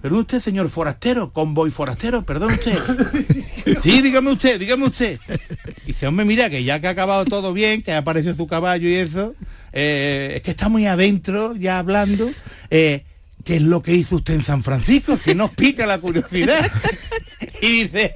Perdone 0.00 0.22
usted, 0.22 0.40
señor 0.40 0.68
forastero, 0.70 1.30
convoy 1.32 1.70
forastero, 1.70 2.22
perdone 2.22 2.54
usted. 2.54 2.78
Sí, 3.82 4.00
dígame 4.00 4.32
usted, 4.32 4.58
dígame 4.58 4.86
usted. 4.86 5.20
Y 5.84 5.88
dice, 5.88 6.06
hombre, 6.06 6.24
mira, 6.24 6.48
que 6.48 6.64
ya 6.64 6.80
que 6.80 6.86
ha 6.88 6.90
acabado 6.90 7.26
todo 7.26 7.52
bien, 7.52 7.82
que 7.82 7.92
apareció 7.92 8.34
su 8.34 8.46
caballo 8.46 8.88
y 8.88 8.94
eso, 8.94 9.34
eh, 9.74 10.32
es 10.36 10.42
que 10.42 10.52
está 10.52 10.70
muy 10.70 10.86
adentro 10.86 11.54
ya 11.54 11.78
hablando. 11.78 12.30
eh, 12.70 13.04
¿Qué 13.48 13.56
es 13.56 13.62
lo 13.62 13.82
que 13.82 13.94
hizo 13.94 14.16
usted 14.16 14.34
en 14.34 14.44
San 14.44 14.62
Francisco? 14.62 15.18
Que 15.18 15.34
nos 15.34 15.52
pica 15.52 15.86
la 15.86 15.98
curiosidad. 15.98 16.70
Y 17.62 17.84
dice, 17.84 18.14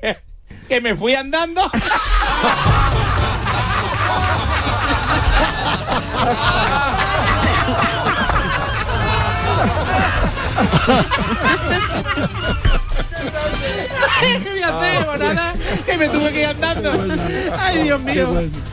que 0.68 0.80
me 0.82 0.94
fui 0.94 1.14
andando. 1.14 1.62
¿Qué 14.42 14.50
voy 14.50 14.62
a 14.62 14.68
hacer? 14.78 15.06
Pues 15.06 15.18
nada, 15.20 15.54
que 15.86 15.96
me 15.98 16.08
tuve 16.08 16.32
que 16.32 16.40
ir 16.40 16.46
andando. 16.46 16.90
Ay, 17.58 17.82
Dios 17.84 18.00
mío. 18.02 18.28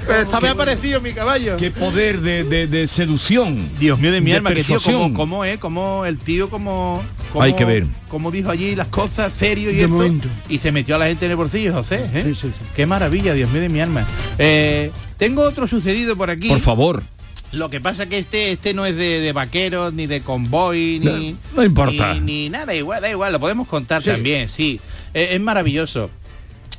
Pero 0.07 0.19
esta 0.21 0.39
vez 0.39 0.49
ha 0.49 0.53
aparecido 0.53 1.01
mi 1.01 1.11
caballo. 1.13 1.57
Qué 1.57 1.71
poder 1.71 2.21
de, 2.21 2.43
de- 2.43 2.67
de 2.67 2.87
seducción. 2.87 3.67
Dios 3.79 3.99
mío 3.99 4.11
de 4.11 4.21
mi 4.21 4.31
de 4.31 4.37
alma, 4.37 4.49
que 4.49 4.57
tío, 4.63 4.75
persuasión. 4.75 5.01
como, 5.01 5.15
como, 5.15 5.45
eh, 5.45 5.57
como 5.59 6.05
el 6.05 6.17
tío 6.17 6.49
como, 6.49 7.01
como 7.31 7.43
Hay 7.43 7.53
que 7.53 7.65
ver. 7.65 7.87
como 8.09 8.31
dijo 8.31 8.49
allí 8.49 8.75
las 8.75 8.87
cosas 8.87 9.33
serio 9.33 9.71
y 9.71 9.75
De 9.75 9.81
eso 9.81 9.89
momento. 9.89 10.27
y 10.49 10.57
se 10.59 10.71
metió 10.71 10.95
a 10.95 10.99
la 10.99 11.07
gente 11.07 11.25
en 11.25 11.31
el 11.31 11.37
bolsillo, 11.37 11.73
José, 11.73 12.05
¿eh? 12.13 12.33
Qué 12.75 12.85
maravilla, 12.85 13.33
Dios 13.33 13.49
mío 13.51 13.61
de 13.61 13.69
mi 13.69 13.81
alma. 13.81 14.05
Eh, 14.37 14.91
tengo 15.17 15.41
otro 15.43 15.67
sucedido 15.67 16.15
por 16.15 16.29
aquí. 16.29 16.47
Por 16.47 16.59
favor. 16.61 17.03
Lo 17.51 17.69
que 17.69 17.81
pasa 17.81 18.05
que 18.05 18.19
este 18.19 18.51
este 18.51 18.73
no 18.73 18.85
es 18.85 18.95
de, 18.95 19.19
de 19.21 19.33
vaqueros, 19.33 19.93
ni 19.93 20.05
de 20.05 20.21
convoy, 20.21 20.99
ni, 20.99 21.31
No, 21.31 21.37
no 21.55 21.63
importa. 21.63 22.13
ni, 22.13 22.19
ni 22.19 22.49
nada, 22.49 22.75
igual, 22.75 23.01
da 23.01 23.09
igual, 23.09 23.31
lo 23.33 23.39
podemos 23.39 23.67
contar 23.67 24.03
también, 24.03 24.49
sí. 24.49 24.79
Eh, 25.13 25.29
es 25.31 25.41
maravilloso. 25.41 26.11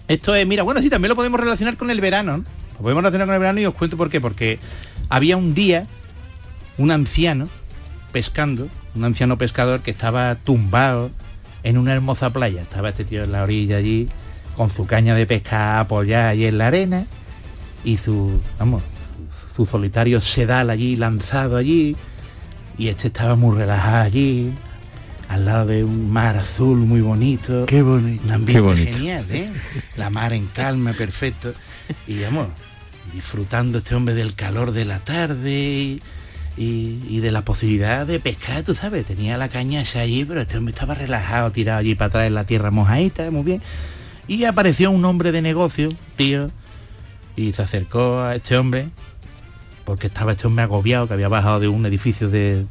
Esto 0.06 0.34
es, 0.34 0.46
mira, 0.46 0.62
bueno, 0.62 0.80
sí, 0.80 0.88
también 0.90 1.08
lo 1.10 1.16
podemos 1.16 1.40
relacionar 1.40 1.76
con 1.76 1.90
el 1.90 2.00
verano. 2.00 2.38
¿no? 2.38 2.44
Lo 2.74 2.78
podemos 2.82 3.02
relacionar 3.02 3.26
con 3.26 3.34
el 3.34 3.40
verano 3.40 3.60
y 3.60 3.66
os 3.66 3.74
cuento 3.74 3.96
por 3.96 4.10
qué. 4.10 4.20
Porque 4.20 4.58
había 5.08 5.36
un 5.36 5.54
día 5.54 5.86
un 6.78 6.90
anciano 6.90 7.48
pescando, 8.12 8.68
un 8.94 9.04
anciano 9.04 9.38
pescador 9.38 9.80
que 9.82 9.90
estaba 9.90 10.34
tumbado 10.36 11.10
en 11.62 11.78
una 11.78 11.92
hermosa 11.92 12.32
playa. 12.32 12.62
Estaba 12.62 12.88
este 12.90 13.04
tío 13.04 13.22
en 13.24 13.32
la 13.32 13.42
orilla 13.42 13.76
allí, 13.76 14.08
con 14.56 14.70
su 14.70 14.86
caña 14.86 15.14
de 15.14 15.26
pesca 15.26 15.80
apoyada 15.80 16.30
allí 16.30 16.46
en 16.46 16.58
la 16.58 16.68
arena 16.68 17.06
y 17.84 17.96
su, 17.98 18.40
vamos, 18.58 18.82
su 19.61 19.66
solitario 19.66 20.22
sedal 20.22 20.70
allí 20.70 20.96
lanzado 20.96 21.56
allí 21.58 21.94
y 22.78 22.88
este 22.88 23.08
estaba 23.08 23.36
muy 23.36 23.58
relajado 23.58 24.04
allí 24.04 24.52
al 25.28 25.44
lado 25.44 25.66
de 25.66 25.84
un 25.84 26.11
mar 26.11 26.38
azul 26.38 26.78
muy 26.78 27.02
bonito 27.02 27.66
Qué 27.66 27.82
bonito. 27.82 28.22
un 28.24 28.30
ambiente 28.30 28.52
Qué 28.54 28.61
bonito. 28.61 28.92
genial 28.96 29.26
¿eh? 29.30 29.50
la 29.98 30.08
mar 30.08 30.32
en 30.32 30.46
calma 30.46 30.94
perfecto 30.94 31.52
y 32.08 32.22
vamos 32.22 32.46
disfrutando 33.12 33.78
este 33.78 33.94
hombre 33.94 34.14
del 34.14 34.34
calor 34.34 34.72
de 34.72 34.86
la 34.86 35.00
tarde 35.00 35.52
y, 35.52 36.02
y- 36.56 37.00
y 37.11 37.20
de 37.20 37.30
la 37.30 37.44
posibilidad 37.44 38.06
de 38.06 38.18
pescar 38.18 38.62
tú 38.62 38.74
sabes 38.74 39.04
tenía 39.04 39.36
la 39.36 39.48
caña 39.50 39.82
esa 39.82 40.00
allí 40.00 40.24
pero 40.24 40.40
este 40.40 40.56
hombre 40.56 40.72
estaba 40.72 40.94
relajado 40.94 41.52
tirado 41.52 41.80
allí 41.80 41.94
para 41.94 42.06
atrás 42.06 42.26
en 42.28 42.34
la 42.34 42.44
tierra 42.44 42.70
mojadita 42.70 43.30
muy 43.30 43.42
bien 43.42 43.61
y 44.26 44.44
apareció 44.44 44.90
un 44.90 45.04
hombre 45.04 45.32
de 45.32 45.42
negocio 45.42 45.90
tío 46.16 46.50
y 47.36 47.52
se 47.52 47.61
acercó 47.61 48.20
a 48.20 48.36
este 48.36 48.56
hombre 48.56 48.88
porque 49.91 50.07
estaba 50.07 50.30
este 50.30 50.47
hombre 50.47 50.62
agobiado, 50.62 51.09
que 51.09 51.14
había 51.14 51.26
bajado 51.26 51.59
de 51.59 51.66
un 51.66 51.84
edificio 51.84 52.30
de, 52.30 52.64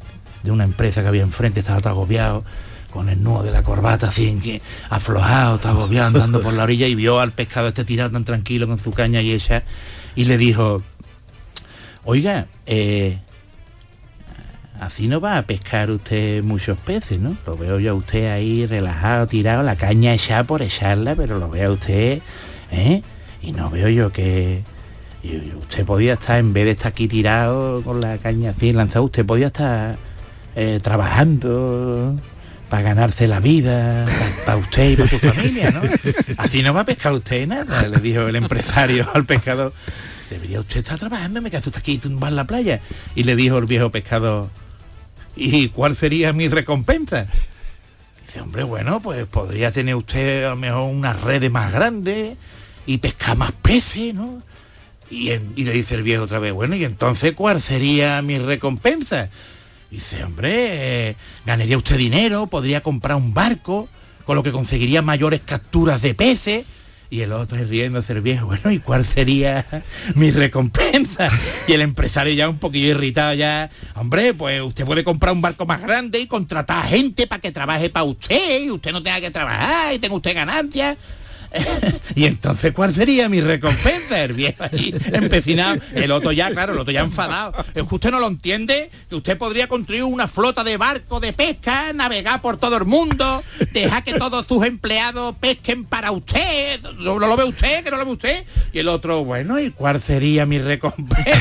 una 0.45 0.63
empresa 0.63 1.01
que 1.01 1.09
había 1.09 1.23
enfrente, 1.23 1.59
estaba 1.59 1.81
todo 1.81 1.89
agobiado, 1.89 2.45
con 2.91 3.09
el 3.09 3.21
nudo 3.21 3.43
de 3.43 3.51
la 3.51 3.61
corbata 3.61 4.07
así 4.07 4.61
aflojado, 4.89 5.55
estaba 5.55 5.79
agobiado 5.79 6.07
andando 6.07 6.39
por 6.39 6.53
la 6.53 6.63
orilla 6.63 6.87
y 6.87 6.95
vio 6.95 7.19
al 7.19 7.33
pescado 7.33 7.67
este 7.67 7.83
tirado 7.83 8.11
tan 8.11 8.23
tranquilo 8.23 8.69
con 8.69 8.79
su 8.79 8.93
caña 8.93 9.21
y 9.21 9.33
ella 9.33 9.65
y 10.15 10.23
le 10.23 10.37
dijo, 10.37 10.81
oiga, 12.05 12.47
eh, 12.65 13.19
así 14.79 15.09
no 15.09 15.19
va 15.19 15.39
a 15.39 15.41
pescar 15.41 15.91
usted 15.91 16.41
muchos 16.41 16.77
peces, 16.79 17.19
¿no? 17.19 17.35
Lo 17.45 17.57
veo 17.57 17.81
yo 17.81 17.91
a 17.91 17.95
usted 17.95 18.31
ahí 18.31 18.65
relajado, 18.65 19.27
tirado, 19.27 19.61
la 19.61 19.75
caña 19.75 20.13
echada 20.13 20.45
por 20.45 20.61
echarla, 20.61 21.15
pero 21.15 21.37
lo 21.37 21.49
veo 21.49 21.71
a 21.71 21.73
usted, 21.73 22.21
¿eh? 22.71 23.01
Y 23.41 23.51
no 23.51 23.69
veo 23.69 23.89
yo 23.89 24.09
que... 24.13 24.63
usted 25.23 25.85
podía 25.85 26.13
estar, 26.13 26.39
en 26.39 26.53
vez 26.53 26.65
de 26.65 26.71
estar 26.71 26.91
aquí 26.91 27.07
tirado 27.07 27.81
con 27.83 28.01
la 28.01 28.17
caña 28.17 28.51
así 28.51 28.71
lanzada, 28.71 29.01
usted 29.01 29.25
podía 29.25 29.47
estar 29.47 29.97
eh, 30.55 30.79
trabajando 30.81 32.15
para 32.69 32.83
ganarse 32.83 33.27
la 33.27 33.39
vida, 33.39 34.05
para 34.45 34.57
usted 34.57 34.91
y 34.91 34.95
para 34.95 35.09
su 35.09 35.19
familia, 35.19 35.71
¿no? 35.71 35.81
Así 36.37 36.61
no 36.61 36.73
va 36.73 36.81
a 36.81 36.85
pescar 36.85 37.13
usted 37.13 37.47
nada, 37.47 37.87
le 37.87 37.97
dijo 37.99 38.27
el 38.27 38.35
empresario 38.35 39.09
al 39.13 39.25
pescador. 39.25 39.73
debería 40.29 40.59
usted 40.59 40.77
estar 40.77 40.99
trabajando, 40.99 41.41
me 41.41 41.49
quedo 41.49 41.59
usted 41.59 41.77
aquí 41.77 41.97
tumbado 41.97 42.31
en 42.31 42.35
la 42.35 42.45
playa. 42.45 42.79
Y 43.15 43.23
le 43.23 43.35
dijo 43.35 43.57
el 43.57 43.65
viejo 43.65 43.89
pescador, 43.89 44.49
¿y 45.35 45.69
cuál 45.69 45.95
sería 45.95 46.31
mi 46.31 46.47
recompensa? 46.47 47.25
Dice, 48.25 48.41
hombre, 48.41 48.63
bueno, 48.63 48.99
pues 48.99 49.25
podría 49.25 49.71
tener 49.71 49.95
usted 49.95 50.45
a 50.45 50.49
lo 50.49 50.55
mejor 50.55 50.93
unas 50.93 51.19
redes 51.21 51.51
más 51.51 51.73
grandes 51.73 52.37
y 52.85 52.99
pescar 52.99 53.35
más 53.35 53.51
peces, 53.51 54.13
¿no? 54.13 54.43
Y, 55.09 55.29
le 55.29 55.71
dice 55.71 55.95
el 55.95 56.03
viejo 56.03 56.23
otra 56.23 56.39
vez, 56.39 56.53
bueno, 56.53 56.75
¿y 56.75 56.83
entonces 56.83 57.33
cuál 57.33 57.61
sería 57.61 58.21
mi 58.21 58.37
recompensa? 58.37 59.29
Dice, 59.89 60.23
hombre, 60.23 61.09
eh, 61.09 61.15
ganaría 61.45 61.77
usted 61.77 61.97
dinero, 61.97 62.47
podría 62.47 62.81
comprar 62.81 63.17
un 63.17 63.33
barco, 63.33 63.89
con 64.23 64.35
lo 64.35 64.43
que 64.43 64.51
conseguiría 64.51 65.01
mayores 65.01 65.41
capturas 65.43 66.01
de 66.03 66.13
peces. 66.13 66.65
Y 67.11 67.21
el 67.21 67.31
otro 67.31 67.57
riéndose 67.57 68.13
el 68.13 68.21
viejo, 68.21 68.45
bueno, 68.45 68.69
¿y 68.69 68.77
cuál 68.77 69.03
sería 69.03 69.65
mi 70.13 70.29
recompensa? 70.29 71.27
Y 71.67 71.73
el 71.73 71.81
empresario 71.81 72.35
ya 72.35 72.47
un 72.47 72.59
poquillo 72.59 72.89
irritado 72.89 73.33
ya, 73.33 73.71
hombre, 73.95 74.35
pues 74.35 74.61
usted 74.61 74.85
puede 74.85 75.03
comprar 75.03 75.33
un 75.33 75.41
barco 75.41 75.65
más 75.65 75.81
grande 75.81 76.19
y 76.19 76.27
contratar 76.27 76.85
gente 76.85 77.25
para 77.25 77.41
que 77.41 77.51
trabaje 77.51 77.89
para 77.89 78.03
usted 78.03 78.61
y 78.61 78.69
usted 78.69 78.91
no 78.91 79.01
tenga 79.01 79.19
que 79.19 79.31
trabajar 79.31 79.91
y 79.95 79.97
tenga 79.97 80.13
usted 80.13 80.35
ganancias. 80.35 80.97
y 82.15 82.25
entonces, 82.25 82.73
¿cuál 82.73 82.93
sería 82.93 83.29
mi 83.29 83.41
recompensa? 83.41 84.23
El 84.23 84.33
viejo 84.33 84.63
ahí 84.63 84.93
empecinado. 85.11 85.81
El 85.93 86.11
otro 86.11 86.31
ya, 86.31 86.51
claro, 86.51 86.73
el 86.73 86.79
otro 86.79 86.91
ya 86.91 87.01
enfadado. 87.01 87.53
Es 87.73 87.83
que 87.83 87.95
usted 87.95 88.11
no 88.11 88.19
lo 88.19 88.27
entiende, 88.27 88.89
que 89.09 89.15
usted 89.15 89.37
podría 89.37 89.67
construir 89.67 90.03
una 90.03 90.27
flota 90.27 90.63
de 90.63 90.77
barcos 90.77 91.21
de 91.21 91.33
pesca, 91.33 91.93
navegar 91.93 92.41
por 92.41 92.57
todo 92.57 92.77
el 92.77 92.85
mundo, 92.85 93.43
dejar 93.71 94.03
que 94.03 94.13
todos 94.13 94.45
sus 94.45 94.65
empleados 94.65 95.35
pesquen 95.39 95.85
para 95.85 96.11
usted. 96.11 96.81
¿No, 96.97 97.19
lo 97.19 97.35
ve 97.35 97.45
usted? 97.45 97.83
¿Que 97.83 97.91
no 97.91 97.97
lo 97.97 98.05
ve 98.05 98.11
usted? 98.11 98.45
Y 98.73 98.79
el 98.79 98.87
otro, 98.87 99.23
bueno, 99.23 99.59
¿y 99.59 99.71
cuál 99.71 100.01
sería 100.01 100.45
mi 100.45 100.59
recompensa? 100.59 101.29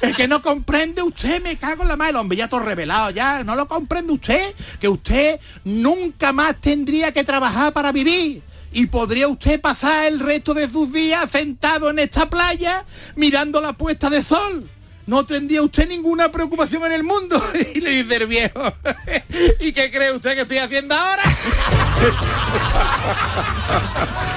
Es 0.00 0.14
que 0.14 0.28
no 0.28 0.42
comprende 0.42 1.02
usted, 1.02 1.42
me 1.42 1.56
cago 1.56 1.82
en 1.82 1.88
la 1.88 1.96
mano, 1.96 2.10
el 2.10 2.16
hombre 2.16 2.38
ya 2.38 2.48
todo 2.48 2.60
revelado 2.60 3.10
ya, 3.10 3.44
no 3.44 3.54
lo 3.54 3.68
comprende 3.68 4.12
usted, 4.12 4.54
que 4.80 4.88
usted 4.88 5.40
nunca 5.64 6.32
más 6.32 6.56
tendría 6.56 7.12
que 7.12 7.24
trabajar 7.24 7.72
para 7.72 7.92
vivir. 7.92 8.27
Y 8.72 8.86
podría 8.86 9.28
usted 9.28 9.60
pasar 9.60 10.06
el 10.06 10.20
resto 10.20 10.54
de 10.54 10.68
sus 10.68 10.92
días 10.92 11.30
sentado 11.30 11.90
en 11.90 11.98
esta 11.98 12.28
playa 12.28 12.84
mirando 13.16 13.60
la 13.60 13.72
puesta 13.72 14.10
de 14.10 14.22
sol. 14.22 14.68
No 15.06 15.24
tendría 15.24 15.62
usted 15.62 15.88
ninguna 15.88 16.30
preocupación 16.30 16.84
en 16.84 16.92
el 16.92 17.02
mundo. 17.02 17.42
Y 17.74 17.80
le 17.80 18.02
dice 18.02 18.16
el 18.16 18.26
viejo, 18.26 18.74
¿y 19.60 19.72
qué 19.72 19.90
cree 19.90 20.12
usted 20.12 20.34
que 20.34 20.42
estoy 20.42 20.58
haciendo 20.58 20.94
ahora? 20.94 21.22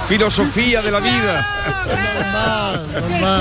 Filosofía 0.07 0.81
de 0.81 0.91
la 0.91 0.99
vida. 0.99 1.45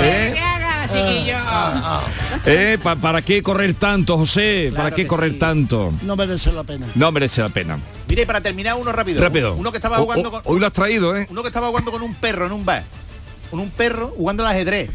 ¿Eh? 0.03 0.60
¿Eh? 2.45 2.77
Pa- 2.81 2.95
¿Para 2.95 3.21
qué 3.21 3.41
correr 3.41 3.73
tanto, 3.73 4.17
José? 4.17 4.71
¿Para 4.75 4.91
qué 4.91 5.05
correr 5.07 5.37
tanto? 5.39 5.91
No 6.01 6.15
merece 6.15 6.51
la 6.51 6.63
pena. 6.63 6.87
No 6.95 7.11
merece 7.11 7.41
la 7.41 7.49
pena. 7.49 7.79
Mire, 8.07 8.25
para 8.25 8.41
terminar 8.41 8.75
uno 8.75 8.91
rápido. 8.91 9.21
Rápido. 9.21 9.53
Uno 9.55 9.71
que 9.71 9.77
estaba 9.77 9.99
O- 9.99 10.03
jugando 10.03 10.29
o- 10.29 10.31
con... 10.31 10.41
Hoy 10.45 10.59
lo 10.59 10.67
has 10.67 10.73
traído, 10.73 11.15
¿eh? 11.17 11.27
Uno 11.29 11.41
que 11.41 11.47
estaba 11.49 11.67
jugando 11.67 11.91
con 11.91 12.01
un 12.01 12.13
perro 12.15 12.45
en 12.45 12.51
un 12.51 12.65
bar. 12.65 12.83
Con 13.49 13.59
un 13.59 13.69
perro 13.69 14.13
jugando 14.17 14.45
al 14.45 14.51
ajedrez. 14.53 14.89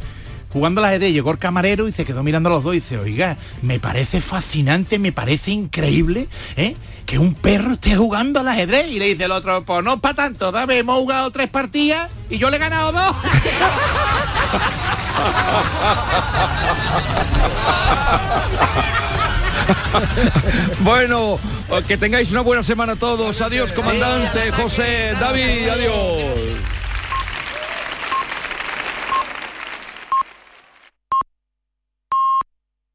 Jugando 0.56 0.80
al 0.80 0.86
ajedrez, 0.86 1.12
llegó 1.12 1.30
el 1.32 1.38
camarero 1.38 1.86
y 1.86 1.92
se 1.92 2.06
quedó 2.06 2.22
mirando 2.22 2.48
a 2.48 2.52
los 2.52 2.64
dos 2.64 2.72
y 2.72 2.76
dice, 2.76 2.96
oiga, 2.96 3.36
me 3.60 3.78
parece 3.78 4.22
fascinante, 4.22 4.98
me 4.98 5.12
parece 5.12 5.50
increíble, 5.50 6.28
¿eh? 6.56 6.74
Que 7.04 7.18
un 7.18 7.34
perro 7.34 7.74
esté 7.74 7.94
jugando 7.94 8.40
al 8.40 8.48
ajedrez. 8.48 8.90
Y 8.90 8.98
le 8.98 9.04
dice 9.04 9.24
el 9.24 9.32
otro, 9.32 9.66
pues 9.66 9.84
no 9.84 10.00
para 10.00 10.14
tanto, 10.14 10.52
dame, 10.52 10.78
hemos 10.78 10.96
jugado 10.96 11.30
tres 11.30 11.50
partidas 11.50 12.10
y 12.30 12.38
yo 12.38 12.48
le 12.48 12.56
he 12.56 12.58
ganado 12.58 12.90
dos. 12.90 13.14
bueno, 20.80 21.38
que 21.86 21.98
tengáis 21.98 22.30
una 22.30 22.40
buena 22.40 22.62
semana 22.62 22.96
todos. 22.96 23.42
Adiós, 23.42 23.74
comandante, 23.74 24.52
José, 24.52 25.12
David, 25.20 25.68
adiós. 25.68 26.75